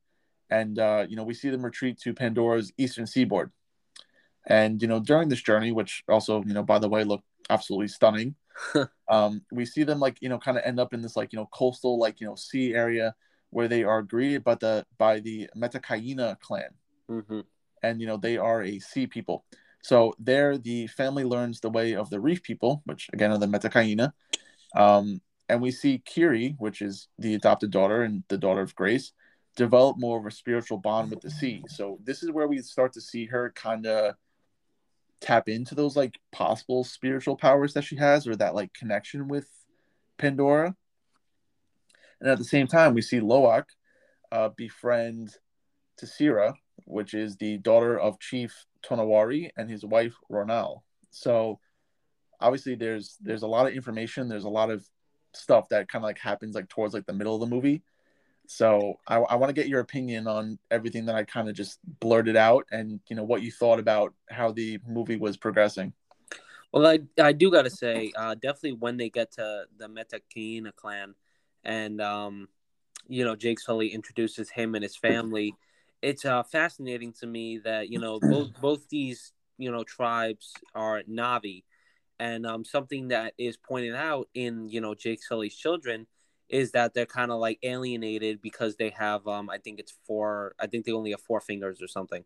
And, 0.48 0.78
uh, 0.78 1.06
you 1.08 1.16
know, 1.16 1.24
we 1.24 1.34
see 1.34 1.50
them 1.50 1.64
retreat 1.64 1.98
to 2.02 2.14
Pandora's 2.14 2.72
eastern 2.78 3.06
seaboard. 3.06 3.50
And 4.48 4.80
you 4.82 4.88
know, 4.88 4.98
during 4.98 5.28
this 5.28 5.42
journey, 5.42 5.72
which 5.72 6.02
also 6.08 6.42
you 6.44 6.54
know, 6.54 6.62
by 6.62 6.78
the 6.78 6.88
way, 6.88 7.04
look 7.04 7.22
absolutely 7.50 7.88
stunning. 7.88 8.34
um, 9.08 9.42
we 9.52 9.64
see 9.64 9.84
them 9.84 10.00
like 10.00 10.18
you 10.20 10.28
know, 10.28 10.38
kind 10.38 10.56
of 10.56 10.64
end 10.64 10.80
up 10.80 10.92
in 10.92 11.02
this 11.02 11.16
like 11.16 11.32
you 11.32 11.38
know, 11.38 11.48
coastal 11.52 11.98
like 11.98 12.20
you 12.20 12.26
know, 12.26 12.34
sea 12.34 12.74
area 12.74 13.14
where 13.50 13.68
they 13.68 13.84
are 13.84 14.02
greeted 14.02 14.42
by 14.42 14.54
the 14.56 14.84
by 14.96 15.20
the 15.20 15.48
Metkayina 15.56 16.40
clan, 16.40 16.70
mm-hmm. 17.10 17.40
and 17.82 18.00
you 18.00 18.06
know, 18.06 18.16
they 18.16 18.38
are 18.38 18.62
a 18.62 18.78
sea 18.78 19.06
people. 19.06 19.44
So 19.82 20.14
there, 20.18 20.58
the 20.58 20.86
family 20.88 21.24
learns 21.24 21.60
the 21.60 21.70
way 21.70 21.94
of 21.94 22.10
the 22.10 22.20
reef 22.20 22.42
people, 22.42 22.82
which 22.84 23.08
again 23.12 23.30
are 23.30 23.38
the 23.38 23.46
Metkayina. 23.46 24.12
Um, 24.74 25.20
and 25.48 25.62
we 25.62 25.70
see 25.70 26.02
Kiri, 26.04 26.56
which 26.58 26.82
is 26.82 27.08
the 27.18 27.34
adopted 27.34 27.70
daughter 27.70 28.02
and 28.02 28.22
the 28.28 28.36
daughter 28.36 28.60
of 28.60 28.74
Grace, 28.74 29.12
develop 29.56 29.98
more 29.98 30.18
of 30.18 30.26
a 30.26 30.30
spiritual 30.30 30.78
bond 30.78 31.10
with 31.10 31.20
the 31.20 31.30
sea. 31.30 31.62
So 31.68 31.98
this 32.04 32.22
is 32.22 32.30
where 32.30 32.46
we 32.46 32.58
start 32.58 32.92
to 32.94 33.00
see 33.00 33.26
her 33.26 33.50
kind 33.54 33.86
of 33.86 34.14
tap 35.20 35.48
into 35.48 35.74
those 35.74 35.96
like 35.96 36.18
possible 36.32 36.84
spiritual 36.84 37.36
powers 37.36 37.74
that 37.74 37.82
she 37.82 37.96
has 37.96 38.26
or 38.26 38.36
that 38.36 38.54
like 38.54 38.72
connection 38.72 39.28
with 39.28 39.48
Pandora. 40.16 40.74
And 42.20 42.30
at 42.30 42.38
the 42.38 42.44
same 42.44 42.66
time, 42.66 42.94
we 42.94 43.02
see 43.02 43.20
Lo'ak 43.20 43.64
uh, 44.32 44.50
befriend 44.50 45.34
Tsireya, 46.00 46.54
which 46.84 47.14
is 47.14 47.36
the 47.36 47.58
daughter 47.58 47.98
of 47.98 48.20
Chief 48.20 48.54
Tonowari 48.84 49.50
and 49.56 49.70
his 49.70 49.84
wife 49.84 50.14
Ronal. 50.30 50.82
So 51.10 51.60
obviously 52.40 52.74
there's 52.74 53.16
there's 53.20 53.42
a 53.42 53.48
lot 53.48 53.66
of 53.66 53.74
information, 53.74 54.28
there's 54.28 54.44
a 54.44 54.48
lot 54.48 54.70
of 54.70 54.86
stuff 55.34 55.68
that 55.68 55.88
kind 55.88 56.02
of 56.02 56.06
like 56.06 56.18
happens 56.18 56.54
like 56.54 56.68
towards 56.68 56.94
like 56.94 57.06
the 57.06 57.12
middle 57.12 57.34
of 57.34 57.40
the 57.40 57.54
movie. 57.54 57.82
So 58.50 58.98
I, 59.06 59.16
I 59.16 59.34
want 59.34 59.50
to 59.50 59.52
get 59.52 59.68
your 59.68 59.80
opinion 59.80 60.26
on 60.26 60.58
everything 60.70 61.04
that 61.04 61.14
I 61.14 61.22
kind 61.24 61.50
of 61.50 61.54
just 61.54 61.80
blurted 62.00 62.34
out, 62.34 62.64
and 62.72 62.98
you 63.06 63.14
know 63.14 63.22
what 63.22 63.42
you 63.42 63.52
thought 63.52 63.78
about 63.78 64.14
how 64.30 64.52
the 64.52 64.80
movie 64.88 65.16
was 65.16 65.36
progressing. 65.36 65.92
Well, 66.72 66.86
I 66.86 67.00
I 67.22 67.32
do 67.32 67.50
gotta 67.50 67.68
say, 67.68 68.10
uh, 68.16 68.34
definitely 68.36 68.72
when 68.72 68.96
they 68.96 69.10
get 69.10 69.32
to 69.32 69.64
the 69.76 69.86
Metkayina 69.86 70.74
clan, 70.74 71.14
and 71.62 72.00
um, 72.00 72.48
you 73.06 73.22
know 73.22 73.36
Jake 73.36 73.60
Sully 73.60 73.88
introduces 73.88 74.48
him 74.48 74.74
and 74.74 74.82
his 74.82 74.96
family, 74.96 75.54
it's 76.00 76.24
uh, 76.24 76.42
fascinating 76.42 77.12
to 77.20 77.26
me 77.26 77.58
that 77.58 77.90
you 77.90 77.98
know 77.98 78.18
both 78.18 78.48
both 78.62 78.88
these 78.88 79.34
you 79.58 79.70
know 79.70 79.84
tribes 79.84 80.54
are 80.74 81.02
Na'vi, 81.02 81.64
and 82.18 82.46
um, 82.46 82.64
something 82.64 83.08
that 83.08 83.34
is 83.36 83.58
pointed 83.58 83.94
out 83.94 84.26
in 84.32 84.70
you 84.70 84.80
know 84.80 84.94
Jake 84.94 85.22
Sully's 85.22 85.54
children 85.54 86.06
is 86.48 86.72
that 86.72 86.94
they're 86.94 87.06
kind 87.06 87.30
of 87.30 87.38
like 87.38 87.58
alienated 87.62 88.40
because 88.40 88.76
they 88.76 88.90
have 88.90 89.26
um 89.26 89.50
I 89.50 89.58
think 89.58 89.78
it's 89.78 89.94
four 90.06 90.54
I 90.58 90.66
think 90.66 90.84
they 90.84 90.92
only 90.92 91.10
have 91.10 91.20
four 91.20 91.40
fingers 91.40 91.82
or 91.82 91.88
something. 91.88 92.24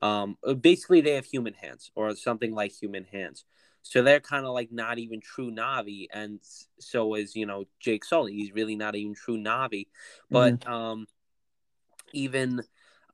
Um 0.00 0.36
basically 0.60 1.00
they 1.00 1.14
have 1.14 1.26
human 1.26 1.54
hands 1.54 1.90
or 1.94 2.14
something 2.16 2.54
like 2.54 2.72
human 2.72 3.04
hands. 3.04 3.44
So 3.82 4.02
they're 4.02 4.20
kind 4.20 4.46
of 4.46 4.52
like 4.52 4.70
not 4.70 4.98
even 4.98 5.20
true 5.20 5.50
Na'vi 5.50 6.06
and 6.12 6.40
so 6.78 7.14
is, 7.14 7.34
you 7.34 7.46
know, 7.46 7.64
Jake 7.80 8.04
Sully. 8.04 8.32
He's 8.32 8.52
really 8.52 8.76
not 8.76 8.94
even 8.94 9.14
true 9.14 9.38
Na'vi. 9.38 9.86
But 10.30 10.60
mm-hmm. 10.60 10.72
um 10.72 11.06
even 12.12 12.62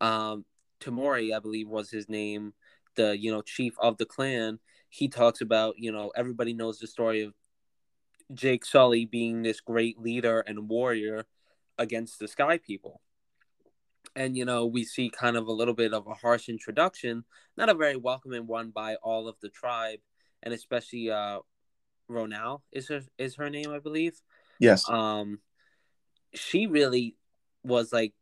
um 0.00 0.44
Tamori, 0.80 1.34
I 1.34 1.40
believe 1.40 1.68
was 1.68 1.90
his 1.90 2.08
name, 2.08 2.54
the, 2.94 3.18
you 3.18 3.32
know, 3.32 3.42
chief 3.42 3.74
of 3.80 3.98
the 3.98 4.06
clan, 4.06 4.60
he 4.88 5.08
talks 5.08 5.40
about, 5.40 5.74
you 5.78 5.92
know, 5.92 6.12
everybody 6.16 6.52
knows 6.54 6.78
the 6.78 6.86
story 6.86 7.22
of 7.22 7.34
Jake 8.32 8.64
Sully 8.64 9.04
being 9.04 9.42
this 9.42 9.60
great 9.60 9.98
leader 9.98 10.40
and 10.40 10.68
warrior 10.68 11.26
against 11.78 12.18
the 12.18 12.28
Sky 12.28 12.58
People. 12.58 13.00
And, 14.16 14.36
you 14.36 14.44
know, 14.44 14.66
we 14.66 14.84
see 14.84 15.10
kind 15.10 15.36
of 15.36 15.46
a 15.46 15.52
little 15.52 15.74
bit 15.74 15.92
of 15.92 16.06
a 16.06 16.14
harsh 16.14 16.48
introduction, 16.48 17.24
not 17.56 17.68
a 17.68 17.74
very 17.74 17.96
welcoming 17.96 18.46
one 18.46 18.70
by 18.70 18.96
all 18.96 19.28
of 19.28 19.36
the 19.40 19.48
tribe, 19.48 20.00
and 20.42 20.52
especially 20.52 21.10
uh, 21.10 21.40
Ronal 22.10 22.62
is 22.72 22.88
her 22.88 23.02
is 23.18 23.36
her 23.36 23.50
name, 23.50 23.70
I 23.70 23.78
believe. 23.78 24.20
Yes. 24.58 24.88
Um, 24.88 25.40
she 26.34 26.66
really 26.66 27.16
was 27.62 27.92
like, 27.92 28.12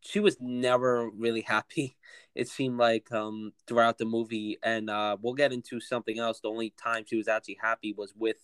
she 0.00 0.20
was 0.20 0.36
never 0.40 1.10
really 1.10 1.42
happy. 1.42 1.96
It 2.36 2.48
seemed 2.50 2.76
like 2.76 3.10
um 3.12 3.54
throughout 3.66 3.96
the 3.96 4.04
movie, 4.04 4.58
and 4.62 4.90
uh, 4.90 5.16
we'll 5.22 5.32
get 5.32 5.54
into 5.54 5.80
something 5.80 6.18
else. 6.18 6.40
The 6.40 6.50
only 6.50 6.74
time 6.76 7.04
she 7.06 7.16
was 7.16 7.28
actually 7.28 7.56
happy 7.62 7.94
was 7.96 8.12
with 8.14 8.36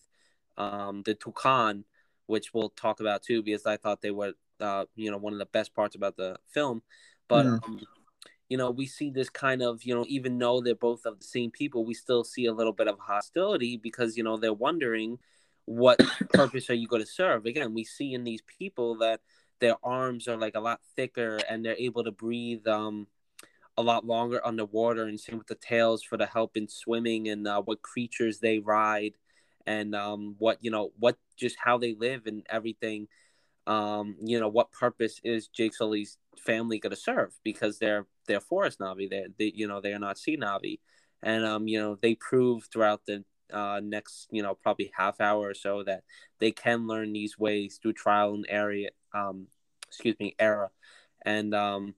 um, 0.57 1.03
the 1.05 1.15
Tulkun 1.15 1.85
which 2.27 2.55
we'll 2.55 2.71
talk 2.71 3.01
about 3.01 3.23
too, 3.23 3.43
because 3.43 3.67
I 3.67 3.77
thought 3.77 4.01
they 4.01 4.11
were, 4.11 4.33
uh, 4.61 4.87
you 4.97 5.11
know, 5.11 5.19
one 5.19 5.33
of 5.33 5.39
the 5.39 5.47
best 5.47 5.75
parts 5.75 5.95
about 5.95 6.17
the 6.17 6.37
film. 6.49 6.83
But 7.29 7.47
mm. 7.47 7.65
um, 7.65 7.81
you 8.49 8.57
know, 8.57 8.71
we 8.71 8.87
see 8.87 9.11
this 9.11 9.31
kind 9.31 9.63
of, 9.63 9.83
you 9.85 9.95
know, 9.95 10.05
even 10.09 10.39
though 10.39 10.61
they're 10.61 10.75
both 10.75 11.07
of 11.07 11.19
the 11.19 11.25
same 11.25 11.51
people, 11.51 11.85
we 11.85 11.95
still 11.95 12.25
see 12.25 12.47
a 12.47 12.53
little 12.53 12.73
bit 12.73 12.89
of 12.89 12.99
hostility 12.99 13.77
because 13.77 14.17
you 14.17 14.25
know 14.25 14.37
they're 14.37 14.53
wondering 14.53 15.19
what 15.65 16.01
purpose 16.33 16.71
are 16.71 16.75
you 16.75 16.89
going 16.89 17.03
to 17.03 17.09
serve. 17.09 17.47
Again, 17.47 17.75
we 17.75 17.85
see 17.85 18.15
in 18.15 18.25
these 18.25 18.43
people 18.59 18.97
that 18.99 19.21
their 19.61 19.77
arms 19.83 20.27
are 20.27 20.37
like 20.37 20.55
a 20.55 20.61
lot 20.61 20.81
thicker 20.97 21.39
and 21.49 21.65
they're 21.65 21.77
able 21.79 22.03
to 22.03 22.11
breathe 22.11 22.67
um 22.67 23.07
a 23.79 23.83
lot 23.83 24.05
longer 24.05 24.45
underwater 24.45 25.05
and 25.05 25.19
same 25.19 25.39
with 25.39 25.47
the 25.47 25.55
tails 25.55 26.03
for 26.03 26.19
the 26.19 26.27
help 26.27 26.57
in 26.57 26.69
swimming 26.69 27.29
and 27.29 27.47
uh, 27.47 27.63
what 27.63 27.81
creatures 27.81 28.39
they 28.41 28.59
ride 28.59 29.15
and 29.67 29.95
um, 29.95 30.37
what 30.39 30.59
you 30.61 30.71
know 30.71 30.93
what 30.99 31.17
just 31.37 31.57
how 31.63 31.79
they 31.79 31.95
live 31.95 32.27
and 32.27 32.47
everything 32.49 33.09
um, 33.67 34.17
you 34.23 34.41
know 34.41 34.49
what 34.49 34.73
purpose 34.73 35.21
is 35.23 35.47
jake 35.49 35.75
sully's 35.75 36.19
family 36.39 36.79
going 36.79 36.91
to 36.91 36.97
serve? 36.97 37.35
Because 37.45 37.79
they're 37.79 38.07
they're 38.27 38.41
forest 38.41 38.79
Na'vi. 38.79 39.09
They, 39.09 39.27
they 39.39 39.53
you 39.55 39.67
know 39.67 39.81
they 39.81 39.93
are 39.93 39.99
not 39.99 40.19
sea 40.19 40.37
Na'vi. 40.37 40.81
And 41.23 41.45
um, 41.45 41.69
you 41.69 41.81
know 41.81 41.97
they 42.01 42.15
prove 42.15 42.69
throughout 42.73 43.03
the 43.07 43.25
uh, 43.53 43.81
next 43.83 44.29
you 44.31 44.43
know 44.43 44.55
probably 44.55 44.91
half 44.97 45.21
hour 45.21 45.49
or 45.49 45.55
so 45.55 45.83
that 45.85 46.05
they 46.39 46.51
can 46.51 46.87
learn 46.87 47.13
these 47.13 47.39
ways 47.39 47.79
through 47.81 47.93
trial 47.93 48.35
and 48.35 48.47
area 48.49 48.91
um, 49.15 49.47
excuse 49.87 50.17
me 50.19 50.35
error 50.39 50.71
and 51.25 51.55
um, 51.55 51.95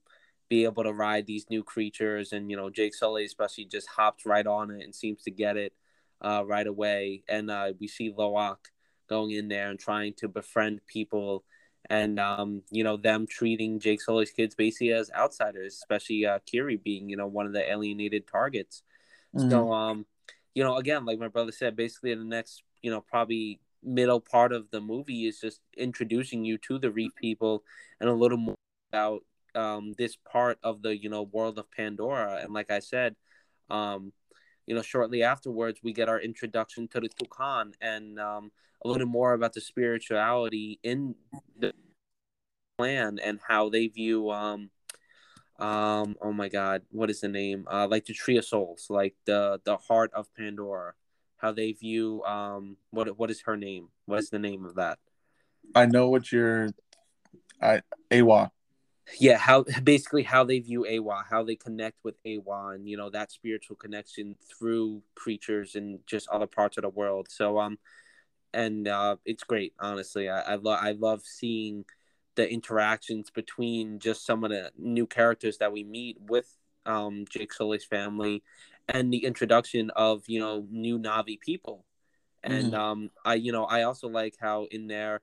be 0.49 0.65
able 0.65 0.83
to 0.83 0.93
ride 0.93 1.27
these 1.27 1.47
new 1.49 1.63
creatures. 1.63 2.33
And 2.33 2.51
you 2.51 2.57
know, 2.57 2.71
Jake 2.71 2.95
Sully 2.95 3.25
especially 3.25 3.65
just 3.65 3.89
hopped 3.89 4.27
right 4.27 4.47
on 4.47 4.71
it 4.71 4.85
and 4.85 4.95
seems 4.95 5.23
to 5.23 5.31
get 5.31 5.57
it 5.57 5.73
uh, 6.25 6.43
right 6.47 6.67
away. 6.67 7.23
And 7.29 7.51
uh, 7.51 7.75
we 7.79 7.87
see 7.87 8.13
Lo'ak 8.13 8.57
going 9.09 9.33
in 9.33 9.49
there 9.49 9.71
and 9.71 9.79
trying 9.79 10.15
to 10.15 10.29
befriend 10.29 10.81
people. 10.87 11.45
And 11.91 12.19
um, 12.19 12.63
you 12.71 12.83
know 12.83 12.97
them 12.97 13.27
treating 13.27 13.79
Jake 13.79 14.01
Sully's 14.01 14.31
kids 14.31 14.55
basically 14.55 14.93
as 14.93 15.11
outsiders, 15.15 15.75
especially 15.75 16.25
uh, 16.25 16.39
Kiri 16.47 16.77
being 16.77 17.11
you 17.11 17.17
know 17.17 17.27
one 17.27 17.47
of 17.47 17.53
the 17.53 17.71
alienated 17.71 18.27
targets. 18.27 18.83
Mm-hmm. 19.37 19.51
So 19.51 19.71
um, 19.71 20.07
you 20.55 20.65
know 20.65 20.79
again, 20.79 21.05
like 21.05 21.19
my 21.19 21.29
brother 21.29 21.53
said, 21.53 21.77
basically 21.77 22.13
in 22.13 22.21
the 22.21 22.25
next 22.25 22.63
you 22.81 22.91
know 22.91 23.03
probably 23.03 23.61
middle 23.83 24.19
part 24.19 24.53
of 24.53 24.71
the 24.71 24.81
movie 24.81 25.27
is 25.27 25.39
just 25.39 25.61
introducing 25.77 26.43
you 26.43 26.57
to 26.57 26.79
the 26.79 26.91
reef 26.91 27.15
people 27.17 27.63
and 28.01 28.09
a 28.09 28.15
little 28.15 28.39
more 28.39 28.57
about 28.91 29.23
um, 29.55 29.93
this 29.99 30.17
part 30.17 30.59
of 30.63 30.81
the 30.81 30.97
you 30.97 31.11
know 31.11 31.23
world 31.23 31.59
of 31.59 31.71
Pandora. 31.71 32.41
And 32.43 32.55
like 32.55 32.71
I 32.71 32.79
said, 32.79 33.15
um, 33.69 34.13
you 34.67 34.75
know, 34.75 34.83
shortly 34.83 35.23
afterwards 35.23 35.81
we 35.83 35.93
get 35.93 36.09
our 36.09 36.21
introduction 36.21 36.89
to 36.89 37.01
the 37.01 37.09
Tulkun 37.09 37.75
and 37.81 38.19
um, 38.19 38.51
a 38.85 38.89
little 38.89 39.07
more 39.07 39.33
about 39.33 39.53
the 39.53 39.61
spirituality 39.61 40.79
in 40.83 41.15
the 41.59 41.73
plan 42.79 43.19
and 43.23 43.41
how 43.47 43.69
they 43.69 43.87
view 43.87 44.31
um 44.31 44.71
um 45.61 46.17
oh 46.21 46.33
my 46.33 46.49
god 46.49 46.83
what 46.91 47.09
is 47.09 47.21
the 47.21 47.29
name? 47.29 47.67
Uh 47.71 47.87
like 47.89 48.05
the 48.05 48.13
tree 48.13 48.37
of 48.37 48.45
souls 48.45 48.87
like 48.91 49.15
the 49.27 49.61
the 49.65 49.77
heart 49.77 50.11
of 50.13 50.27
pandora 50.35 50.95
how 51.37 51.53
they 51.53 51.73
view 51.73 52.23
um 52.25 52.77
what 52.91 53.19
what 53.19 53.31
is 53.31 53.43
her 53.43 53.57
name? 53.57 53.89
What 54.07 54.19
is 54.19 54.31
the 54.31 54.39
name 54.39 54.65
of 54.65 54.75
that? 54.75 54.99
I 55.75 55.87
know 55.87 56.09
what 56.09 56.33
you're 56.33 56.71
i 57.61 57.81
Eywa 58.11 58.51
yeah 59.21 59.37
how 59.37 59.65
basically 59.83 60.23
how 60.23 60.45
they 60.45 60.59
view 60.59 60.87
Eywa 60.89 61.23
how 61.29 61.43
they 61.43 61.57
connect 61.57 61.99
with 62.03 62.15
Eywa 62.25 62.75
and 62.75 62.89
you 62.89 62.97
know 62.97 63.11
that 63.11 63.31
spiritual 63.31 63.77
connection 63.77 64.37
through 64.49 65.03
creatures 65.15 65.75
and 65.75 65.99
just 66.07 66.29
other 66.29 66.47
parts 66.47 66.77
of 66.79 66.83
the 66.83 66.89
world. 66.89 67.29
So 67.31 67.59
um 67.59 67.79
and 68.53 68.89
uh 68.89 69.17
it's 69.25 69.45
great 69.45 69.75
honestly. 69.79 70.29
I 70.29 70.41
i, 70.41 70.55
lo- 70.55 70.79
I 70.81 70.93
love 70.93 71.23
seeing 71.23 71.85
the 72.37 72.51
interactions 72.51 73.31
between 73.31 73.99
just 73.99 74.27
some 74.27 74.43
of 74.43 74.51
the 74.51 74.73
new 74.77 75.07
characters 75.07 75.59
that 75.59 75.73
we 75.73 75.85
meet 75.85 76.17
with 76.21 76.53
um 76.87 77.25
jake 77.31 77.53
sully's 77.53 77.85
family 77.85 78.43
and 78.89 79.13
the 79.13 79.25
introduction 79.25 79.91
of 79.97 80.25
you 80.27 80.41
know 80.41 80.67
new 80.71 80.99
Na'vi 80.99 81.41
people. 81.41 81.85
And 82.43 82.73
mm-hmm. 82.73 82.81
um 82.81 83.11
i 83.25 83.35
you 83.35 83.53
know 83.53 83.65
i 83.65 83.83
also 83.83 84.09
like 84.09 84.35
how 84.41 84.67
in 84.71 84.87
there 84.87 85.21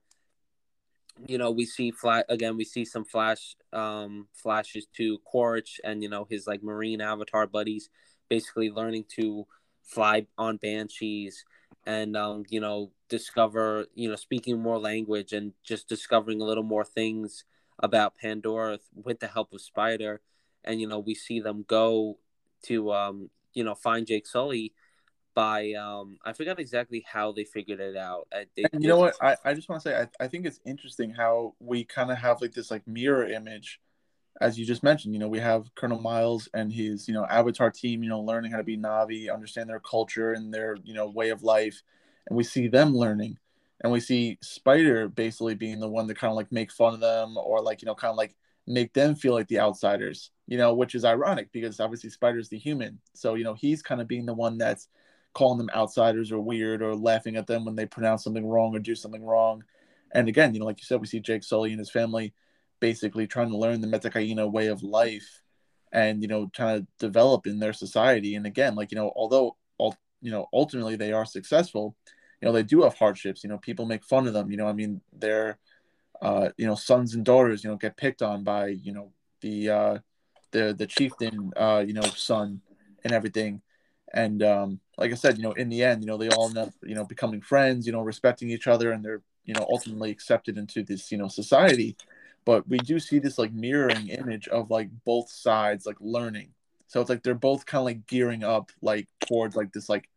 you 1.27 1.37
know, 1.37 1.51
we 1.51 1.65
see 1.65 1.91
flat 1.91 2.25
again. 2.29 2.57
We 2.57 2.65
see 2.65 2.85
some 2.85 3.05
flash 3.05 3.55
um, 3.73 4.27
flashes 4.33 4.87
to 4.97 5.19
Quaritch 5.25 5.79
and 5.83 6.01
you 6.03 6.09
know 6.09 6.25
his 6.29 6.47
like 6.47 6.63
marine 6.63 7.01
avatar 7.01 7.47
buddies, 7.47 7.89
basically 8.29 8.69
learning 8.69 9.05
to 9.15 9.45
fly 9.83 10.25
on 10.37 10.57
banshees 10.57 11.43
and 11.85 12.15
um, 12.15 12.43
you 12.49 12.59
know 12.59 12.91
discover 13.09 13.85
you 13.95 14.09
know 14.09 14.15
speaking 14.15 14.61
more 14.61 14.79
language 14.79 15.33
and 15.33 15.53
just 15.63 15.87
discovering 15.87 16.41
a 16.41 16.45
little 16.45 16.63
more 16.63 16.85
things 16.85 17.43
about 17.79 18.15
Pandora 18.15 18.79
with 18.93 19.19
the 19.19 19.27
help 19.27 19.53
of 19.53 19.61
Spider, 19.61 20.21
and 20.63 20.79
you 20.79 20.87
know 20.87 20.99
we 20.99 21.15
see 21.15 21.39
them 21.39 21.65
go 21.67 22.17
to 22.63 22.91
um, 22.93 23.29
you 23.53 23.63
know 23.63 23.75
find 23.75 24.07
Jake 24.07 24.27
Sully 24.27 24.73
by 25.33 25.73
um 25.73 26.17
I 26.25 26.33
forgot 26.33 26.59
exactly 26.59 27.05
how 27.07 27.31
they 27.31 27.43
figured 27.43 27.79
it 27.79 27.95
out. 27.95 28.27
They, 28.55 28.65
you 28.73 28.87
know 28.87 28.97
what? 28.97 29.15
I, 29.21 29.37
I 29.45 29.53
just 29.53 29.69
want 29.69 29.81
to 29.81 29.89
say 29.89 29.95
I, 29.95 30.07
I 30.23 30.27
think 30.27 30.45
it's 30.45 30.59
interesting 30.65 31.11
how 31.11 31.55
we 31.59 31.83
kind 31.83 32.11
of 32.11 32.17
have 32.17 32.41
like 32.41 32.53
this 32.53 32.71
like 32.71 32.85
mirror 32.87 33.25
image, 33.27 33.79
as 34.41 34.59
you 34.59 34.65
just 34.65 34.83
mentioned. 34.83 35.13
You 35.13 35.19
know, 35.19 35.27
we 35.27 35.39
have 35.39 35.73
Colonel 35.75 35.99
Miles 35.99 36.49
and 36.53 36.71
his 36.71 37.07
you 37.07 37.13
know 37.13 37.25
Avatar 37.25 37.71
team. 37.71 38.03
You 38.03 38.09
know, 38.09 38.21
learning 38.21 38.51
how 38.51 38.57
to 38.57 38.63
be 38.63 38.77
Na'vi, 38.77 39.33
understand 39.33 39.69
their 39.69 39.79
culture 39.79 40.33
and 40.33 40.53
their 40.53 40.77
you 40.83 40.93
know 40.93 41.09
way 41.09 41.29
of 41.29 41.43
life, 41.43 41.81
and 42.27 42.37
we 42.37 42.43
see 42.43 42.67
them 42.67 42.93
learning, 42.93 43.37
and 43.81 43.91
we 43.91 43.99
see 43.99 44.37
Spider 44.41 45.07
basically 45.07 45.55
being 45.55 45.79
the 45.79 45.89
one 45.89 46.07
to 46.07 46.13
kind 46.13 46.31
of 46.31 46.37
like 46.37 46.51
make 46.51 46.71
fun 46.71 46.93
of 46.93 46.99
them 46.99 47.37
or 47.37 47.61
like 47.61 47.81
you 47.81 47.85
know 47.85 47.95
kind 47.95 48.11
of 48.11 48.17
like 48.17 48.35
make 48.67 48.93
them 48.93 49.15
feel 49.15 49.33
like 49.33 49.47
the 49.47 49.59
outsiders. 49.59 50.31
You 50.47 50.57
know, 50.57 50.73
which 50.73 50.95
is 50.95 51.05
ironic 51.05 51.49
because 51.53 51.79
obviously 51.79 52.09
Spider's 52.09 52.49
the 52.49 52.57
human, 52.57 52.99
so 53.13 53.35
you 53.35 53.45
know 53.45 53.53
he's 53.53 53.81
kind 53.81 54.01
of 54.01 54.07
being 54.09 54.25
the 54.25 54.33
one 54.33 54.57
that's 54.57 54.89
calling 55.33 55.57
them 55.57 55.69
outsiders 55.75 56.31
or 56.31 56.41
weird 56.41 56.81
or 56.81 56.95
laughing 56.95 57.35
at 57.35 57.47
them 57.47 57.65
when 57.65 57.75
they 57.75 57.85
pronounce 57.85 58.23
something 58.23 58.45
wrong 58.45 58.75
or 58.75 58.79
do 58.79 58.95
something 58.95 59.23
wrong. 59.23 59.63
And 60.13 60.27
again, 60.27 60.53
you 60.53 60.59
know, 60.59 60.65
like 60.65 60.79
you 60.79 60.85
said, 60.85 60.99
we 60.99 61.07
see 61.07 61.19
Jake 61.19 61.43
Sully 61.43 61.71
and 61.71 61.79
his 61.79 61.89
family 61.89 62.33
basically 62.79 63.27
trying 63.27 63.49
to 63.49 63.57
learn 63.57 63.79
the 63.79 63.87
Metkayina 63.87 64.51
way 64.51 64.67
of 64.67 64.83
life 64.83 65.41
and, 65.93 66.21
you 66.21 66.27
know, 66.27 66.49
trying 66.53 66.81
to 66.81 66.87
develop 66.99 67.47
in 67.47 67.59
their 67.59 67.73
society. 67.73 68.35
And 68.35 68.45
again, 68.45 68.75
like, 68.75 68.91
you 68.91 68.97
know, 68.97 69.11
although, 69.15 69.55
all, 69.77 69.95
you 70.21 70.31
know, 70.31 70.47
ultimately 70.51 70.95
they 70.95 71.13
are 71.13 71.25
successful, 71.25 71.95
you 72.41 72.47
know, 72.47 72.51
they 72.51 72.63
do 72.63 72.81
have 72.83 72.95
hardships. 72.95 73.43
You 73.43 73.49
know, 73.49 73.57
people 73.57 73.85
make 73.85 74.03
fun 74.03 74.27
of 74.27 74.33
them. 74.33 74.51
You 74.51 74.57
know, 74.57 74.67
I 74.67 74.73
mean, 74.73 75.01
their, 75.13 75.59
uh, 76.21 76.49
you 76.57 76.65
know, 76.65 76.75
sons 76.75 77.15
and 77.15 77.23
daughters, 77.23 77.63
you 77.63 77.69
know, 77.69 77.77
get 77.77 77.97
picked 77.97 78.21
on 78.21 78.43
by, 78.43 78.67
you 78.67 78.93
know, 78.93 79.11
the, 79.41 79.69
uh, 79.69 79.97
the, 80.51 80.75
the 80.77 80.87
chieftain, 80.87 81.51
uh, 81.55 81.83
you 81.85 81.93
know, 81.93 82.01
son 82.01 82.61
and 83.03 83.13
everything 83.13 83.61
and 84.13 84.43
um, 84.43 84.79
like 84.97 85.11
I 85.11 85.15
said, 85.15 85.37
you 85.37 85.43
know, 85.43 85.53
in 85.53 85.69
the 85.69 85.83
end, 85.83 86.01
you 86.01 86.07
know, 86.07 86.17
they 86.17 86.29
all 86.29 86.47
end 86.47 86.57
up, 86.57 86.73
you 86.83 86.95
know, 86.95 87.05
becoming 87.05 87.41
friends, 87.41 87.85
you 87.85 87.93
know, 87.93 88.01
respecting 88.01 88.49
each 88.49 88.67
other, 88.67 88.91
and 88.91 89.03
they're, 89.03 89.21
you 89.45 89.53
know, 89.53 89.65
ultimately 89.69 90.11
accepted 90.11 90.57
into 90.57 90.83
this, 90.83 91.11
you 91.11 91.17
know, 91.17 91.27
society. 91.27 91.95
But 92.45 92.67
we 92.67 92.77
do 92.77 92.99
see 92.99 93.19
this 93.19 93.37
like 93.37 93.53
mirroring 93.53 94.09
image 94.09 94.47
of 94.47 94.69
like 94.69 94.89
both 95.05 95.29
sides 95.29 95.85
like 95.85 95.97
learning. 95.99 96.49
So 96.87 96.99
it's 96.99 97.09
like 97.09 97.23
they're 97.23 97.35
both 97.35 97.65
kind 97.65 97.81
of 97.81 97.85
like 97.85 98.07
gearing 98.07 98.43
up 98.43 98.71
like 98.81 99.07
towards 99.27 99.55
like 99.55 99.71
this 99.71 99.87
like 99.87 100.09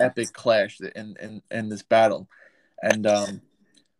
epic 0.00 0.32
clash 0.32 0.80
in 0.80 1.16
in 1.20 1.42
in 1.50 1.68
this 1.68 1.82
battle. 1.82 2.28
And 2.82 3.06
um, 3.06 3.42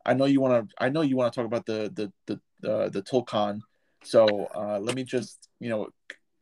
I 0.07 0.15
know 0.15 0.25
you 0.25 0.41
want 0.41 0.69
to 0.69 0.75
I 0.79 0.89
know 0.89 1.03
you 1.03 1.17
want 1.17 1.33
to 1.33 1.37
talk 1.37 1.47
about 1.47 1.67
the 1.67 1.93
the 2.27 2.41
the 2.63 2.71
uh, 2.71 2.89
the 2.89 3.03
Tulkun. 3.03 3.61
So 4.05 4.49
uh, 4.55 4.79
let 4.81 4.95
me 4.95 5.05
just 5.05 5.49
you 5.61 5.69
know 5.69 5.89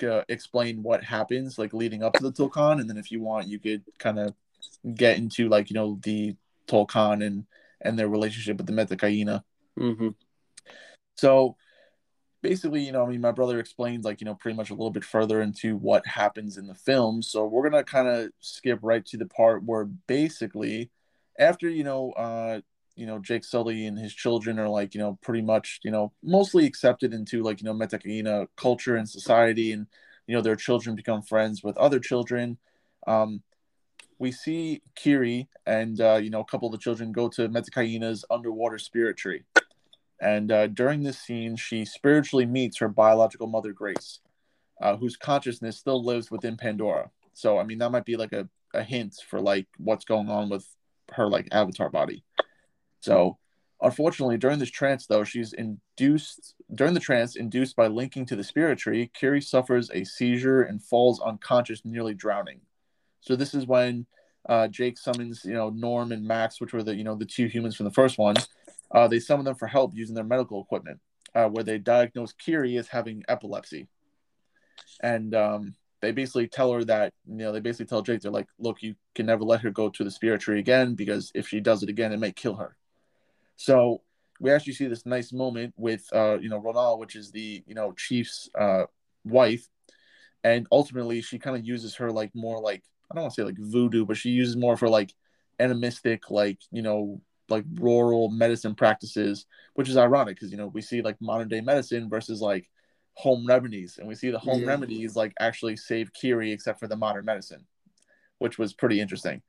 uh, 0.03 0.25
explain 0.29 0.83
what 0.83 1.05
happens 1.05 1.59
like 1.59 1.73
leading 1.73 2.03
up 2.03 2.15
to 2.15 2.23
the 2.23 2.33
Tulkun, 2.33 2.81
and 2.81 2.89
then 2.89 2.97
if 2.97 3.11
you 3.11 3.21
want, 3.21 3.49
you 3.49 3.59
could 3.59 3.83
kind 3.99 4.19
of 4.19 4.35
get 4.95 5.19
into 5.19 5.49
like 5.49 5.71
you 5.71 5.75
know 5.75 5.99
the 6.03 6.37
Tulkun 6.67 7.25
and 7.25 7.47
and 7.81 7.99
their 7.99 8.09
relationship 8.09 8.57
with 8.57 8.67
the 8.67 8.73
Metkayina. 8.73 9.43
Mm-hmm. 9.79 10.09
So 11.17 11.57
basically, 12.43 12.83
you 12.85 12.93
know, 12.93 13.05
I 13.05 13.09
mean, 13.09 13.21
my 13.21 13.33
brother 13.33 13.59
explains 13.59 14.05
like 14.05 14.21
you 14.21 14.25
know 14.25 14.35
pretty 14.35 14.57
much 14.57 14.71
a 14.71 14.75
little 14.75 14.91
bit 14.91 15.05
further 15.05 15.43
into 15.43 15.77
what 15.77 16.07
happens 16.07 16.57
in 16.57 16.67
the 16.67 16.75
film. 16.75 17.23
So 17.23 17.47
we're 17.47 17.69
gonna 17.69 17.85
kind 17.85 18.09
of 18.09 18.31
skip 18.41 18.79
right 18.83 19.05
to 19.07 19.17
the 19.17 19.27
part 19.27 19.65
where 19.65 19.85
basically 19.85 20.91
after 21.39 21.69
you 21.69 21.85
know 21.85 22.13
uh 22.13 22.61
you 23.01 23.07
know 23.07 23.19
Jake 23.19 23.45
Sully 23.45 23.87
and 23.87 23.99
his 23.99 24.15
children 24.15 24.59
are 24.59 24.69
like 24.69 24.95
you 24.95 25.01
know 25.01 25.19
pretty 25.23 25.41
much 25.41 25.81
you 25.83 25.91
know 25.91 26.13
mostly 26.23 26.67
accepted 26.67 27.15
into 27.15 27.43
like 27.43 27.61
you 27.61 27.65
know 27.65 27.75
Metkayina 27.75 28.47
culture 28.57 28.97
and 28.97 29.09
society, 29.09 29.73
and 29.73 29.87
you 30.27 30.37
know 30.37 30.43
their 30.43 30.55
children 30.55 30.95
become 30.95 31.23
friends 31.23 31.65
with 31.65 31.79
other 31.79 31.99
children. 31.99 32.59
Um, 33.07 33.43
we 34.19 34.33
see 34.33 34.83
Kiri 34.95 35.49
and 35.65 35.99
uh, 35.99 36.21
you 36.23 36.29
know 36.29 36.41
a 36.41 36.45
couple 36.45 36.69
of 36.69 36.73
the 36.73 36.79
children 36.79 37.11
go 37.11 37.31
to 37.31 37.49
Metkayina's 37.49 38.27
underwater 38.31 38.79
spirit 38.79 39.17
tree, 39.17 39.45
and 40.21 40.53
uh, 40.53 40.67
during 40.67 41.03
this 41.03 41.19
scene, 41.19 41.57
she 41.57 41.87
spiritually 41.87 42.45
meets 42.45 42.79
her 42.79 42.89
biological 42.89 43.47
mother 43.47 43.73
Grace, 43.73 44.21
uh, 44.83 44.99
whose 44.99 45.17
consciousness 45.17 45.79
still 45.79 46.05
lives 46.05 46.31
within 46.31 46.59
Pandora. 46.59 47.11
So 47.33 47.59
I 47.59 47.65
mean 47.65 47.79
that 47.79 47.93
might 47.93 48.05
be 48.05 48.17
like 48.17 48.35
a, 48.35 48.47
a 48.75 48.83
hint 48.83 49.17
for 49.31 49.41
like 49.41 49.69
what's 49.79 50.05
going 50.05 50.29
on 50.29 50.51
with 50.51 50.67
her 51.13 51.31
like 51.31 51.49
avatar 51.51 51.89
body. 51.89 52.25
So 53.01 53.39
Unfortunately, 53.83 54.37
during 54.37 54.59
this 54.59 54.71
trance, 54.71 55.07
though, 55.07 55.25
she's 55.25 55.55
induced 55.55 56.55
during 56.75 56.93
the 56.93 57.01
trance, 57.01 57.35
induced 57.35 57.77
by 57.77 57.87
linking 57.87 58.27
to 58.27 58.37
the 58.37 58.45
spirit 58.45 58.79
tree. 58.79 59.11
Kiri 59.15 59.41
suffers 59.41 59.91
a 59.95 60.05
seizure 60.05 60.63
and 60.63 60.83
falls 60.83 61.19
unconscious, 61.21 61.83
nearly 61.85 62.13
drowning. 62.13 62.61
So 63.23 63.37
this 63.37 63.55
is 63.55 63.67
when 63.67 64.07
uh, 64.49 64.69
Jake 64.69 64.99
summons, 64.99 65.45
you 65.45 65.55
know, 65.55 65.71
Norm 65.71 66.13
and 66.13 66.27
Max, 66.27 66.61
which 66.61 66.75
were 66.75 66.83
the 66.83 66.95
you 66.95 67.05
know 67.05 67.15
the 67.15 67.25
two 67.25 67.47
humans 67.47 67.75
from 67.75 67.85
the 67.85 67.93
first 67.93 68.19
one. 68.19 68.37
Uh, 68.91 69.09
they 69.09 69.19
summon 69.19 69.47
them 69.47 69.55
for 69.55 69.67
help 69.67 69.95
using 69.95 70.15
their 70.15 70.25
medical 70.25 70.61
equipment, 70.61 71.01
uh, 71.35 71.47
where 71.47 71.65
they 71.65 71.79
diagnose 71.79 72.33
Kiri 72.33 72.77
as 72.77 72.89
having 72.89 73.25
epilepsy, 73.29 73.89
and 75.03 75.35
um, 75.35 75.75
they 76.03 76.13
basically 76.13 76.49
tell 76.49 76.73
her 76.73 76.85
that 76.85 77.15
you 77.27 77.37
know 77.37 77.53
they 77.53 77.61
basically 77.61 77.87
tell 77.87 78.03
Jake 78.03 78.21
they're 78.21 78.31
like, 78.31 78.49
look, 78.59 78.83
you 78.83 78.95
can 79.15 79.25
never 79.25 79.45
let 79.45 79.63
her 79.63 79.71
go 79.71 79.89
to 79.89 80.05
the 80.05 80.11
spirit 80.11 80.43
tree 80.43 80.59
again 80.59 80.97
because 80.97 81.33
if 81.35 81.49
she 81.49 81.61
does 81.61 81.83
it 81.83 81.89
again, 81.89 82.13
it 82.13 82.19
may 82.19 82.33
kill 82.33 82.57
her. 82.57 82.77
So 83.61 84.01
we 84.41 84.51
actually 84.51 84.73
see 84.73 84.87
this 84.87 85.05
nice 85.05 85.35
moment 85.35 85.75
with 85.77 86.09
uh, 86.15 86.39
you 86.41 86.49
know 86.49 86.63
Ronal, 86.63 86.99
which 86.99 87.15
is 87.15 87.31
the 87.31 87.63
you 87.67 87.75
know 87.75 87.93
chief's 87.93 88.49
uh, 88.59 88.85
wife, 89.23 89.69
and 90.43 90.67
ultimately 90.73 91.21
she 91.21 91.39
kind 91.39 91.59
of 91.59 91.67
uses 91.67 91.95
her 91.97 92.11
like 92.11 92.31
more 92.35 92.59
like 92.59 92.83
I 93.11 93.15
don't 93.15 93.25
want 93.25 93.35
to 93.35 93.41
say 93.43 93.45
like 93.45 93.59
voodoo, 93.59 94.07
but 94.07 94.17
she 94.17 94.31
uses 94.31 94.57
more 94.57 94.79
for 94.79 94.89
like 94.89 95.13
animistic 95.59 96.31
like 96.31 96.59
you 96.71 96.81
know 96.81 97.21
like 97.51 97.67
rural 97.75 98.31
medicine 98.31 98.75
practices, 98.75 99.45
which 99.75 99.91
is 99.91 99.99
ironic 99.99 100.37
because 100.37 100.51
you 100.51 100.57
know 100.57 100.69
we 100.69 100.81
see 100.81 101.03
like 101.03 101.21
modern 101.21 101.49
day 101.49 101.61
medicine 101.61 102.09
versus 102.09 102.41
like 102.41 102.71
home 103.13 103.47
remedies, 103.47 103.99
and 103.99 104.09
we 104.09 104.15
see 104.15 104.31
the 104.31 104.39
home 104.39 104.63
yeah. 104.63 104.69
remedies 104.69 105.17
like 105.17 105.35
actually 105.39 105.77
save 105.77 106.15
Kiri 106.15 106.51
except 106.51 106.81
for 106.81 106.89
the 106.89 106.97
modern 106.97 107.27
medicine, 107.27 107.67
which 108.39 108.57
was 108.57 108.73
pretty 108.73 109.03
interesting. 109.03 109.43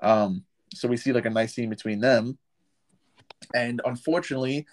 Um, 0.00 0.44
so 0.72 0.88
we 0.88 0.96
see 0.96 1.12
like 1.12 1.26
a 1.26 1.30
nice 1.30 1.52
scene 1.52 1.68
between 1.68 2.00
them 2.00 2.38
and 3.54 3.80
unfortunately, 3.84 4.66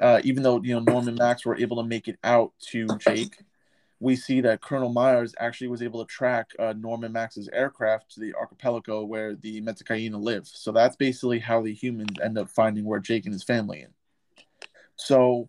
uh, 0.00 0.20
even 0.24 0.42
though 0.42 0.60
you 0.62 0.74
know 0.74 0.80
Norm 0.80 1.08
and 1.08 1.18
Max 1.18 1.44
were 1.44 1.56
able 1.56 1.76
to 1.82 1.88
make 1.88 2.08
it 2.08 2.18
out 2.22 2.52
to 2.70 2.86
Jake, 2.98 3.36
we 4.00 4.16
see 4.16 4.40
that 4.42 4.60
Colonel 4.60 4.92
Miles 4.92 5.34
actually 5.38 5.68
was 5.68 5.82
able 5.82 6.04
to 6.04 6.10
track 6.12 6.50
uh, 6.58 6.74
Norm 6.76 7.04
and 7.04 7.14
Max's 7.14 7.48
aircraft 7.52 8.12
to 8.12 8.20
the 8.20 8.34
archipelago 8.34 9.04
where 9.04 9.34
the 9.34 9.60
Metkayina 9.62 10.20
live. 10.20 10.46
So 10.46 10.72
that's 10.72 10.96
basically 10.96 11.38
how 11.38 11.62
the 11.62 11.72
humans 11.72 12.16
end 12.22 12.36
up 12.36 12.50
finding 12.50 12.84
where 12.84 13.00
Jake 13.00 13.24
and 13.24 13.32
his 13.32 13.44
family 13.44 13.82
in. 13.82 13.88
So 14.96 15.48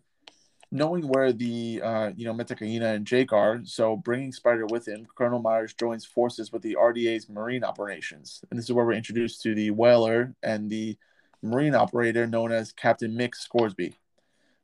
knowing 0.71 1.07
where 1.07 1.31
the 1.33 1.81
uh, 1.83 2.11
you 2.15 2.25
know 2.25 2.33
Metkayina 2.33 2.95
and 2.95 3.05
Jake 3.05 3.33
are, 3.33 3.61
so 3.63 3.97
bringing 3.97 4.31
Spider 4.31 4.65
with 4.65 4.87
him, 4.87 5.07
Colonel 5.15 5.39
Myers 5.39 5.73
joins 5.73 6.05
forces 6.05 6.51
with 6.51 6.61
the 6.61 6.77
RDA's 6.79 7.29
marine 7.29 7.63
operations, 7.63 8.41
and 8.49 8.57
this 8.57 8.65
is 8.65 8.71
where 8.71 8.85
we're 8.85 8.93
introduced 8.93 9.41
to 9.43 9.55
the 9.55 9.71
whaler 9.71 10.35
and 10.43 10.69
the 10.69 10.97
marine 11.41 11.75
operator 11.75 12.27
known 12.27 12.51
as 12.51 12.71
Captain 12.71 13.11
Mick 13.11 13.35
Scoresby, 13.35 13.95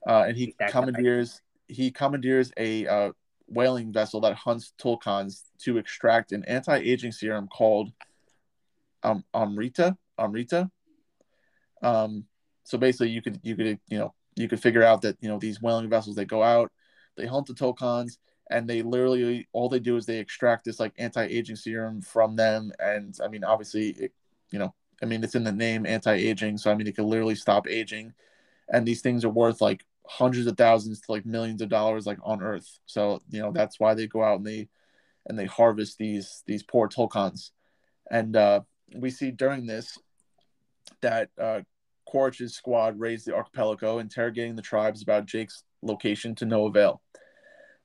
uh, 0.07 0.25
and 0.27 0.37
he 0.37 0.55
commandeers 0.69 1.41
he 1.67 1.91
commandeers 1.91 2.51
a 2.57 2.87
uh, 2.87 3.11
whaling 3.47 3.91
vessel 3.91 4.21
that 4.21 4.35
hunts 4.35 4.73
tulkuns 4.81 5.43
to 5.59 5.77
extract 5.77 6.31
an 6.31 6.43
anti-aging 6.45 7.11
serum 7.11 7.47
called 7.47 7.91
um, 9.03 9.23
Amrita. 9.33 9.97
Amrita. 10.17 10.69
Um, 11.81 12.25
so 12.63 12.77
basically, 12.77 13.09
you 13.09 13.21
could 13.21 13.39
you 13.43 13.55
could 13.55 13.79
you 13.89 13.99
know 13.99 14.13
you 14.35 14.47
could 14.47 14.61
figure 14.61 14.83
out 14.83 15.01
that 15.01 15.17
you 15.21 15.29
know 15.29 15.37
these 15.37 15.61
whaling 15.61 15.89
vessels 15.89 16.15
they 16.15 16.25
go 16.25 16.43
out, 16.43 16.71
they 17.17 17.25
hunt 17.25 17.47
the 17.47 17.53
tulkuns, 17.53 18.17
and 18.49 18.69
they 18.69 18.81
literally 18.81 19.47
all 19.51 19.69
they 19.69 19.79
do 19.79 19.97
is 19.97 20.05
they 20.05 20.19
extract 20.19 20.65
this 20.65 20.79
like 20.79 20.93
anti-aging 20.97 21.55
serum 21.55 22.01
from 22.01 22.35
them, 22.35 22.71
and 22.79 23.17
I 23.23 23.27
mean 23.27 23.43
obviously 23.43 23.89
it, 23.89 24.13
you 24.51 24.59
know 24.59 24.73
I 25.03 25.05
mean, 25.05 25.21
it's 25.21 25.35
in 25.35 25.43
the 25.43 25.51
name 25.51 25.85
anti-aging, 25.85 26.57
so 26.57 26.71
I 26.71 26.75
mean, 26.75 26.87
it 26.87 26.95
can 26.95 27.05
literally 27.07 27.35
stop 27.35 27.67
aging, 27.67 28.13
and 28.71 28.87
these 28.87 29.01
things 29.01 29.25
are 29.25 29.29
worth 29.29 29.59
like 29.59 29.85
hundreds 30.07 30.47
of 30.47 30.55
thousands 30.55 31.01
to 31.01 31.11
like 31.11 31.25
millions 31.25 31.61
of 31.61 31.67
dollars, 31.67 32.07
like 32.07 32.19
on 32.23 32.41
Earth. 32.41 32.79
So 32.85 33.21
you 33.29 33.41
know 33.41 33.51
that's 33.51 33.79
why 33.81 33.93
they 33.93 34.07
go 34.07 34.23
out 34.23 34.37
and 34.37 34.47
they 34.47 34.69
and 35.27 35.37
they 35.37 35.45
harvest 35.45 35.97
these 35.97 36.43
these 36.47 36.63
poor 36.63 36.87
Tulkuns, 36.87 37.51
and 38.09 38.35
uh, 38.37 38.61
we 38.95 39.09
see 39.09 39.29
during 39.31 39.65
this 39.65 39.97
that 41.01 41.29
uh, 41.39 41.61
Quaritch's 42.05 42.55
squad 42.55 42.97
raised 42.97 43.27
the 43.27 43.35
archipelago, 43.35 43.99
interrogating 43.99 44.55
the 44.55 44.61
tribes 44.61 45.01
about 45.01 45.25
Jake's 45.25 45.65
location 45.81 46.33
to 46.35 46.45
no 46.45 46.67
avail. 46.67 47.01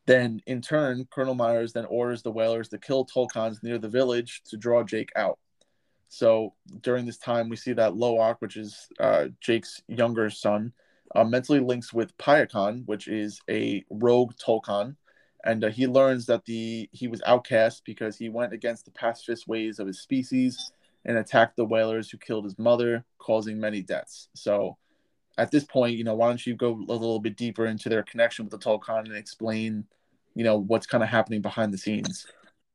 Then, 0.06 0.40
in 0.46 0.62
turn, 0.62 1.08
Colonel 1.10 1.34
Miles 1.34 1.72
then 1.72 1.84
orders 1.86 2.22
the 2.22 2.30
whalers 2.30 2.68
to 2.68 2.78
kill 2.78 3.04
Tulkuns 3.04 3.62
near 3.62 3.78
the 3.78 3.88
village 3.88 4.42
to 4.50 4.56
draw 4.56 4.84
Jake 4.84 5.10
out. 5.16 5.38
So 6.08 6.54
during 6.80 7.04
this 7.04 7.18
time, 7.18 7.48
we 7.48 7.56
see 7.56 7.72
that 7.74 7.92
Lo'ak, 7.92 8.36
which 8.40 8.56
is 8.56 8.88
uh, 8.98 9.26
Jake's 9.40 9.82
younger 9.88 10.30
son, 10.30 10.72
uh, 11.14 11.24
mentally 11.24 11.60
links 11.60 11.92
with 11.92 12.16
Payakan, 12.18 12.86
which 12.86 13.08
is 13.08 13.40
a 13.48 13.84
rogue 13.90 14.32
Tulkun, 14.36 14.96
and 15.44 15.64
uh, 15.64 15.68
he 15.68 15.86
learns 15.86 16.26
that 16.26 16.44
the 16.44 16.88
he 16.92 17.08
was 17.08 17.22
outcast 17.26 17.84
because 17.84 18.16
he 18.16 18.28
went 18.28 18.52
against 18.52 18.84
the 18.84 18.90
pacifist 18.90 19.46
ways 19.46 19.78
of 19.78 19.86
his 19.86 20.00
species 20.00 20.72
and 21.04 21.16
attacked 21.16 21.56
the 21.56 21.64
whalers 21.64 22.10
who 22.10 22.18
killed 22.18 22.44
his 22.44 22.58
mother, 22.58 23.04
causing 23.18 23.58
many 23.60 23.82
deaths. 23.82 24.28
So 24.34 24.76
at 25.38 25.50
this 25.50 25.64
point, 25.64 25.96
you 25.96 26.04
know, 26.04 26.14
why 26.14 26.28
don't 26.28 26.44
you 26.44 26.56
go 26.56 26.72
a 26.72 26.92
little 26.92 27.20
bit 27.20 27.36
deeper 27.36 27.66
into 27.66 27.88
their 27.88 28.02
connection 28.02 28.44
with 28.44 28.50
the 28.50 28.58
Tulkun 28.58 29.06
and 29.06 29.16
explain, 29.16 29.84
you 30.34 30.44
know, 30.44 30.58
what's 30.58 30.86
kind 30.86 31.02
of 31.02 31.08
happening 31.08 31.40
behind 31.40 31.72
the 31.72 31.78
scenes? 31.78 32.26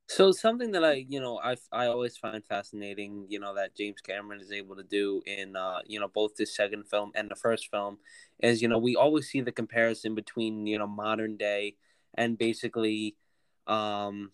So 0.08 0.32
something 0.32 0.72
that 0.74 0.84
I, 0.84 1.06
you 1.10 1.20
know, 1.20 1.40
I 1.44 1.56
I 1.72 1.88
always 1.88 2.18
find 2.18 2.44
fascinating, 2.46 3.26
you 3.30 3.40
know, 3.40 3.56
that 3.56 3.76
James 3.76 4.02
Cameron 4.02 4.42
is 4.42 4.52
able 4.52 4.76
to 4.76 4.84
do 4.84 5.22
in, 5.26 5.56
uh, 5.56 5.80
you 5.88 6.00
know, 6.00 6.08
both 6.08 6.36
this 6.36 6.56
second 6.56 6.88
film 6.88 7.12
and 7.16 7.32
the 7.32 7.36
first 7.36 7.72
film, 7.72 7.98
is 8.40 8.62
you 8.62 8.68
know 8.68 8.78
we 8.78 8.96
always 8.96 9.28
see 9.30 9.42
the 9.42 9.52
comparison 9.52 10.14
between 10.14 10.68
you 10.68 10.78
know 10.78 10.88
modern 10.88 11.38
day 11.38 11.76
and 12.16 12.38
basically, 12.38 13.16
um, 13.66 14.32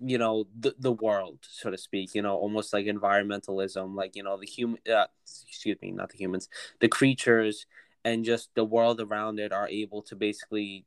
you 0.00 0.18
know, 0.18 0.46
the 0.58 0.74
the 0.78 0.92
world, 0.92 1.38
so 1.42 1.70
to 1.70 1.78
speak, 1.78 2.14
you 2.14 2.22
know, 2.22 2.36
almost 2.36 2.72
like 2.72 2.86
environmentalism, 2.86 3.94
like 3.94 4.16
you 4.16 4.22
know 4.24 4.36
the 4.38 4.46
human, 4.46 4.80
uh, 4.92 5.06
excuse 5.24 5.76
me, 5.82 5.92
not 5.92 6.10
the 6.10 6.18
humans, 6.18 6.48
the 6.80 6.88
creatures, 6.88 7.66
and 8.04 8.24
just 8.24 8.50
the 8.54 8.64
world 8.64 9.00
around 9.00 9.38
it 9.40 9.52
are 9.52 9.68
able 9.68 10.02
to 10.02 10.16
basically, 10.16 10.86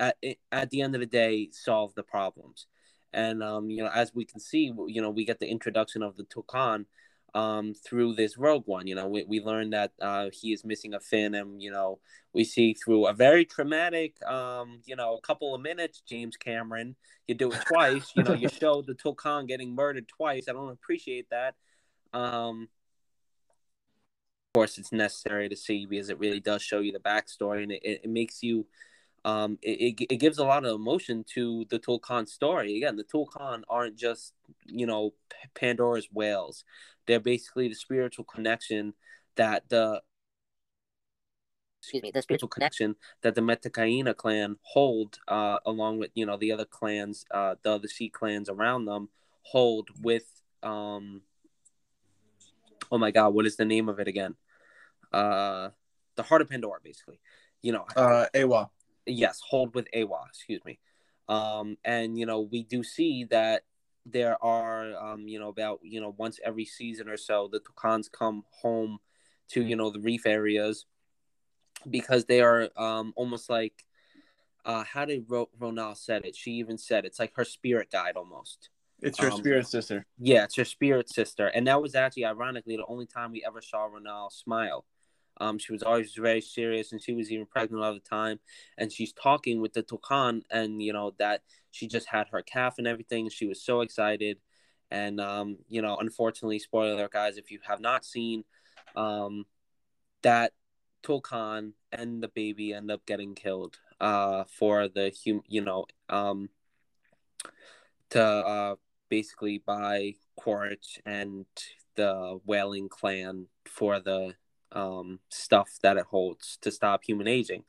at 0.00 0.16
at 0.52 0.70
the 0.70 0.80
end 0.82 0.94
of 0.94 1.00
the 1.00 1.06
day, 1.06 1.48
solve 1.52 1.94
the 1.94 2.02
problems 2.02 2.66
and 3.14 3.42
um, 3.42 3.70
you 3.70 3.82
know, 3.82 3.90
as 3.94 4.14
we 4.14 4.24
can 4.24 4.40
see, 4.40 4.72
you 4.88 5.00
know, 5.00 5.10
we 5.10 5.24
get 5.24 5.40
the 5.40 5.48
introduction 5.48 6.02
of 6.02 6.16
the 6.16 6.24
Tulkun 6.24 6.86
um, 7.34 7.74
through 7.74 8.14
this 8.14 8.36
Rogue 8.36 8.66
One. 8.66 8.86
You 8.86 8.94
know, 8.94 9.08
we, 9.08 9.24
we 9.24 9.40
learn 9.40 9.70
that 9.70 9.92
uh, 10.00 10.30
he 10.32 10.52
is 10.52 10.64
missing 10.64 10.94
a 10.94 11.00
fin, 11.00 11.34
and 11.34 11.62
you 11.62 11.70
know, 11.70 11.98
we 12.32 12.44
see 12.44 12.74
through 12.74 13.06
a 13.06 13.12
very 13.12 13.44
traumatic, 13.44 14.22
um, 14.26 14.80
you 14.84 14.96
know, 14.96 15.16
a 15.16 15.20
couple 15.20 15.54
of 15.54 15.60
minutes, 15.60 16.02
James 16.06 16.36
Cameron, 16.36 16.96
you 17.26 17.34
do 17.34 17.50
it 17.50 17.64
twice. 17.66 18.12
you 18.16 18.22
know, 18.22 18.34
you 18.34 18.48
show 18.60 18.82
the 18.82 18.94
Tulkun 18.94 19.48
getting 19.48 19.74
murdered 19.74 20.08
twice. 20.08 20.44
I 20.48 20.52
don't 20.52 20.70
appreciate 20.70 21.28
that. 21.30 21.54
Um, 22.12 22.68
of 24.48 24.58
course, 24.58 24.78
it's 24.78 24.92
necessary 24.92 25.48
to 25.48 25.56
see 25.56 25.86
because 25.86 26.10
it 26.10 26.18
really 26.18 26.40
does 26.40 26.62
show 26.62 26.80
you 26.80 26.92
the 26.92 27.00
backstory, 27.00 27.62
and 27.64 27.72
it, 27.72 27.82
it 27.82 28.08
makes 28.08 28.42
you 28.42 28.66
um, 29.24 29.58
it, 29.62 30.00
it, 30.00 30.06
it 30.10 30.16
gives 30.16 30.38
a 30.38 30.44
lot 30.44 30.64
of 30.64 30.74
emotion 30.74 31.24
to 31.34 31.64
the 31.70 31.78
Tulkun 31.78 32.28
story. 32.28 32.76
Again, 32.76 32.96
the 32.96 33.04
Tulkun 33.04 33.62
aren't 33.68 33.96
just, 33.96 34.34
you 34.66 34.86
know, 34.86 35.14
Pandora's 35.54 36.08
whales. 36.12 36.64
They're 37.06 37.20
basically 37.20 37.68
the 37.68 37.74
spiritual 37.74 38.24
connection 38.24 38.94
that 39.36 39.68
the 39.68 40.02
excuse 41.80 42.02
me, 42.02 42.10
the 42.14 42.22
spiritual 42.22 42.48
connection 42.48 42.96
that 43.22 43.34
the 43.34 43.42
Metkayina 43.42 44.16
clan 44.16 44.56
hold, 44.62 45.18
uh, 45.28 45.58
along 45.66 45.98
with 45.98 46.10
you 46.14 46.24
know 46.24 46.36
the 46.36 46.52
other 46.52 46.64
clans, 46.64 47.26
uh, 47.30 47.56
the 47.62 47.72
other 47.72 47.88
sea 47.88 48.08
clans 48.08 48.48
around 48.48 48.84
them, 48.86 49.08
hold 49.42 49.88
with 50.02 50.24
um. 50.62 51.22
Oh 52.92 52.98
my 52.98 53.10
God, 53.10 53.34
what 53.34 53.46
is 53.46 53.56
the 53.56 53.64
name 53.64 53.88
of 53.88 53.98
it 53.98 54.08
again? 54.08 54.36
Uh, 55.12 55.70
the 56.16 56.22
Heart 56.22 56.42
of 56.42 56.50
Pandora, 56.50 56.78
basically. 56.82 57.18
You 57.60 57.72
know, 57.72 57.86
uh, 57.96 58.26
Eywa 58.34 58.68
yes, 59.06 59.40
hold 59.48 59.74
with 59.74 59.88
Eywa, 59.94 60.26
excuse 60.28 60.64
me. 60.64 60.78
Um, 61.28 61.78
and 61.84 62.18
you 62.18 62.26
know, 62.26 62.40
we 62.40 62.62
do 62.62 62.82
see 62.82 63.24
that 63.24 63.62
there 64.06 64.42
are 64.44 64.94
um, 64.96 65.26
you 65.26 65.38
know, 65.38 65.48
about 65.48 65.80
you 65.82 66.00
know, 66.00 66.14
once 66.16 66.38
every 66.44 66.64
season 66.64 67.08
or 67.08 67.16
so, 67.16 67.48
the 67.50 67.60
Tulkuns 67.60 68.10
come 68.10 68.44
home 68.50 68.98
to 69.48 69.62
you 69.62 69.76
know 69.76 69.90
the 69.90 70.00
reef 70.00 70.26
areas 70.26 70.86
because 71.88 72.24
they 72.24 72.40
are 72.40 72.70
um 72.76 73.12
almost 73.16 73.50
like 73.50 73.84
uh 74.64 74.82
how 74.84 75.04
did 75.04 75.24
Ro- 75.28 75.50
Ronal 75.58 75.96
said 75.96 76.24
it? 76.24 76.36
She 76.36 76.52
even 76.52 76.78
said 76.78 77.04
it's 77.04 77.18
like 77.18 77.32
her 77.36 77.44
spirit 77.44 77.90
guide 77.90 78.16
almost. 78.16 78.70
It's 79.00 79.18
her 79.18 79.30
um, 79.30 79.38
spirit 79.38 79.66
sister. 79.66 80.06
Yeah, 80.18 80.44
it's 80.44 80.56
her 80.56 80.64
spirit 80.64 81.08
sister, 81.10 81.48
and 81.48 81.66
that 81.66 81.80
was 81.82 81.94
actually 81.94 82.24
ironically 82.24 82.76
the 82.76 82.86
only 82.86 83.06
time 83.06 83.32
we 83.32 83.44
ever 83.46 83.60
saw 83.60 83.88
Ronal 83.88 84.32
smile. 84.32 84.84
Um, 85.38 85.58
she 85.58 85.72
was 85.72 85.82
always 85.82 86.14
very 86.14 86.40
serious, 86.40 86.92
and 86.92 87.02
she 87.02 87.12
was 87.12 87.30
even 87.30 87.46
pregnant 87.46 87.82
all 87.82 87.94
the 87.94 88.00
time. 88.00 88.40
And 88.78 88.92
she's 88.92 89.12
talking 89.12 89.60
with 89.60 89.72
the 89.72 89.82
Tulkun, 89.82 90.42
and 90.50 90.82
you 90.82 90.92
know 90.92 91.14
that 91.18 91.42
she 91.70 91.86
just 91.86 92.08
had 92.08 92.28
her 92.28 92.42
calf 92.42 92.76
and 92.78 92.86
everything. 92.86 93.28
She 93.28 93.46
was 93.46 93.62
so 93.62 93.80
excited, 93.80 94.38
and 94.90 95.20
um, 95.20 95.58
you 95.68 95.82
know, 95.82 95.96
unfortunately, 95.96 96.58
spoiler 96.58 97.08
guys, 97.08 97.36
if 97.36 97.50
you 97.50 97.58
have 97.66 97.80
not 97.80 98.04
seen 98.04 98.44
um, 98.96 99.46
that 100.22 100.52
Tulkun 101.02 101.72
and 101.92 102.22
the 102.22 102.28
baby 102.28 102.72
end 102.72 102.90
up 102.90 103.04
getting 103.06 103.34
killed 103.34 103.78
uh, 104.00 104.44
for 104.44 104.88
the 104.88 105.12
hum, 105.24 105.42
you 105.48 105.60
know, 105.60 105.86
um, 106.08 106.48
to 108.10 108.22
uh, 108.22 108.74
basically 109.08 109.58
buy 109.58 110.14
Quaritch 110.36 111.00
and 111.04 111.46
the 111.96 112.40
Whaling 112.44 112.88
clan 112.88 113.46
for 113.66 114.00
the 114.00 114.34
um, 114.74 115.20
stuff 115.30 115.70
that 115.82 115.96
it 115.96 116.06
holds 116.06 116.58
to 116.62 116.70
stop 116.70 117.04
human 117.04 117.28
aging, 117.28 117.64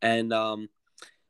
and 0.00 0.32
um, 0.32 0.68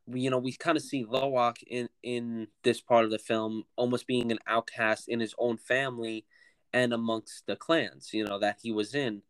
we, 0.07 0.21
you 0.21 0.31
know 0.31 0.39
we 0.39 0.53
kind 0.53 0.77
of 0.77 0.83
see 0.83 1.05
Lo'ak 1.05 1.63
in 1.67 1.89
in 2.03 2.49
this 2.63 2.81
part 2.81 3.05
of 3.05 3.11
the 3.11 3.19
film 3.19 3.65
almost 3.77 4.07
being 4.07 4.31
an 4.31 4.39
outcast 4.47 5.09
in 5.09 5.21
his 5.21 5.35
own 5.39 5.57
family 5.57 6.25
and 6.73 6.93
amongst 6.93 7.47
the 7.47 7.57
clans, 7.57 8.11
you 8.13 8.25
know 8.25 8.39
that 8.39 8.59
he 8.63 8.73
was 8.73 8.95
in, 8.95 9.23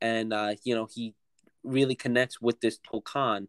and 0.00 0.32
uh, 0.32 0.54
you 0.64 0.74
know 0.74 0.88
he 0.92 1.14
really 1.62 1.94
connects 1.94 2.40
with 2.40 2.60
this 2.60 2.78
Tulkun. 2.78 3.48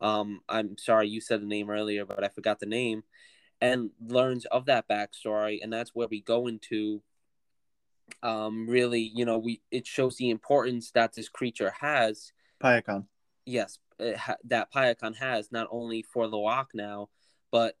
Um, 0.00 0.40
I'm 0.48 0.76
sorry 0.78 1.08
you 1.08 1.20
said 1.20 1.40
the 1.40 1.46
name 1.46 1.70
earlier, 1.70 2.04
but 2.04 2.24
I 2.24 2.28
forgot 2.28 2.60
the 2.60 2.66
name, 2.66 3.04
and 3.60 3.90
learns 4.06 4.44
of 4.46 4.66
that 4.66 4.88
backstory, 4.88 5.60
and 5.62 5.72
that's 5.72 5.94
where 5.94 6.08
we 6.08 6.20
go 6.20 6.46
into 6.46 7.02
um 8.22 8.66
really 8.68 9.10
you 9.14 9.24
know 9.24 9.38
we 9.38 9.60
it 9.70 9.86
shows 9.86 10.16
the 10.16 10.30
importance 10.30 10.90
that 10.92 11.14
this 11.14 11.28
creature 11.28 11.72
has. 11.80 12.32
Payakan. 12.62 13.06
yes 13.44 13.78
ha- 14.16 14.36
that 14.44 14.72
Payakan 14.72 15.16
has 15.16 15.52
not 15.52 15.68
only 15.70 16.02
for 16.02 16.26
Lo'ak 16.26 16.66
now 16.72 17.08
but 17.50 17.76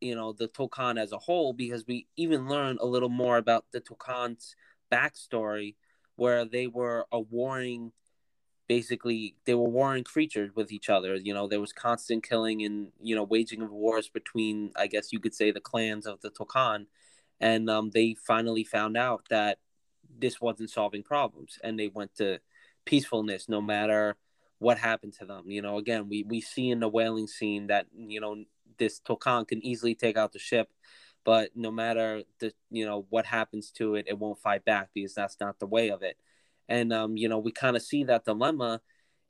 you 0.00 0.14
know 0.14 0.32
the 0.32 0.48
Tulkun 0.48 0.98
as 0.98 1.12
a 1.12 1.18
whole 1.18 1.52
because 1.52 1.86
we 1.86 2.06
even 2.16 2.48
learn 2.48 2.78
a 2.80 2.86
little 2.86 3.08
more 3.08 3.36
about 3.38 3.66
the 3.72 3.80
Tulkun's 3.80 4.56
backstory 4.92 5.74
where 6.16 6.44
they 6.44 6.66
were 6.66 7.06
a 7.12 7.20
warring 7.20 7.92
basically 8.68 9.36
they 9.44 9.54
were 9.54 9.68
warring 9.68 10.04
creatures 10.04 10.50
with 10.54 10.72
each 10.72 10.88
other. 10.88 11.14
You 11.16 11.34
know 11.34 11.46
there 11.46 11.60
was 11.60 11.72
constant 11.72 12.26
killing 12.26 12.62
and 12.62 12.90
you 13.00 13.14
know 13.14 13.22
waging 13.22 13.62
of 13.62 13.70
wars 13.70 14.08
between 14.08 14.72
i 14.76 14.86
guess 14.86 15.12
you 15.12 15.20
could 15.20 15.34
say 15.34 15.50
the 15.50 15.60
clans 15.60 16.06
of 16.06 16.20
the 16.20 16.30
Tulkun 16.30 16.86
and 17.40 17.68
um, 17.68 17.90
they 17.90 18.14
finally 18.26 18.64
found 18.64 18.96
out 18.96 19.26
that 19.30 19.58
this 20.18 20.40
wasn't 20.40 20.70
solving 20.70 21.02
problems 21.02 21.58
and 21.62 21.78
they 21.78 21.88
went 21.88 22.14
to 22.14 22.38
peacefulness 22.84 23.48
no 23.48 23.60
matter 23.60 24.16
what 24.58 24.78
happened 24.78 25.12
to 25.12 25.24
them 25.26 25.44
you 25.50 25.60
know? 25.60 25.78
Again 25.78 26.08
we, 26.08 26.22
we 26.22 26.40
see 26.40 26.70
in 26.70 26.80
the 26.80 26.88
whaling 26.88 27.26
scene 27.26 27.66
that 27.68 27.86
you 27.94 28.20
know 28.20 28.44
this 28.78 29.00
Tulkun 29.00 29.48
can 29.48 29.64
easily 29.64 29.94
take 29.94 30.16
out 30.16 30.32
the 30.32 30.38
ship 30.38 30.68
but 31.26 31.50
no 31.56 31.72
matter 31.72 32.22
the 32.38 32.52
you 32.70 32.86
know 32.86 33.04
what 33.10 33.26
happens 33.26 33.70
to 33.72 33.96
it 33.96 34.06
it 34.08 34.18
won't 34.18 34.38
fight 34.38 34.64
back 34.64 34.90
because 34.94 35.12
that's 35.12 35.36
not 35.40 35.58
the 35.58 35.66
way 35.66 35.90
of 35.90 36.02
it. 36.02 36.16
And 36.68 36.92
um, 36.92 37.16
you 37.16 37.28
know 37.28 37.38
we 37.38 37.52
kind 37.52 37.76
of 37.76 37.82
see 37.82 38.04
that 38.04 38.24
dilemma 38.24 38.80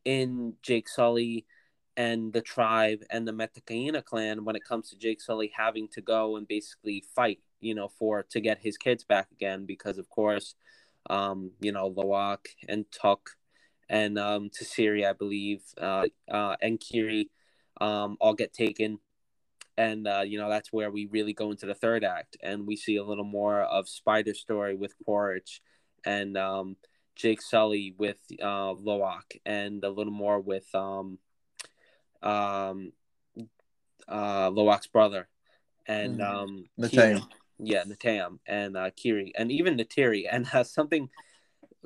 in 0.04 0.54
Jake 0.62 0.88
Sully 0.88 1.46
and 1.96 2.32
the 2.34 2.42
tribe 2.42 3.00
and 3.10 3.26
the 3.26 3.32
Metkayina 3.32 4.04
clan 4.04 4.44
when 4.44 4.56
it 4.56 4.64
comes 4.64 4.90
to 4.90 4.98
Jake 4.98 5.22
Sully 5.22 5.50
having 5.56 5.88
to 5.88 6.02
go 6.02 6.36
and 6.36 6.46
basically 6.46 7.02
fight 7.14 7.40
you 7.60 7.74
know, 7.74 7.88
for 7.88 8.24
to 8.30 8.40
get 8.40 8.58
his 8.58 8.76
kids 8.76 9.04
back 9.04 9.28
again 9.32 9.66
because 9.66 9.98
of 9.98 10.08
course, 10.08 10.54
um, 11.08 11.52
you 11.60 11.72
know, 11.72 11.90
Lo'ak 11.90 12.46
and 12.68 12.84
Tuk 12.90 13.30
and 13.88 14.18
um 14.18 14.50
Tsireya, 14.50 15.10
I 15.10 15.12
believe, 15.12 15.62
uh, 15.80 16.06
uh 16.30 16.56
and 16.60 16.80
Kiri 16.80 17.30
um 17.80 18.16
all 18.20 18.34
get 18.34 18.52
taken. 18.52 18.98
And 19.78 20.08
uh, 20.08 20.22
you 20.26 20.38
know, 20.38 20.48
that's 20.48 20.72
where 20.72 20.90
we 20.90 21.06
really 21.06 21.34
go 21.34 21.50
into 21.50 21.66
the 21.66 21.74
third 21.74 22.02
act 22.02 22.36
and 22.42 22.66
we 22.66 22.76
see 22.76 22.96
a 22.96 23.04
little 23.04 23.24
more 23.24 23.60
of 23.62 23.88
Spider 23.88 24.32
story 24.32 24.74
with 24.74 24.94
Quaritch 25.04 25.60
and 26.04 26.36
um 26.36 26.76
Jake 27.14 27.42
Sully 27.42 27.94
with 27.98 28.18
uh 28.42 28.74
Lo'ak 28.74 29.40
and 29.44 29.84
a 29.84 29.90
little 29.90 30.12
more 30.12 30.40
with 30.40 30.72
um 30.74 31.18
um 32.22 32.92
uh 34.08 34.50
Lo'ak's 34.50 34.86
brother 34.86 35.28
and 35.86 36.20
mm. 36.20 36.24
um 36.24 36.64
Neteyam 36.78 37.26
yeah, 37.58 37.84
Neteyam 37.84 38.38
and 38.46 38.76
uh, 38.76 38.90
Kiri, 38.96 39.32
and 39.36 39.50
even 39.50 39.76
Neytiri, 39.76 40.24
And 40.30 40.46
uh, 40.52 40.64
something 40.64 41.08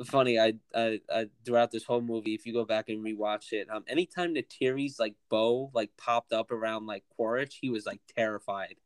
funny, 0.05 0.39
I, 0.39 0.55
I, 0.75 1.01
I, 1.13 1.27
throughout 1.45 1.71
this 1.71 1.85
whole 1.85 2.01
movie, 2.01 2.35
if 2.35 2.47
you 2.47 2.53
go 2.53 2.65
back 2.65 2.89
and 2.89 3.05
rewatch 3.05 3.53
it, 3.53 3.69
um, 3.71 3.85
anytime 3.87 4.35
Neytiri's 4.35 4.99
like 4.99 5.15
bow 5.29 5.71
like 5.75 5.91
popped 5.97 6.33
up 6.33 6.51
around 6.51 6.87
like 6.87 7.05
Quaritch, 7.17 7.59
he 7.61 7.71
was 7.71 7.87
like 7.87 8.01
terrified. 8.17 8.77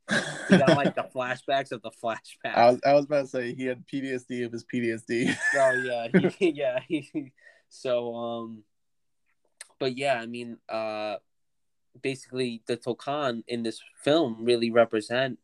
He 0.49 0.59
got 0.59 0.77
like 0.77 0.95
the 0.95 1.09
flashbacks 1.15 1.73
of 1.73 1.83
the 1.83 1.91
flashbacks. 1.91 2.57
I 2.57 2.71
was, 2.71 2.81
I 2.85 2.93
was 2.95 3.05
about 3.05 3.23
to 3.23 3.27
say 3.29 3.55
he 3.55 3.67
had 3.67 3.87
PTSD 3.87 4.45
of 4.45 4.53
his 4.53 4.65
PTSD. 4.65 5.37
oh 5.57 5.73
yeah, 5.73 6.31
he, 6.39 6.51
yeah. 6.57 6.81
He, 6.87 7.33
so 7.69 8.15
um, 8.15 8.65
but 9.79 9.97
yeah, 9.97 10.21
I 10.21 10.27
mean, 10.27 10.59
uh, 10.69 11.17
basically 12.03 12.63
the 12.67 12.77
Tulkun 12.77 13.45
in 13.47 13.63
this 13.63 13.81
film 14.03 14.45
really 14.45 14.71
represent 14.71 15.39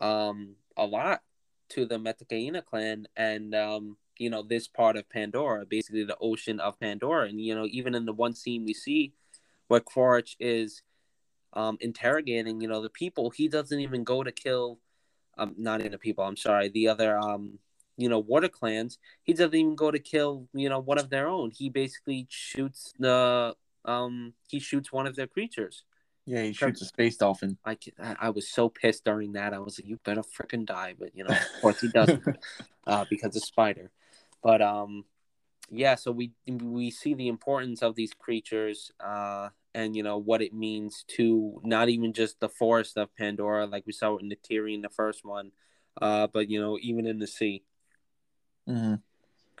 um 0.00 0.56
a 0.76 0.86
lot 0.86 1.22
to 1.70 1.86
the 1.86 1.96
Metkayina 1.96 2.64
clan 2.64 3.06
and 3.16 3.54
um, 3.54 3.96
you 4.18 4.30
know 4.30 4.42
this 4.42 4.68
part 4.68 4.96
of 4.96 5.08
Pandora, 5.08 5.66
basically 5.66 6.04
the 6.04 6.16
ocean 6.20 6.60
of 6.60 6.78
Pandora. 6.78 7.28
And 7.28 7.40
you 7.40 7.54
know, 7.54 7.66
even 7.70 7.94
in 7.94 8.04
the 8.06 8.12
one 8.12 8.34
scene 8.34 8.64
we 8.64 8.74
see 8.74 9.12
where 9.68 9.80
Quaritch 9.80 10.36
is 10.38 10.82
um, 11.54 11.78
interrogating, 11.80 12.60
you 12.60 12.68
know, 12.68 12.82
the 12.82 12.90
people, 12.90 13.30
he 13.30 13.48
doesn't 13.48 13.80
even 13.80 14.04
go 14.04 14.22
to 14.22 14.32
kill, 14.32 14.78
um, 15.38 15.54
not 15.56 15.80
even 15.80 15.92
the 15.92 15.98
people. 15.98 16.24
I'm 16.24 16.36
sorry, 16.36 16.68
the 16.68 16.88
other, 16.88 17.18
um, 17.18 17.58
you 17.96 18.08
know, 18.08 18.18
water 18.18 18.48
clans. 18.48 18.98
He 19.22 19.32
doesn't 19.32 19.54
even 19.54 19.76
go 19.76 19.90
to 19.90 19.98
kill, 19.98 20.48
you 20.52 20.68
know, 20.68 20.80
one 20.80 20.98
of 20.98 21.10
their 21.10 21.28
own. 21.28 21.52
He 21.52 21.70
basically 21.70 22.26
shoots 22.28 22.92
the, 22.98 23.54
um, 23.84 24.34
he 24.48 24.58
shoots 24.58 24.92
one 24.92 25.06
of 25.06 25.16
their 25.16 25.28
creatures. 25.28 25.84
Yeah, 26.26 26.42
he 26.42 26.52
shoots 26.52 26.80
a 26.80 26.86
space 26.86 27.16
dolphin. 27.16 27.58
I, 27.66 27.76
I 27.98 28.30
was 28.30 28.48
so 28.48 28.70
pissed 28.70 29.04
during 29.04 29.32
that. 29.32 29.52
I 29.52 29.58
was 29.58 29.78
like, 29.78 29.86
"You 29.86 29.98
better 30.04 30.22
freaking 30.22 30.64
die!" 30.64 30.94
But 30.98 31.14
you 31.14 31.24
know, 31.24 31.34
of 31.34 31.46
course 31.60 31.80
he 31.80 31.88
doesn't, 31.88 32.22
uh, 32.86 33.04
because 33.10 33.36
of 33.36 33.44
Spider. 33.44 33.90
But 34.42 34.62
um, 34.62 35.04
yeah. 35.70 35.96
So 35.96 36.12
we 36.12 36.32
we 36.48 36.90
see 36.90 37.12
the 37.12 37.28
importance 37.28 37.82
of 37.82 37.94
these 37.94 38.14
creatures, 38.14 38.90
uh, 39.00 39.50
and 39.74 39.94
you 39.94 40.02
know 40.02 40.16
what 40.16 40.40
it 40.40 40.54
means 40.54 41.04
to 41.08 41.60
not 41.62 41.90
even 41.90 42.14
just 42.14 42.40
the 42.40 42.48
forest 42.48 42.96
of 42.96 43.14
Pandora, 43.16 43.66
like 43.66 43.84
we 43.86 43.92
saw 43.92 44.16
in 44.16 44.30
the 44.30 44.38
in 44.72 44.80
the 44.80 44.88
first 44.88 45.26
one, 45.26 45.52
uh, 46.00 46.26
but 46.28 46.48
you 46.48 46.58
know 46.58 46.78
even 46.80 47.06
in 47.06 47.18
the 47.18 47.26
sea. 47.26 47.64
Mm-hmm. 48.66 48.94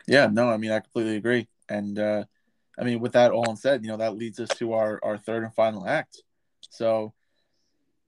Yeah. 0.06 0.28
No, 0.32 0.48
I 0.48 0.56
mean 0.56 0.70
I 0.70 0.80
completely 0.80 1.16
agree, 1.16 1.46
and 1.68 1.98
uh, 1.98 2.24
I 2.78 2.84
mean 2.84 3.00
with 3.00 3.12
that 3.12 3.32
all 3.32 3.54
said, 3.54 3.84
you 3.84 3.90
know 3.90 3.98
that 3.98 4.16
leads 4.16 4.40
us 4.40 4.48
to 4.56 4.72
our 4.72 4.98
our 5.02 5.18
third 5.18 5.42
and 5.42 5.54
final 5.54 5.86
act 5.86 6.22
so 6.70 7.14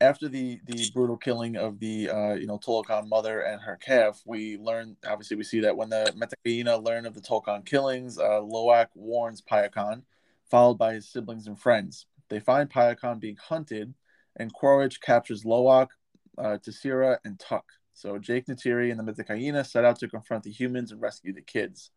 after 0.00 0.28
the 0.28 0.60
the 0.66 0.90
brutal 0.92 1.16
killing 1.16 1.56
of 1.56 1.78
the 1.78 2.10
uh, 2.10 2.34
you 2.34 2.46
know 2.46 2.58
Tolokan 2.58 3.08
mother 3.08 3.40
and 3.40 3.60
her 3.62 3.76
calf, 3.76 4.20
we 4.26 4.58
learn 4.58 4.96
obviously 5.06 5.36
we 5.36 5.44
see 5.44 5.60
that 5.60 5.76
when 5.76 5.88
the 5.88 6.12
Metkayina 6.16 6.82
learn 6.84 7.06
of 7.06 7.14
the 7.14 7.20
Tolokan 7.20 7.64
killings, 7.64 8.18
uh, 8.18 8.40
Lo'ak 8.40 8.88
warns 8.94 9.42
Payakan, 9.42 10.02
followed 10.50 10.78
by 10.78 10.94
his 10.94 11.08
siblings 11.08 11.46
and 11.46 11.58
friends. 11.58 12.06
They 12.28 12.40
find 12.40 12.68
Payakan 12.68 13.20
being 13.20 13.36
hunted, 13.36 13.94
and 14.36 14.52
Quaritch 14.52 15.00
captures 15.00 15.44
Lo'ak, 15.44 15.88
uh, 16.36 16.58
Tsireya, 16.58 17.18
and 17.24 17.38
Tuk. 17.38 17.64
So 17.94 18.18
Jake 18.18 18.46
Neytiri 18.46 18.90
and 18.90 19.00
the 19.00 19.10
Metkayina 19.12 19.64
set 19.64 19.84
out 19.84 19.98
to 20.00 20.08
confront 20.08 20.44
the 20.44 20.50
humans 20.50 20.92
and 20.92 21.00
rescue 21.00 21.32
the 21.32 21.40
kids. 21.40 21.90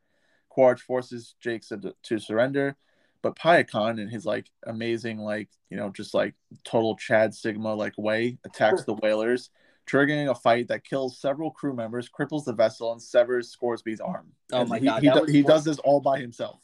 Quaritch 0.48 0.82
forces 0.82 1.36
Jake 1.42 1.64
to 2.04 2.20
surrender, 2.20 2.78
but 3.22 3.36
Payakan 3.36 4.00
in 4.00 4.08
his 4.08 4.26
like 4.26 4.50
amazing, 4.66 5.20
like, 5.20 5.50
you 5.70 5.78
know, 5.78 5.90
just 5.90 6.14
like 6.14 6.36
total 6.64 6.96
Chad 6.96 7.34
Sigma 7.34 7.74
like 7.74 7.98
way 7.98 8.38
attacks 8.46 8.84
the 8.84 8.94
whalers, 8.94 9.50
triggering 9.90 10.30
a 10.30 10.36
fight 10.36 10.68
that 10.70 10.84
kills 10.84 11.20
several 11.20 11.52
crew 11.52 11.74
members, 11.74 12.10
cripples 12.10 12.46
the 12.46 12.54
vessel, 12.54 12.92
and 12.92 13.02
severs 13.02 13.56
Scoresby's 13.56 14.00
arm. 14.00 14.28
Oh 14.52 14.66
my 14.66 14.80
he, 14.80 14.86
god. 14.86 15.04
He, 15.04 15.10
do, 15.10 15.26
he 15.26 15.42
does 15.42 15.64
this 15.64 15.80
all 15.80 16.00
by 16.00 16.20
himself. 16.20 16.62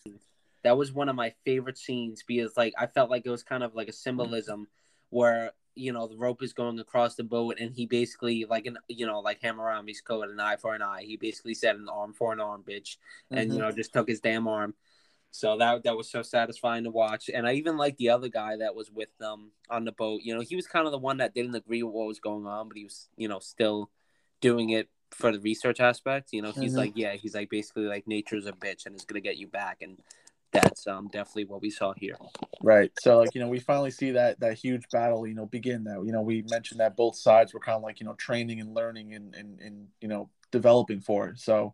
That 0.63 0.77
was 0.77 0.91
one 0.91 1.09
of 1.09 1.15
my 1.15 1.33
favorite 1.43 1.77
scenes 1.77 2.23
because 2.27 2.57
like 2.57 2.73
I 2.77 2.87
felt 2.87 3.09
like 3.09 3.25
it 3.25 3.29
was 3.29 3.43
kind 3.43 3.63
of 3.63 3.75
like 3.75 3.87
a 3.87 3.93
symbolism 3.93 4.67
where 5.09 5.51
you 5.75 5.91
know 5.91 6.07
the 6.07 6.17
rope 6.17 6.41
is 6.41 6.53
going 6.53 6.79
across 6.79 7.15
the 7.15 7.23
boat 7.23 7.57
and 7.59 7.73
he 7.73 7.85
basically 7.85 8.45
like 8.49 8.65
an 8.65 8.77
you 8.87 9.05
know 9.05 9.19
like 9.19 9.41
Hammurabi's 9.41 10.01
code 10.01 10.29
an 10.29 10.39
eye 10.39 10.55
for 10.55 10.73
an 10.73 10.81
eye 10.81 11.03
he 11.05 11.17
basically 11.17 11.53
said 11.53 11.75
an 11.75 11.89
arm 11.89 12.13
for 12.13 12.31
an 12.31 12.39
arm 12.39 12.63
bitch 12.67 12.95
and 13.29 13.49
mm-hmm. 13.49 13.57
you 13.57 13.61
know 13.61 13.71
just 13.71 13.93
took 13.93 14.07
his 14.07 14.21
damn 14.21 14.47
arm 14.47 14.73
so 15.35 15.57
that 15.57 15.83
that 15.83 15.97
was 15.97 16.09
so 16.09 16.21
satisfying 16.21 16.85
to 16.85 16.89
watch. 16.89 17.29
And 17.33 17.45
I 17.45 17.53
even 17.55 17.75
like 17.75 17.97
the 17.97 18.09
other 18.09 18.29
guy 18.29 18.55
that 18.55 18.73
was 18.73 18.89
with 18.89 19.09
them 19.19 19.51
on 19.69 19.83
the 19.83 19.91
boat. 19.91 20.21
You 20.23 20.33
know, 20.33 20.39
he 20.39 20.55
was 20.55 20.65
kind 20.65 20.85
of 20.85 20.93
the 20.93 20.97
one 20.97 21.17
that 21.17 21.33
didn't 21.33 21.55
agree 21.55 21.83
with 21.83 21.93
what 21.93 22.07
was 22.07 22.21
going 22.21 22.47
on, 22.47 22.69
but 22.69 22.77
he 22.77 22.85
was, 22.85 23.09
you 23.17 23.27
know, 23.27 23.39
still 23.39 23.91
doing 24.39 24.69
it 24.69 24.87
for 25.11 25.33
the 25.33 25.39
research 25.41 25.81
aspect. 25.81 26.29
You 26.31 26.41
know, 26.41 26.53
he's 26.53 26.71
mm-hmm. 26.71 26.77
like, 26.77 26.93
yeah, 26.95 27.15
he's 27.15 27.35
like 27.35 27.49
basically 27.49 27.83
like 27.83 28.07
nature's 28.07 28.45
a 28.45 28.53
bitch 28.53 28.85
and 28.85 28.95
it's 28.95 29.03
gonna 29.03 29.19
get 29.19 29.35
you 29.35 29.47
back. 29.47 29.81
And 29.81 29.99
that's 30.53 30.87
um 30.87 31.09
definitely 31.11 31.45
what 31.45 31.61
we 31.61 31.69
saw 31.69 31.93
here. 31.97 32.15
Right. 32.63 32.93
So 33.01 33.17
like, 33.17 33.35
you 33.35 33.41
know, 33.41 33.49
we 33.49 33.59
finally 33.59 33.91
see 33.91 34.11
that 34.11 34.39
that 34.39 34.57
huge 34.57 34.85
battle, 34.89 35.27
you 35.27 35.35
know, 35.35 35.47
begin 35.47 35.83
that, 35.83 36.01
you 36.05 36.13
know, 36.13 36.21
we 36.21 36.45
mentioned 36.49 36.79
that 36.79 36.95
both 36.95 37.17
sides 37.17 37.53
were 37.53 37.59
kind 37.59 37.75
of 37.75 37.83
like, 37.83 37.99
you 37.99 38.05
know, 38.05 38.13
training 38.13 38.61
and 38.61 38.73
learning 38.73 39.13
and 39.13 39.35
and, 39.35 39.59
and 39.59 39.87
you 39.99 40.07
know, 40.07 40.29
developing 40.53 41.01
for 41.01 41.27
it. 41.27 41.39
So 41.39 41.73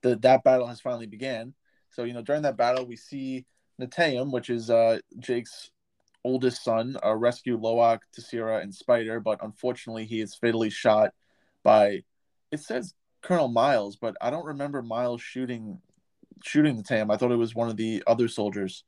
the 0.00 0.16
that 0.16 0.42
battle 0.42 0.68
has 0.68 0.80
finally 0.80 1.06
began 1.06 1.52
so, 1.94 2.04
you 2.04 2.12
know, 2.12 2.22
during 2.22 2.42
that 2.42 2.56
battle, 2.56 2.84
we 2.84 2.96
see 2.96 3.46
Neteyam, 3.80 4.32
which 4.32 4.50
is 4.50 4.68
uh, 4.68 4.98
Jake's 5.18 5.70
oldest 6.24 6.64
son, 6.64 6.96
uh, 7.04 7.14
rescue 7.14 7.58
Lo'ak, 7.58 8.00
Tsireya, 8.18 8.62
and 8.62 8.74
Spider, 8.74 9.20
but 9.20 9.38
unfortunately 9.44 10.04
he 10.04 10.20
is 10.20 10.34
fatally 10.34 10.70
shot 10.70 11.12
by. 11.62 12.02
It 12.50 12.60
says 12.60 12.94
Colonel 13.22 13.48
Miles, 13.48 13.96
but 13.96 14.16
I 14.20 14.30
don't 14.30 14.44
remember 14.44 14.82
Miles 14.82 15.22
shooting 15.22 15.80
shooting 16.42 16.82
Neteyam. 16.82 17.12
I 17.12 17.16
thought 17.16 17.32
it 17.32 17.36
was 17.36 17.54
one 17.54 17.68
of 17.68 17.76
the 17.76 18.02
other 18.06 18.28
soldiers. 18.28 18.84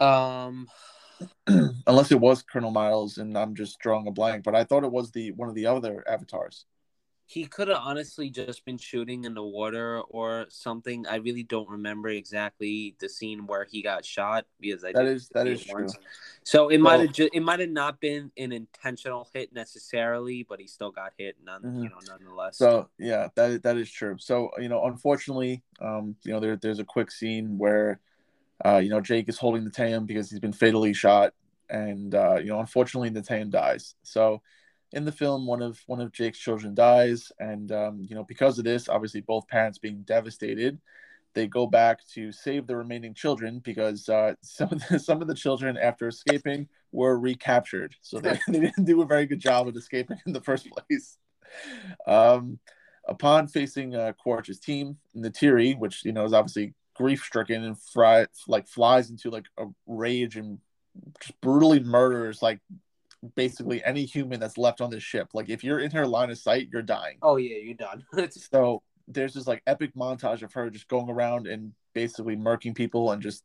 Um, 0.00 0.66
unless 1.46 2.10
it 2.10 2.20
was 2.20 2.42
Colonel 2.42 2.70
Miles, 2.70 3.18
and 3.18 3.36
I'm 3.36 3.54
just 3.54 3.78
drawing 3.80 4.06
a 4.06 4.10
blank. 4.10 4.44
But 4.44 4.54
I 4.54 4.64
thought 4.64 4.84
it 4.84 4.92
was 4.92 5.10
the 5.10 5.32
one 5.32 5.48
of 5.48 5.54
the 5.54 5.66
other 5.66 6.02
avatars. 6.08 6.64
He 7.26 7.46
could 7.46 7.68
have 7.68 7.80
honestly 7.80 8.28
just 8.28 8.64
been 8.64 8.76
shooting 8.76 9.24
in 9.24 9.34
the 9.34 9.42
water 9.42 10.00
or 10.00 10.46
something. 10.50 11.06
I 11.06 11.16
really 11.16 11.42
don't 11.42 11.68
remember 11.68 12.10
exactly 12.10 12.96
the 12.98 13.08
scene 13.08 13.46
where 13.46 13.64
he 13.64 13.82
got 13.82 14.04
shot 14.04 14.46
because 14.60 14.84
I 14.84 14.92
that 14.92 15.06
is 15.06 15.28
that 15.30 15.46
is 15.46 15.64
true. 15.64 15.88
So 16.42 16.68
it 16.68 16.78
might 16.78 17.00
have 17.00 17.12
ju- 17.12 17.30
it 17.32 17.42
might 17.42 17.60
have 17.60 17.70
not 17.70 18.00
been 18.00 18.30
an 18.36 18.52
intentional 18.52 19.28
hit 19.32 19.54
necessarily, 19.54 20.44
but 20.46 20.60
he 20.60 20.66
still 20.66 20.90
got 20.90 21.12
hit 21.16 21.36
none 21.42 21.62
mm-hmm. 21.62 21.82
you 21.84 21.88
know 21.88 21.98
nonetheless. 22.06 22.58
So 22.58 22.90
yeah, 22.98 23.28
that 23.36 23.62
that 23.62 23.78
is 23.78 23.90
true. 23.90 24.16
So 24.18 24.50
you 24.58 24.68
know, 24.68 24.84
unfortunately, 24.84 25.62
um, 25.80 26.16
you 26.24 26.32
know, 26.32 26.40
there 26.40 26.56
there's 26.56 26.78
a 26.78 26.84
quick 26.84 27.10
scene 27.10 27.56
where 27.56 28.00
uh, 28.64 28.78
you 28.78 28.90
know, 28.90 29.00
Jake 29.00 29.28
is 29.28 29.38
holding 29.38 29.68
Neteyam 29.68 30.06
because 30.06 30.30
he's 30.30 30.40
been 30.40 30.52
fatally 30.52 30.92
shot, 30.92 31.32
and 31.68 32.14
uh, 32.14 32.36
you 32.36 32.46
know, 32.46 32.60
unfortunately, 32.60 33.10
Neteyam 33.10 33.50
dies. 33.50 33.94
So, 34.02 34.42
in 34.94 35.04
the 35.04 35.12
film, 35.12 35.46
one 35.46 35.60
of 35.60 35.80
one 35.86 36.00
of 36.00 36.12
Jake's 36.12 36.38
children 36.38 36.74
dies, 36.74 37.30
and 37.40 37.70
um, 37.72 38.06
you 38.08 38.14
know, 38.14 38.24
because 38.24 38.58
of 38.58 38.64
this, 38.64 38.88
obviously, 38.88 39.20
both 39.20 39.48
parents 39.48 39.76
being 39.76 40.02
devastated, 40.02 40.78
they 41.34 41.48
go 41.48 41.66
back 41.66 41.98
to 42.14 42.30
save 42.30 42.66
the 42.66 42.76
remaining 42.76 43.12
children 43.12 43.58
because 43.58 44.08
uh, 44.08 44.34
some 44.40 44.68
of 44.70 44.82
the, 44.88 44.98
some 44.98 45.20
of 45.20 45.28
the 45.28 45.34
children, 45.34 45.76
after 45.76 46.06
escaping, 46.06 46.68
were 46.92 47.18
recaptured. 47.18 47.96
So 48.02 48.20
they, 48.20 48.38
they 48.48 48.60
didn't 48.60 48.84
do 48.84 49.02
a 49.02 49.06
very 49.06 49.26
good 49.26 49.40
job 49.40 49.66
of 49.66 49.76
escaping 49.76 50.18
in 50.26 50.32
the 50.32 50.40
first 50.40 50.68
place. 50.70 51.18
Um, 52.06 52.60
upon 53.08 53.48
facing 53.48 53.96
uh, 53.96 54.12
Quaritch's 54.12 54.60
team, 54.60 54.96
Neytiri, 55.16 55.76
which 55.76 56.04
you 56.04 56.12
know 56.12 56.24
is 56.24 56.32
obviously 56.32 56.72
grief 56.94 57.24
stricken 57.24 57.64
and 57.64 57.76
fry, 57.76 58.26
like 58.46 58.68
flies 58.68 59.10
into 59.10 59.30
like 59.30 59.46
a 59.58 59.66
rage 59.88 60.36
and 60.36 60.60
just 61.20 61.40
brutally 61.40 61.80
murders 61.80 62.40
like 62.40 62.60
basically 63.34 63.82
any 63.84 64.04
human 64.04 64.40
that's 64.40 64.58
left 64.58 64.80
on 64.80 64.90
this 64.90 65.02
ship. 65.02 65.28
Like 65.34 65.48
if 65.48 65.64
you're 65.64 65.80
in 65.80 65.90
her 65.92 66.06
line 66.06 66.30
of 66.30 66.38
sight, 66.38 66.68
you're 66.72 66.82
dying. 66.82 67.18
Oh 67.22 67.36
yeah, 67.36 67.56
you're 67.56 67.74
done. 67.74 68.04
so 68.30 68.82
there's 69.08 69.34
this 69.34 69.46
like 69.46 69.62
epic 69.66 69.94
montage 69.94 70.42
of 70.42 70.52
her 70.54 70.70
just 70.70 70.88
going 70.88 71.10
around 71.10 71.46
and 71.46 71.72
basically 71.92 72.36
murking 72.36 72.74
people 72.74 73.12
and 73.12 73.22
just 73.22 73.44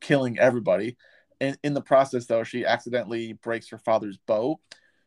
killing 0.00 0.38
everybody. 0.38 0.96
And 1.40 1.58
in 1.62 1.74
the 1.74 1.82
process, 1.82 2.26
though, 2.26 2.44
she 2.44 2.64
accidentally 2.64 3.34
breaks 3.34 3.68
her 3.68 3.78
father's 3.78 4.16
bow, 4.26 4.60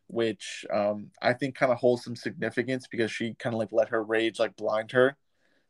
which 0.07 0.65
um, 0.71 1.11
I 1.21 1.33
think 1.33 1.55
kind 1.55 1.71
of 1.71 1.79
holds 1.79 2.03
some 2.03 2.15
significance 2.15 2.87
because 2.89 3.11
she 3.11 3.33
kind 3.35 3.55
of 3.55 3.59
like 3.59 3.71
let 3.71 3.89
her 3.89 4.03
rage 4.03 4.39
like 4.39 4.55
blind 4.55 4.91
her. 4.91 5.17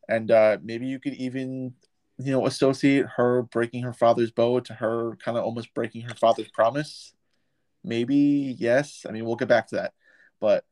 And 0.09 0.31
uh, 0.31 0.57
maybe 0.63 0.87
you 0.87 0.99
could 0.99 1.13
even 1.13 1.75
you 2.19 2.33
know, 2.33 2.45
associate 2.45 3.05
her 3.15 3.43
breaking 3.43 3.83
her 3.83 3.93
father's 3.93 4.31
bow 4.31 4.59
to 4.59 4.73
her 4.73 5.15
kind 5.23 5.37
of 5.37 5.45
almost 5.45 5.73
breaking 5.73 6.01
her 6.01 6.15
father's 6.15 6.49
promise. 6.51 7.13
Maybe 7.83 8.55
yes. 8.57 9.05
I 9.07 9.11
mean, 9.11 9.25
we'll 9.25 9.35
get 9.35 9.47
back 9.47 9.67
to 9.67 9.75
that. 9.75 9.93
But 10.39 10.65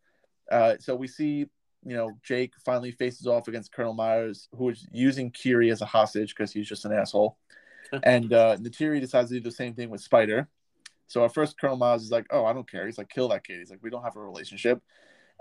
uh, 0.51 0.75
so 0.79 0.95
we 0.95 1.07
see, 1.07 1.45
you 1.85 1.95
know, 1.95 2.11
Jake 2.23 2.53
finally 2.65 2.91
faces 2.91 3.27
off 3.27 3.47
against 3.47 3.73
Colonel 3.73 3.93
Miles, 3.93 4.47
who 4.53 4.69
is 4.69 4.87
using 4.91 5.31
Kiri 5.31 5.69
as 5.71 5.81
a 5.81 5.85
hostage 5.85 6.35
because 6.35 6.51
he's 6.51 6.67
just 6.67 6.85
an 6.85 6.93
asshole. 6.93 7.37
and 8.03 8.33
uh, 8.33 8.57
Neytiri 8.57 8.99
decides 8.99 9.29
to 9.29 9.35
do 9.35 9.41
the 9.41 9.51
same 9.51 9.73
thing 9.73 9.89
with 9.89 10.01
Spider. 10.01 10.49
So 11.07 11.23
at 11.23 11.33
first, 11.33 11.59
Colonel 11.59 11.77
Miles 11.77 12.03
is 12.03 12.11
like, 12.11 12.27
"Oh, 12.31 12.43
I 12.43 12.51
don't 12.51 12.69
care." 12.69 12.85
He's 12.85 12.97
like, 12.97 13.09
"Kill 13.09 13.29
that 13.29 13.45
kid." 13.45 13.59
He's 13.59 13.69
like, 13.69 13.79
"We 13.81 13.89
don't 13.89 14.03
have 14.03 14.17
a 14.17 14.21
relationship." 14.21 14.81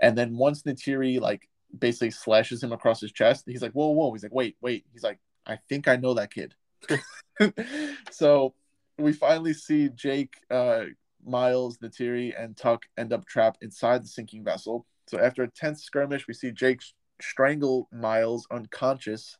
And 0.01 0.17
then 0.17 0.37
once 0.37 0.63
Neytiri 0.63 1.19
like 1.19 1.49
basically 1.77 2.11
slashes 2.11 2.63
him 2.63 2.71
across 2.71 3.01
his 3.01 3.11
chest, 3.11 3.43
he's 3.47 3.61
like, 3.61 3.73
"Whoa, 3.73 3.89
whoa!" 3.89 4.13
He's 4.13 4.23
like, 4.23 4.33
"Wait, 4.33 4.55
wait!" 4.61 4.85
He's 4.93 5.03
like, 5.03 5.19
I 5.47 5.57
think 5.69 5.87
I 5.87 5.95
know 5.95 6.13
that 6.15 6.33
kid. 6.33 6.53
so 8.11 8.53
we 8.97 9.13
finally 9.13 9.53
see 9.53 9.89
Jake, 9.89 10.35
uh, 10.51 10.85
Miles, 11.25 11.77
Neytiri, 11.79 12.33
and 12.37 12.55
Tuk 12.55 12.85
end 12.97 13.13
up 13.13 13.25
trapped 13.25 13.63
inside 13.63 14.03
the 14.03 14.07
sinking 14.07 14.43
vessel. 14.43 14.85
So 15.07 15.19
after 15.19 15.43
a 15.43 15.51
tense 15.51 15.83
skirmish, 15.83 16.27
we 16.27 16.33
see 16.33 16.51
Jake 16.51 16.81
strangle 17.21 17.87
Miles 17.91 18.47
unconscious, 18.51 19.37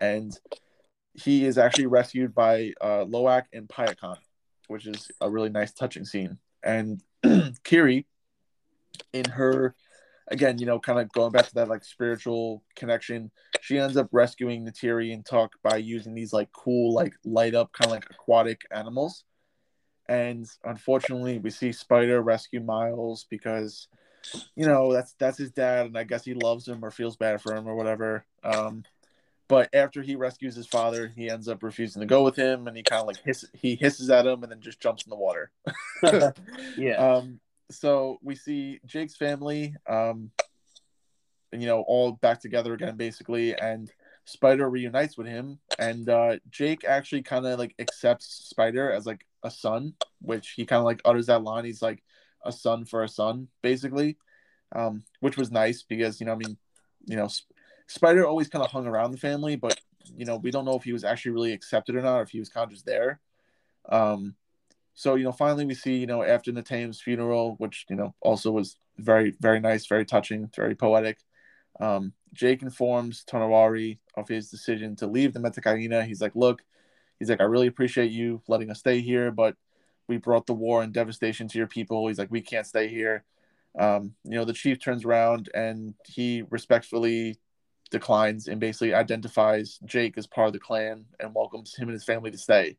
and 0.00 0.38
he 1.14 1.44
is 1.44 1.58
actually 1.58 1.86
rescued 1.86 2.34
by 2.34 2.72
uh, 2.80 3.04
Lo'ak 3.04 3.44
and 3.52 3.68
Payakan, 3.68 4.16
which 4.68 4.86
is 4.86 5.10
a 5.20 5.30
really 5.30 5.50
nice, 5.50 5.72
touching 5.72 6.04
scene. 6.04 6.38
And 6.62 7.00
Kiri, 7.64 8.06
in 9.12 9.24
her 9.26 9.74
again, 10.28 10.58
you 10.58 10.66
know, 10.66 10.78
kind 10.78 10.98
of 10.98 11.12
going 11.12 11.32
back 11.32 11.46
to 11.46 11.54
that 11.54 11.68
like 11.68 11.84
spiritual 11.84 12.62
connection, 12.76 13.30
she 13.60 13.78
ends 13.78 13.96
up 13.96 14.08
rescuing 14.12 14.66
Neytiri 14.66 15.12
and 15.12 15.24
Tuk 15.24 15.52
by 15.62 15.76
using 15.76 16.14
these 16.14 16.32
like 16.32 16.50
cool, 16.52 16.94
like 16.94 17.14
light 17.24 17.54
up 17.54 17.72
kind 17.72 17.86
of 17.86 17.92
like 17.92 18.06
aquatic 18.10 18.62
animals. 18.70 19.24
And 20.08 20.46
unfortunately, 20.64 21.38
we 21.38 21.50
see 21.50 21.72
Spider 21.72 22.20
rescue 22.20 22.60
Miles 22.60 23.26
because, 23.30 23.88
you 24.54 24.66
know, 24.66 24.92
that's 24.92 25.14
that's 25.18 25.38
his 25.38 25.50
dad, 25.50 25.86
and 25.86 25.96
I 25.96 26.04
guess 26.04 26.24
he 26.24 26.34
loves 26.34 26.68
him 26.68 26.84
or 26.84 26.90
feels 26.90 27.16
bad 27.16 27.40
for 27.40 27.54
him 27.54 27.66
or 27.66 27.74
whatever. 27.74 28.24
Um, 28.42 28.84
but 29.48 29.74
after 29.74 30.02
he 30.02 30.16
rescues 30.16 30.54
his 30.54 30.66
father, 30.66 31.12
he 31.14 31.28
ends 31.28 31.48
up 31.48 31.62
refusing 31.62 32.00
to 32.00 32.06
go 32.06 32.22
with 32.22 32.36
him, 32.36 32.66
and 32.66 32.76
he 32.76 32.82
kind 32.82 33.00
of 33.00 33.06
like 33.06 33.22
hiss, 33.24 33.44
he 33.52 33.76
hisses 33.76 34.10
at 34.10 34.26
him 34.26 34.42
and 34.42 34.50
then 34.50 34.60
just 34.60 34.80
jumps 34.80 35.04
in 35.04 35.10
the 35.10 35.16
water. 35.16 35.50
yeah. 36.76 36.96
Um, 36.96 37.40
so 37.70 38.18
we 38.22 38.34
see 38.34 38.80
Jake's 38.86 39.16
family, 39.16 39.74
um, 39.86 40.30
you 41.52 41.66
know, 41.66 41.82
all 41.82 42.12
back 42.12 42.40
together 42.40 42.74
again, 42.74 42.96
basically, 42.96 43.54
and 43.54 43.90
Spider 44.24 44.68
reunites 44.68 45.16
with 45.16 45.26
him, 45.26 45.58
and 45.78 46.08
uh, 46.08 46.36
Jake 46.50 46.84
actually 46.84 47.22
kind 47.22 47.46
of 47.46 47.58
like 47.58 47.74
accepts 47.78 48.48
Spider 48.48 48.90
as 48.90 49.06
like 49.06 49.26
a 49.42 49.50
son, 49.50 49.94
which 50.20 50.50
he 50.50 50.64
kind 50.64 50.78
of 50.78 50.84
like 50.84 51.00
utters 51.04 51.26
that 51.26 51.42
line. 51.42 51.64
He's 51.64 51.82
like 51.82 52.02
a 52.44 52.52
son 52.52 52.84
for 52.84 53.02
a 53.02 53.08
son, 53.08 53.48
basically, 53.62 54.16
um, 54.74 55.04
which 55.20 55.36
was 55.36 55.50
nice 55.50 55.82
because 55.82 56.20
you 56.20 56.26
know, 56.26 56.32
I 56.32 56.36
mean, 56.36 56.56
you 57.06 57.16
know, 57.16 57.28
Spider 57.86 58.26
always 58.26 58.48
kind 58.48 58.64
of 58.64 58.70
hung 58.70 58.86
around 58.86 59.12
the 59.12 59.18
family, 59.18 59.56
but 59.56 59.78
you 60.16 60.24
know, 60.24 60.36
we 60.36 60.50
don't 60.50 60.64
know 60.64 60.76
if 60.76 60.84
he 60.84 60.92
was 60.92 61.04
actually 61.04 61.32
really 61.32 61.52
accepted 61.52 61.94
or 61.94 62.02
not, 62.02 62.18
or 62.18 62.22
if 62.22 62.30
he 62.30 62.38
was 62.38 62.48
kind 62.48 62.64
of 62.64 62.70
just 62.72 62.86
there. 62.86 63.20
Um, 63.88 64.36
so 64.94 65.16
you 65.16 65.24
know 65.24 65.32
finally 65.32 65.66
we 65.66 65.74
see 65.74 65.96
you 65.96 66.06
know 66.06 66.22
after 66.22 66.52
Neteyam's 66.52 67.00
funeral 67.00 67.56
which 67.58 67.84
you 67.90 67.96
know 67.96 68.14
also 68.20 68.50
was 68.50 68.76
very 68.96 69.34
very 69.40 69.60
nice 69.60 69.86
very 69.86 70.04
touching 70.04 70.48
very 70.54 70.74
poetic 70.74 71.18
um, 71.80 72.12
jake 72.34 72.62
informs 72.62 73.24
Tonowari 73.24 73.98
of 74.16 74.28
his 74.28 74.50
decision 74.50 74.96
to 74.96 75.06
leave 75.06 75.32
the 75.32 75.40
Metkayina. 75.40 76.06
he's 76.06 76.20
like 76.20 76.34
look 76.34 76.62
he's 77.18 77.30
like 77.30 77.40
i 77.40 77.44
really 77.44 77.66
appreciate 77.66 78.10
you 78.10 78.42
letting 78.48 78.70
us 78.70 78.80
stay 78.80 79.00
here 79.00 79.30
but 79.30 79.56
we 80.08 80.16
brought 80.16 80.46
the 80.46 80.54
war 80.54 80.82
and 80.82 80.92
devastation 80.92 81.48
to 81.48 81.58
your 81.58 81.66
people. 81.66 82.06
He's 82.08 82.18
like 82.18 82.30
we 82.30 82.40
can't 82.40 82.66
stay 82.66 82.88
here. 82.88 83.24
Um, 83.78 84.14
you 84.24 84.36
know 84.36 84.44
the 84.44 84.52
chief 84.52 84.78
turns 84.78 85.04
around 85.04 85.50
and 85.54 85.94
he 86.06 86.44
respectfully 86.50 87.40
declines 87.90 88.46
and 88.48 88.60
basically 88.60 88.94
identifies 88.94 89.78
jake 89.84 90.16
as 90.16 90.26
part 90.26 90.46
of 90.46 90.52
the 90.52 90.58
clan 90.58 91.04
and 91.20 91.34
welcomes 91.34 91.74
him 91.74 91.88
and 91.88 91.94
his 91.94 92.04
family 92.04 92.30
to 92.30 92.38
stay. 92.38 92.76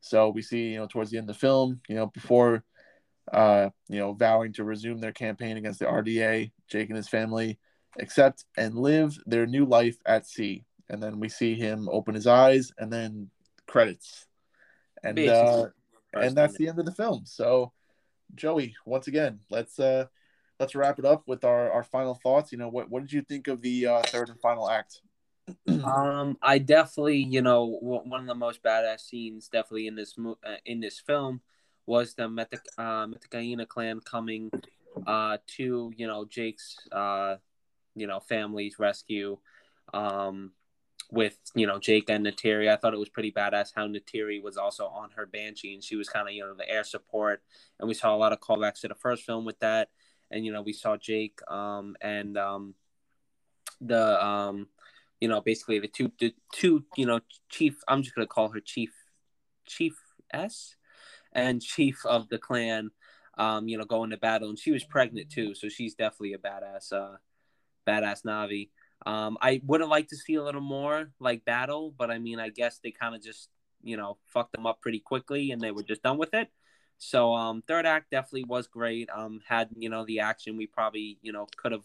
So 0.00 0.28
we 0.28 0.42
see, 0.42 0.72
you 0.72 0.78
know, 0.78 0.86
towards 0.86 1.10
the 1.10 1.18
end 1.18 1.28
of 1.28 1.34
the 1.34 1.40
film, 1.40 1.80
you 1.88 1.96
know, 1.96 2.06
before, 2.06 2.64
uh, 3.32 3.70
you 3.88 3.98
know, 3.98 4.12
vowing 4.12 4.52
to 4.54 4.64
resume 4.64 4.98
their 4.98 5.12
campaign 5.12 5.56
against 5.56 5.80
the 5.80 5.86
RDA, 5.86 6.52
Jake 6.68 6.88
and 6.88 6.96
his 6.96 7.08
family 7.08 7.58
accept 7.98 8.44
and 8.56 8.74
live 8.74 9.18
their 9.26 9.46
new 9.46 9.64
life 9.64 9.98
at 10.06 10.26
sea. 10.26 10.64
And 10.88 11.02
then 11.02 11.18
we 11.18 11.28
see 11.28 11.54
him 11.54 11.88
open 11.90 12.14
his 12.14 12.26
eyes, 12.26 12.70
and 12.78 12.92
then 12.92 13.30
credits, 13.66 14.26
and 15.02 15.18
uh, 15.18 15.66
and 16.14 16.36
that's 16.36 16.56
the 16.56 16.68
end 16.68 16.78
of 16.78 16.86
the 16.86 16.92
film. 16.92 17.22
So, 17.24 17.72
Joey, 18.36 18.76
once 18.84 19.08
again, 19.08 19.40
let's 19.50 19.80
uh, 19.80 20.06
let's 20.60 20.76
wrap 20.76 21.00
it 21.00 21.04
up 21.04 21.24
with 21.26 21.44
our 21.44 21.72
our 21.72 21.82
final 21.82 22.14
thoughts. 22.14 22.52
You 22.52 22.58
know, 22.58 22.68
what 22.68 22.88
what 22.88 23.02
did 23.02 23.12
you 23.12 23.22
think 23.22 23.48
of 23.48 23.62
the 23.62 23.86
uh, 23.86 24.02
third 24.02 24.28
and 24.28 24.40
final 24.40 24.70
act? 24.70 25.00
um, 25.84 26.38
I 26.42 26.58
definitely, 26.58 27.18
you 27.18 27.42
know, 27.42 27.64
one 27.64 28.20
of 28.20 28.26
the 28.26 28.34
most 28.34 28.62
badass 28.62 29.00
scenes, 29.00 29.48
definitely 29.48 29.86
in 29.88 29.96
this 29.96 30.16
mo- 30.16 30.38
uh, 30.44 30.56
in 30.64 30.78
this 30.78 31.00
film, 31.00 31.40
was 31.86 32.14
the 32.14 32.28
Meta 32.28 32.60
uh, 32.78 33.08
clan 33.66 34.00
coming 34.00 34.50
uh, 35.06 35.38
to 35.56 35.92
you 35.96 36.06
know 36.06 36.24
Jake's 36.24 36.76
uh, 36.92 37.36
you 37.96 38.06
know 38.06 38.20
family's 38.20 38.78
rescue, 38.78 39.38
um, 39.92 40.52
with 41.10 41.36
you 41.54 41.66
know 41.66 41.78
Jake 41.78 42.08
and 42.08 42.24
Neytiri. 42.24 42.70
I 42.70 42.76
thought 42.76 42.94
it 42.94 43.00
was 43.00 43.08
pretty 43.08 43.32
badass 43.32 43.72
how 43.74 43.88
Neytiri 43.88 44.42
was 44.42 44.56
also 44.56 44.86
on 44.86 45.10
her 45.16 45.26
Banshee 45.26 45.74
and 45.74 45.82
she 45.82 45.96
was 45.96 46.08
kind 46.08 46.28
of 46.28 46.34
you 46.34 46.42
know 46.42 46.54
the 46.54 46.68
air 46.68 46.84
support, 46.84 47.42
and 47.80 47.88
we 47.88 47.94
saw 47.94 48.14
a 48.14 48.18
lot 48.18 48.32
of 48.32 48.40
callbacks 48.40 48.80
to 48.82 48.88
the 48.88 48.94
first 48.94 49.24
film 49.24 49.44
with 49.44 49.58
that, 49.58 49.88
and 50.30 50.46
you 50.46 50.52
know 50.52 50.62
we 50.62 50.72
saw 50.72 50.96
Jake 50.96 51.40
um, 51.50 51.96
and 52.00 52.38
um, 52.38 52.74
the 53.80 54.24
um, 54.24 54.68
you 55.20 55.28
know, 55.28 55.40
basically 55.40 55.78
the 55.78 55.88
two 55.88 56.12
the 56.18 56.34
two, 56.52 56.84
you 56.96 57.06
know, 57.06 57.20
chief 57.48 57.76
I'm 57.88 58.02
just 58.02 58.14
gonna 58.14 58.26
call 58.26 58.50
her 58.50 58.60
chief 58.60 58.90
Chief 59.66 59.94
S 60.32 60.76
and 61.32 61.60
chief 61.60 62.04
of 62.06 62.28
the 62.28 62.38
clan. 62.38 62.90
Um, 63.38 63.68
you 63.68 63.76
know, 63.76 63.84
going 63.84 64.10
to 64.10 64.16
battle, 64.16 64.48
and 64.48 64.58
she 64.58 64.70
was 64.70 64.82
pregnant 64.82 65.28
too, 65.28 65.54
so 65.54 65.68
she's 65.68 65.94
definitely 65.94 66.32
a 66.32 66.38
badass, 66.38 66.90
uh, 66.90 67.16
badass 67.86 68.24
Na'vi. 68.24 68.70
Um, 69.04 69.38
I 69.40 69.60
would 69.64 69.80
have 69.80 69.90
liked 69.90 70.10
to 70.10 70.16
see 70.16 70.34
a 70.34 70.42
little 70.42 70.60
more 70.60 71.10
like 71.20 71.44
battle, 71.44 71.94
but 71.96 72.10
I 72.10 72.18
mean, 72.18 72.40
I 72.40 72.48
guess 72.48 72.78
they 72.82 72.90
kind 72.90 73.14
of 73.14 73.22
just 73.22 73.48
you 73.82 73.96
know 73.96 74.18
fucked 74.26 74.52
them 74.52 74.66
up 74.66 74.80
pretty 74.80 75.00
quickly, 75.00 75.50
and 75.50 75.60
they 75.60 75.70
were 75.70 75.82
just 75.82 76.02
done 76.02 76.18
with 76.18 76.34
it. 76.34 76.48
So 76.98 77.34
um, 77.34 77.62
third 77.66 77.86
act 77.86 78.10
definitely 78.10 78.44
was 78.44 78.66
great. 78.66 79.08
Um, 79.14 79.40
had 79.46 79.68
you 79.76 79.88
know 79.88 80.04
the 80.04 80.20
action 80.20 80.56
we 80.56 80.66
probably 80.66 81.18
you 81.22 81.32
know 81.32 81.46
could 81.56 81.72
have 81.72 81.84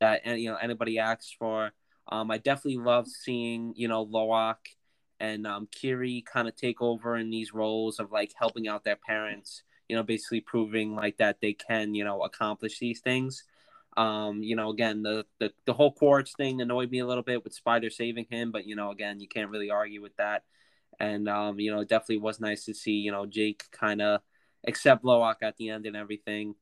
that 0.00 0.26
you 0.38 0.50
know 0.50 0.56
anybody 0.56 0.98
asked 0.98 1.36
for. 1.38 1.72
Um, 2.08 2.30
I 2.30 2.38
definitely 2.38 2.82
loved 2.82 3.08
seeing 3.08 3.72
you 3.76 3.88
know 3.88 4.06
Lo'ak 4.06 4.56
and 5.18 5.46
um, 5.46 5.68
Kiri 5.72 6.22
kind 6.30 6.46
of 6.46 6.54
take 6.54 6.82
over 6.82 7.16
in 7.16 7.30
these 7.30 7.54
roles 7.54 7.98
of 7.98 8.12
like 8.12 8.32
helping 8.38 8.68
out 8.68 8.84
their 8.84 8.96
parents. 8.96 9.62
You 9.88 9.96
know, 9.96 10.02
basically 10.02 10.40
proving 10.40 10.94
like 10.94 11.16
that 11.18 11.40
they 11.40 11.52
can 11.54 11.94
you 11.94 12.04
know 12.04 12.22
accomplish 12.22 12.78
these 12.78 13.00
things. 13.00 13.44
Um, 13.96 14.42
you 14.42 14.56
know, 14.56 14.70
again, 14.70 15.02
the, 15.02 15.24
the 15.38 15.52
the 15.64 15.72
whole 15.72 15.92
Quaritch 15.92 16.32
thing 16.36 16.60
annoyed 16.60 16.90
me 16.90 16.98
a 16.98 17.06
little 17.06 17.22
bit 17.22 17.42
with 17.44 17.54
Spider 17.54 17.90
saving 17.90 18.26
him, 18.30 18.52
but 18.52 18.66
you 18.66 18.76
know, 18.76 18.90
again, 18.90 19.20
you 19.20 19.28
can't 19.28 19.50
really 19.50 19.70
argue 19.70 20.02
with 20.02 20.16
that. 20.16 20.44
And 21.00 21.28
um, 21.28 21.58
you 21.58 21.72
know, 21.72 21.80
it 21.80 21.88
definitely 21.88 22.18
was 22.18 22.40
nice 22.40 22.64
to 22.66 22.74
see 22.74 22.92
you 22.92 23.10
know 23.10 23.26
Jake 23.26 23.64
kind 23.72 24.02
of 24.02 24.20
accept 24.66 25.04
Lo'ak 25.04 25.36
at 25.42 25.56
the 25.56 25.70
end 25.70 25.86
and 25.86 25.96
everything. 25.96 26.54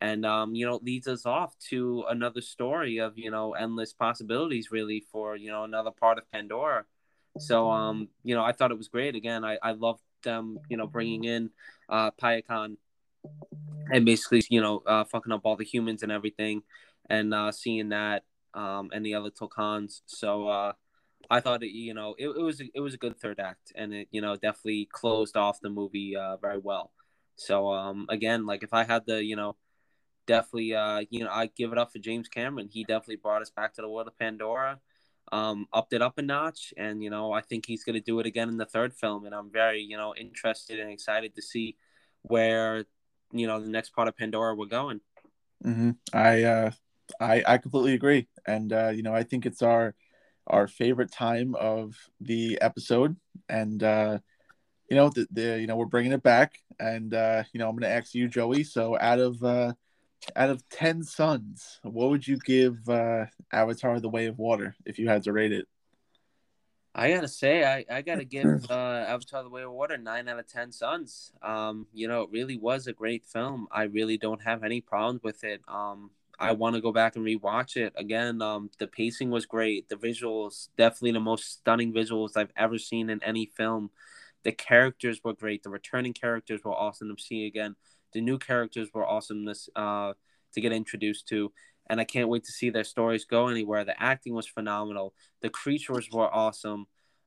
And 0.00 0.24
um, 0.24 0.54
you 0.54 0.66
know 0.66 0.80
leads 0.82 1.06
us 1.06 1.26
off 1.26 1.56
to 1.68 2.04
another 2.08 2.40
story 2.40 2.98
of 2.98 3.18
you 3.18 3.30
know 3.30 3.52
endless 3.52 3.92
possibilities 3.92 4.70
really 4.70 5.04
for 5.12 5.36
you 5.36 5.50
know 5.50 5.64
another 5.64 5.90
part 5.90 6.18
of 6.18 6.30
pandora. 6.32 6.84
So 7.38 7.70
um 7.70 8.08
you 8.24 8.34
know 8.34 8.42
i 8.42 8.52
thought 8.52 8.72
it 8.72 8.78
was 8.78 8.88
great. 8.88 9.14
Again 9.14 9.44
i 9.44 9.58
i 9.62 9.72
loved 9.72 10.00
them 10.24 10.58
you 10.68 10.76
know 10.76 10.86
bringing 10.86 11.24
in 11.24 11.50
uh 11.88 12.10
Payakan 12.12 12.76
and 13.92 14.04
basically 14.04 14.42
you 14.50 14.60
know 14.60 14.82
uh 14.86 15.04
fucking 15.04 15.32
up 15.32 15.42
all 15.44 15.56
the 15.56 15.64
humans 15.64 16.02
and 16.02 16.12
everything 16.12 16.62
and 17.08 17.32
uh 17.34 17.50
seeing 17.52 17.88
that 17.90 18.24
um 18.54 18.90
and 18.92 19.04
the 19.04 19.14
other 19.14 19.30
Tokans 19.30 20.02
so 20.06 20.48
uh 20.48 20.72
I 21.28 21.40
thought 21.40 21.62
it, 21.62 21.70
you 21.70 21.94
know, 21.94 22.14
it, 22.18 22.28
it 22.28 22.42
was 22.42 22.60
it 22.60 22.80
was 22.80 22.94
a 22.94 22.98
good 22.98 23.18
third 23.20 23.38
act, 23.38 23.72
and 23.76 23.94
it, 23.94 24.08
you 24.10 24.20
know, 24.20 24.34
definitely 24.34 24.88
closed 24.90 25.36
off 25.36 25.60
the 25.60 25.70
movie 25.70 26.16
uh, 26.16 26.36
very 26.38 26.58
well. 26.58 26.92
So, 27.36 27.72
um, 27.72 28.06
again, 28.08 28.46
like 28.46 28.62
if 28.62 28.74
I 28.74 28.84
had 28.84 29.06
the, 29.06 29.22
you 29.24 29.36
know, 29.36 29.56
definitely, 30.26 30.74
uh, 30.74 31.04
you 31.08 31.24
know, 31.24 31.30
I 31.30 31.46
give 31.46 31.72
it 31.72 31.78
up 31.78 31.92
for 31.92 31.98
James 31.98 32.28
Cameron. 32.28 32.68
He 32.70 32.84
definitely 32.84 33.16
brought 33.16 33.42
us 33.42 33.50
back 33.50 33.74
to 33.74 33.82
the 33.82 33.88
world 33.88 34.08
of 34.08 34.18
Pandora, 34.18 34.80
um, 35.32 35.66
upped 35.72 35.92
it 35.92 36.02
up 36.02 36.18
a 36.18 36.22
notch, 36.22 36.74
and 36.76 37.02
you 37.02 37.10
know, 37.10 37.32
I 37.32 37.42
think 37.42 37.64
he's 37.64 37.84
going 37.84 37.94
to 37.94 38.00
do 38.00 38.18
it 38.20 38.26
again 38.26 38.48
in 38.48 38.56
the 38.56 38.66
third 38.66 38.94
film. 38.94 39.24
And 39.24 39.34
I'm 39.34 39.50
very, 39.50 39.80
you 39.82 39.96
know, 39.96 40.14
interested 40.14 40.80
and 40.80 40.90
excited 40.90 41.34
to 41.36 41.42
see 41.42 41.76
where, 42.22 42.86
you 43.32 43.46
know, 43.46 43.60
the 43.60 43.68
next 43.68 43.90
part 43.90 44.08
of 44.08 44.16
Pandora 44.16 44.54
we're 44.54 44.66
going. 44.66 45.00
Mm-hmm. 45.64 45.90
I, 46.12 46.42
uh, 46.44 46.70
I, 47.20 47.42
I 47.46 47.58
completely 47.58 47.94
agree, 47.94 48.28
and 48.46 48.72
uh, 48.72 48.90
you 48.90 49.02
know, 49.02 49.14
I 49.14 49.22
think 49.22 49.46
it's 49.46 49.62
our 49.62 49.94
our 50.46 50.66
favorite 50.66 51.12
time 51.12 51.54
of 51.54 51.94
the 52.20 52.58
episode, 52.60 53.16
and 53.48 53.82
uh, 53.82 54.18
you 54.88 54.96
know, 54.96 55.08
the, 55.08 55.26
the 55.30 55.60
you 55.60 55.66
know 55.66 55.76
we're 55.76 55.86
bringing 55.86 56.12
it 56.12 56.22
back, 56.22 56.58
and 56.78 57.14
uh, 57.14 57.44
you 57.52 57.58
know, 57.58 57.68
I'm 57.68 57.76
going 57.76 57.90
to 57.90 57.96
ask 57.96 58.14
you, 58.14 58.28
Joey. 58.28 58.64
So, 58.64 58.98
out 58.98 59.18
of 59.18 59.42
uh, 59.42 59.72
out 60.36 60.50
of 60.50 60.68
10 60.70 61.02
suns, 61.04 61.80
what 61.82 62.10
would 62.10 62.26
you 62.26 62.38
give 62.38 62.76
uh, 62.88 63.26
Avatar 63.52 64.00
The 64.00 64.08
Way 64.08 64.26
of 64.26 64.38
Water 64.38 64.74
if 64.84 64.98
you 64.98 65.08
had 65.08 65.22
to 65.24 65.32
rate 65.32 65.52
it? 65.52 65.66
I 66.94 67.12
gotta 67.12 67.28
say, 67.28 67.64
I, 67.64 67.84
I 67.98 68.02
gotta 68.02 68.24
give 68.24 68.46
uh, 68.70 69.04
Avatar: 69.08 69.42
The 69.42 69.48
Way 69.50 69.62
of 69.62 69.72
Water 69.72 69.96
nine 69.96 70.28
out 70.28 70.38
of 70.38 70.48
ten 70.48 70.72
suns. 70.72 71.32
Um, 71.42 71.86
you 71.92 72.08
know, 72.08 72.22
it 72.22 72.30
really 72.32 72.56
was 72.56 72.86
a 72.86 72.92
great 72.92 73.24
film. 73.24 73.68
I 73.70 73.84
really 73.84 74.18
don't 74.18 74.42
have 74.42 74.64
any 74.64 74.80
problems 74.80 75.22
with 75.22 75.44
it. 75.44 75.60
Um, 75.68 76.10
I 76.40 76.52
want 76.52 76.74
to 76.74 76.80
go 76.80 76.90
back 76.90 77.16
and 77.16 77.24
rewatch 77.24 77.76
it 77.76 77.92
again. 77.96 78.40
Um, 78.40 78.70
the 78.78 78.86
pacing 78.86 79.30
was 79.30 79.44
great. 79.44 79.88
The 79.90 79.96
visuals, 79.96 80.68
definitely 80.78 81.12
the 81.12 81.20
most 81.20 81.52
stunning 81.52 81.92
visuals 81.92 82.36
I've 82.36 82.52
ever 82.56 82.78
seen 82.78 83.10
in 83.10 83.22
any 83.22 83.46
film. 83.46 83.90
The 84.42 84.52
characters 84.52 85.20
were 85.22 85.34
great. 85.34 85.62
The 85.62 85.68
returning 85.68 86.14
characters 86.14 86.62
were 86.64 86.72
awesome 86.72 87.14
to 87.14 87.22
see 87.22 87.46
again. 87.46 87.76
The 88.14 88.22
new 88.22 88.38
characters 88.38 88.88
were 88.94 89.06
awesome 89.06 89.44
this 89.44 89.68
uh, 89.76 90.14
to 90.54 90.60
get 90.60 90.72
introduced 90.72 91.28
to, 91.28 91.52
and 91.90 92.00
I 92.00 92.04
can't 92.04 92.28
wait 92.28 92.44
to 92.44 92.52
see 92.52 92.70
their 92.70 92.84
stories 92.84 93.24
go 93.24 93.48
anywhere. 93.48 93.84
The 93.84 94.00
acting 94.00 94.32
was 94.32 94.46
phenomenal. 94.46 95.12
The 95.42 95.50
creatures 95.50 96.08
were 96.10 96.32
awesome. 96.32 96.86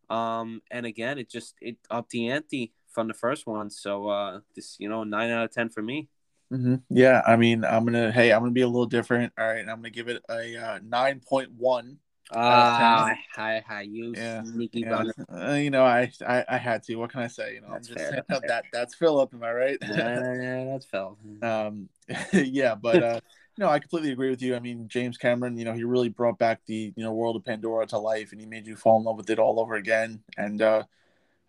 Um, 0.10 0.62
and 0.72 0.86
again, 0.86 1.20
it 1.20 1.30
just 1.30 1.56
it 1.62 1.76
upped 1.92 2.12
the 2.12 2.30
ante 2.30 2.72
from 2.90 3.10
the 3.10 3.14
first 3.14 3.46
one. 3.46 3.70
So 3.70 4.08
uh, 4.08 4.40
this 4.56 4.78
you 4.80 4.88
know 4.88 5.04
nine 5.04 5.30
out 5.32 5.44
of 5.44 5.52
ten 5.52 5.70
for 5.70 5.82
me. 5.82 6.08
Mm-hmm. 6.52 6.76
Yeah, 6.90 7.22
I 7.28 7.36
mean, 7.36 7.66
I'm 7.66 7.84
gonna 7.86 8.12
hey, 8.12 8.32
I'm 8.32 8.42
gonna 8.42 8.52
be 8.52 8.62
a 8.62 8.68
little 8.68 8.86
different. 8.86 9.34
All 9.38 9.46
right, 9.46 9.60
I'm 9.60 9.78
gonna 9.78 9.90
give 9.90 10.08
it 10.08 10.24
a 10.30 10.56
uh, 10.56 10.80
nine 10.82 11.20
point 11.20 11.52
one. 11.52 11.98
Ah, 12.32 13.10
uh, 13.12 13.16
hi, 13.36 13.64
hi, 13.68 13.82
you 13.82 14.14
yeah, 14.16 14.44
sneaky 14.44 14.80
yeah. 14.80 15.04
Uh, 15.30 15.54
you 15.56 15.70
know, 15.70 15.84
I, 15.84 16.10
I, 16.26 16.46
I 16.48 16.58
had 16.58 16.84
to. 16.84 16.96
What 16.96 17.12
can 17.12 17.22
I 17.22 17.28
say? 17.28 17.56
You 17.56 17.62
know, 17.62 17.68
that's 17.72 17.90
I'm 17.90 17.96
just 17.96 18.10
fair, 18.10 18.24
that's 18.30 18.48
that. 18.48 18.64
That's 18.72 18.96
Philip. 18.96 19.34
Am 19.34 19.44
I 19.44 19.52
right? 19.52 19.78
yeah, 19.82 20.34
yeah, 20.42 20.66
that's 20.66 20.86
Phil. 20.86 21.18
Um, 21.44 21.90
yeah, 22.34 22.76
but 22.76 23.04
uh, 23.04 23.20
know, 23.58 23.70
I 23.70 23.80
completely 23.80 24.12
agree 24.12 24.30
with 24.30 24.42
you. 24.42 24.56
I 24.56 24.60
mean, 24.60 24.88
James 24.88 25.18
Cameron, 25.18 25.58
you 25.58 25.66
know, 25.66 25.74
he 25.74 25.84
really 25.84 26.10
brought 26.10 26.40
back 26.40 26.62
the 26.66 26.94
you 26.96 27.04
know 27.04 27.14
world 27.14 27.36
of 27.36 27.46
Pandora 27.46 27.86
to 27.88 27.98
life, 27.98 28.32
and 28.32 28.42
he 28.42 28.48
made 28.48 28.68
you 28.68 28.76
fall 28.76 28.98
in 28.98 29.04
love 29.04 29.18
with 29.18 29.30
it 29.30 29.40
all 29.40 29.60
over 29.60 29.76
again. 29.76 30.24
And 30.38 30.62
uh, 30.62 30.84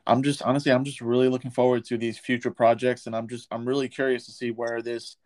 I'm 0.06 0.22
just 0.22 0.42
honestly, 0.42 0.72
I'm 0.72 0.84
just 0.84 1.00
really 1.00 1.28
looking 1.28 1.50
forward 1.50 1.84
to 1.86 1.98
these 1.98 2.18
future 2.18 2.50
projects, 2.50 3.06
and 3.06 3.16
I'm 3.16 3.28
just 3.28 3.48
I'm 3.50 3.66
really 3.66 3.88
curious 3.88 4.26
to 4.26 4.32
see 4.32 4.50
where 4.50 4.82
this 4.82 5.16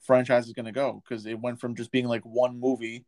franchise 0.00 0.46
is 0.46 0.52
going 0.52 0.66
to 0.66 0.72
go 0.72 1.02
because 1.02 1.26
it 1.26 1.40
went 1.40 1.60
from 1.60 1.74
just 1.74 1.92
being 1.92 2.06
like 2.08 2.22
one 2.22 2.58
movie 2.58 3.04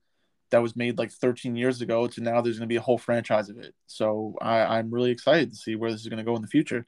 that 0.50 0.62
was 0.62 0.76
made 0.76 0.98
like 0.98 1.10
13 1.10 1.56
years 1.56 1.80
ago 1.80 2.06
to 2.06 2.20
now 2.20 2.40
there's 2.40 2.58
going 2.58 2.68
to 2.68 2.72
be 2.72 2.76
a 2.76 2.80
whole 2.80 2.98
franchise 2.98 3.48
of 3.48 3.58
it. 3.58 3.74
So 3.86 4.36
I, 4.40 4.60
I'm 4.60 4.92
really 4.92 5.10
excited 5.10 5.50
to 5.50 5.56
see 5.56 5.74
where 5.74 5.90
this 5.90 6.02
is 6.02 6.08
going 6.08 6.18
to 6.18 6.24
go 6.24 6.36
in 6.36 6.42
the 6.42 6.48
future. 6.48 6.86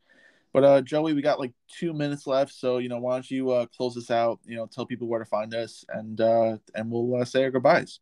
But 0.56 0.64
uh, 0.64 0.80
Joey, 0.80 1.12
we 1.12 1.20
got 1.20 1.38
like 1.38 1.52
two 1.68 1.92
minutes 1.92 2.26
left, 2.26 2.50
so 2.50 2.78
you 2.78 2.88
know, 2.88 2.96
why 2.96 3.16
don't 3.16 3.30
you 3.30 3.50
uh, 3.50 3.66
close 3.66 3.94
this 3.94 4.10
out? 4.10 4.40
You 4.46 4.56
know, 4.56 4.64
tell 4.64 4.86
people 4.86 5.06
where 5.06 5.18
to 5.18 5.26
find 5.26 5.54
us, 5.54 5.84
and 5.90 6.18
uh, 6.18 6.56
and 6.74 6.90
we'll 6.90 7.20
uh, 7.20 7.26
say 7.26 7.44
our 7.44 7.50
goodbyes. 7.50 8.00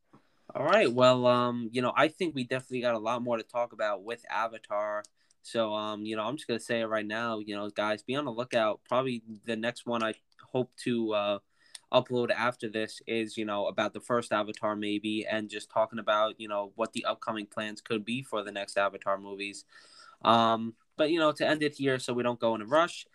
All 0.54 0.64
right. 0.64 0.92
Well, 0.92 1.26
um, 1.26 1.68
you 1.72 1.82
know, 1.82 1.92
I 1.96 2.06
think 2.06 2.32
we 2.32 2.44
definitely 2.44 2.82
got 2.82 2.94
a 2.94 3.00
lot 3.00 3.24
more 3.24 3.38
to 3.38 3.42
talk 3.42 3.72
about 3.72 4.04
with 4.04 4.24
Avatar. 4.30 5.02
So, 5.42 5.74
um, 5.74 6.06
you 6.06 6.14
know, 6.14 6.22
I'm 6.22 6.36
just 6.36 6.46
gonna 6.46 6.60
say 6.60 6.82
it 6.82 6.86
right 6.86 7.04
now. 7.04 7.40
You 7.40 7.56
know, 7.56 7.68
guys, 7.70 8.04
be 8.04 8.14
on 8.14 8.24
the 8.24 8.30
lookout. 8.30 8.82
Probably 8.88 9.24
the 9.44 9.56
next 9.56 9.84
one 9.84 10.04
I 10.04 10.14
hope 10.52 10.70
to 10.84 11.12
uh, 11.12 11.38
upload 11.92 12.30
after 12.30 12.68
this 12.68 13.02
is 13.08 13.36
you 13.36 13.44
know 13.44 13.66
about 13.66 13.92
the 13.92 14.00
first 14.00 14.32
avatar 14.32 14.76
maybe 14.76 15.26
and 15.26 15.50
just 15.50 15.70
talking 15.70 15.98
about 15.98 16.34
you 16.38 16.46
know 16.46 16.72
what 16.76 16.92
the 16.92 17.04
upcoming 17.04 17.46
plans 17.46 17.80
could 17.80 18.04
be 18.04 18.22
for 18.22 18.42
the 18.42 18.50
next 18.50 18.76
avatar 18.76 19.18
movies 19.18 19.64
um 20.24 20.74
but 20.96 21.10
you 21.10 21.18
know 21.18 21.32
to 21.32 21.46
end 21.46 21.62
it 21.62 21.74
here 21.74 21.98
so 21.98 22.12
we 22.12 22.22
don't 22.22 22.40
go 22.40 22.54
in 22.54 22.62
a 22.62 22.66
rush 22.66 23.06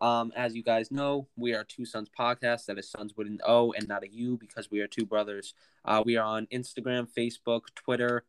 um 0.00 0.32
as 0.36 0.54
you 0.54 0.62
guys 0.62 0.90
know 0.90 1.26
we 1.36 1.54
are 1.54 1.64
two 1.64 1.84
sons 1.84 2.08
podcast 2.16 2.66
that 2.66 2.78
is 2.78 2.90
sons 2.90 3.14
with 3.16 3.26
an 3.26 3.38
o 3.46 3.72
and 3.72 3.88
not 3.88 4.04
a 4.04 4.12
u 4.12 4.36
because 4.36 4.70
we 4.70 4.80
are 4.80 4.86
two 4.86 5.06
brothers. 5.06 5.54
Uh 5.84 6.02
we 6.04 6.16
are 6.16 6.24
on 6.24 6.46
instagram 6.46 7.06
facebook 7.16 7.62
twitter 7.74 8.24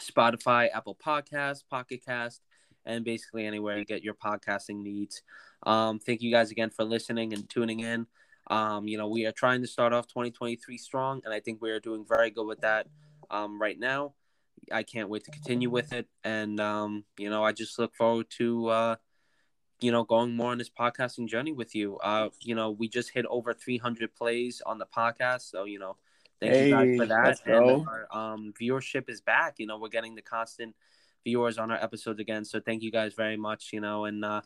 spotify 0.00 0.68
apple 0.74 0.96
podcast 0.96 1.62
pocket 1.70 2.04
cast 2.04 2.42
and 2.84 3.04
basically 3.04 3.46
anywhere 3.46 3.78
you 3.78 3.84
get 3.84 4.02
your 4.02 4.14
podcasting 4.14 4.82
needs. 4.82 5.22
Um 5.64 5.98
thank 5.98 6.22
you 6.22 6.30
guys 6.30 6.50
again 6.50 6.70
for 6.70 6.84
listening 6.84 7.32
and 7.32 7.48
tuning 7.48 7.80
in. 7.80 8.06
Um, 8.48 8.86
you 8.86 8.96
know, 8.96 9.08
we 9.08 9.26
are 9.26 9.32
trying 9.32 9.60
to 9.62 9.66
start 9.66 9.92
off 9.92 10.06
2023 10.06 10.78
strong, 10.78 11.20
and 11.24 11.34
I 11.34 11.40
think 11.40 11.60
we 11.60 11.70
are 11.70 11.80
doing 11.80 12.04
very 12.08 12.30
good 12.30 12.46
with 12.46 12.60
that 12.60 12.86
um, 13.30 13.60
right 13.60 13.78
now. 13.78 14.14
I 14.72 14.82
can't 14.82 15.08
wait 15.08 15.24
to 15.24 15.30
continue 15.30 15.70
with 15.70 15.92
it, 15.92 16.08
and 16.24 16.60
um, 16.60 17.04
you 17.18 17.30
know, 17.30 17.44
I 17.44 17.52
just 17.52 17.78
look 17.78 17.94
forward 17.94 18.26
to 18.38 18.68
uh, 18.68 18.96
you 19.80 19.92
know 19.92 20.04
going 20.04 20.34
more 20.34 20.52
on 20.52 20.58
this 20.58 20.70
podcasting 20.70 21.28
journey 21.28 21.52
with 21.52 21.74
you. 21.74 21.98
Uh, 21.98 22.30
you 22.40 22.54
know, 22.54 22.70
we 22.70 22.88
just 22.88 23.10
hit 23.10 23.26
over 23.26 23.54
300 23.54 24.14
plays 24.14 24.62
on 24.64 24.78
the 24.78 24.86
podcast, 24.86 25.50
so 25.50 25.64
you 25.64 25.78
know, 25.78 25.96
thank 26.40 26.52
hey, 26.52 26.66
you 26.66 26.70
guys 26.74 26.96
for 26.96 27.06
that. 27.06 27.40
And 27.46 27.86
our 27.86 28.08
um, 28.10 28.52
viewership 28.60 29.08
is 29.08 29.20
back. 29.20 29.54
You 29.58 29.66
know, 29.66 29.78
we're 29.78 29.88
getting 29.88 30.14
the 30.14 30.22
constant 30.22 30.74
viewers 31.24 31.58
on 31.58 31.70
our 31.70 31.82
episodes 31.82 32.20
again, 32.20 32.44
so 32.44 32.60
thank 32.60 32.82
you 32.82 32.90
guys 32.90 33.14
very 33.14 33.36
much. 33.36 33.70
You 33.72 33.80
know, 33.80 34.04
and 34.04 34.24
uh, 34.24 34.42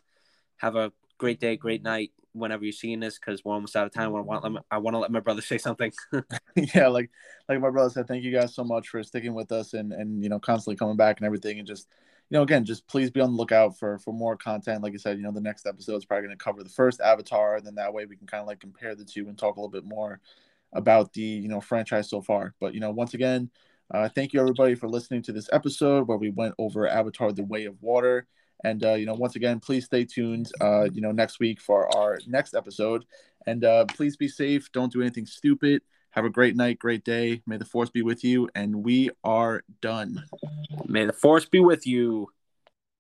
have 0.57 0.77
a 0.77 0.93
great 1.19 1.41
day, 1.41 1.57
great 1.57 1.83
night 1.83 2.13
whenever 2.33 2.65
you're 2.65 2.73
seeing 2.73 3.01
this 3.01 3.19
because 3.19 3.45
we're 3.45 3.55
almost 3.55 3.77
out 3.77 3.87
of 3.87 3.93
time. 3.93 4.15
I 4.15 4.21
want, 4.21 4.53
my, 4.53 4.61
I 4.71 4.79
want 4.79 4.95
to 4.95 4.99
let 4.99 5.11
my 5.11 5.21
brother 5.21 5.43
say 5.43 5.59
something. 5.59 5.93
yeah, 6.75 6.89
like 6.89 7.11
like 7.49 7.61
my 7.61 7.71
brother 7.71 7.91
said, 7.91 8.09
thank 8.09 8.25
you 8.25 8.33
guys 8.33 8.55
so 8.55 8.65
much 8.65 8.89
for 8.89 9.03
sticking 9.03 9.35
with 9.35 9.53
us 9.53 9.75
and 9.75 9.93
and 9.93 10.23
you 10.23 10.29
know 10.29 10.39
constantly 10.39 10.77
coming 10.77 10.97
back 10.97 11.19
and 11.19 11.27
everything 11.27 11.59
and 11.59 11.67
just 11.67 11.89
you 12.29 12.37
know 12.37 12.43
again 12.43 12.65
just 12.65 12.87
please 12.87 13.11
be 13.11 13.21
on 13.21 13.33
the 13.33 13.37
lookout 13.37 13.79
for 13.79 13.99
for 13.99 14.13
more 14.13 14.37
content. 14.37 14.83
Like 14.83 14.95
I 14.95 14.99
said, 14.99 15.17
you 15.17 15.23
know 15.23 15.33
the 15.33 15.41
next 15.41 15.67
episode 15.67 15.97
is 15.97 16.05
probably 16.05 16.27
going 16.27 16.39
to 16.39 16.45
cover 16.45 16.63
the 16.63 16.71
first 16.71 17.01
Avatar, 17.01 17.57
and 17.57 17.67
then 17.67 17.77
that 17.77 17.93
way 17.93 18.07
we 18.07 18.17
can 18.17 18.27
kind 18.27 18.41
of 18.41 18.47
like 18.47 18.61
compare 18.61 18.95
the 18.95 19.05
two 19.05 19.29
and 19.29 19.39
talk 19.39 19.57
a 19.57 19.61
little 19.61 19.71
bit 19.71 19.85
more 19.85 20.21
about 20.73 21.13
the 21.13 21.23
you 21.23 21.49
know 21.49 21.61
franchise 21.61 22.09
so 22.09 22.21
far. 22.23 22.55
But 22.61 22.75
you 22.75 22.81
know 22.81 22.91
once 22.91 23.15
again. 23.15 23.51
Uh, 23.93 24.09
thank 24.09 24.33
you 24.33 24.41
everybody 24.41 24.77
for 24.77 24.89
listening 24.89 25.21
to 25.21 25.33
this 25.33 25.49
episode 25.53 26.07
where 26.07 26.17
we 26.17 26.31
went 26.31 26.55
over 26.59 26.87
Avatar: 26.87 27.33
The 27.33 27.43
Way 27.43 27.65
of 27.65 27.75
Water. 27.83 28.29
And 28.65 28.85
uh, 28.85 28.95
you 28.95 29.07
know, 29.07 29.15
once 29.15 29.37
again, 29.37 29.61
please 29.61 29.85
stay 29.85 30.05
tuned. 30.05 30.51
Uh, 30.61 30.85
you 30.93 31.01
know, 31.01 31.13
next 31.13 31.41
week 31.41 31.61
for 31.61 31.95
our 31.97 32.19
next 32.27 32.55
episode. 32.55 33.05
And 33.47 33.65
uh, 33.65 33.87
please 33.87 34.17
be 34.17 34.29
safe. 34.29 34.71
Don't 34.73 34.93
do 34.93 35.01
anything 35.01 35.27
stupid. 35.27 35.83
Have 36.11 36.25
a 36.25 36.31
great 36.31 36.57
night, 36.57 36.79
great 36.79 37.05
day. 37.05 37.43
May 37.47 37.57
the 37.57 37.65
force 37.65 37.91
be 37.91 38.03
with 38.03 38.25
you. 38.25 38.49
And 38.55 38.85
we 38.85 39.11
are 39.23 39.63
done. 39.81 40.25
May 40.87 41.07
the 41.07 41.13
force 41.13 41.47
be 41.47 41.61
with 41.61 41.87
you. 41.87 42.29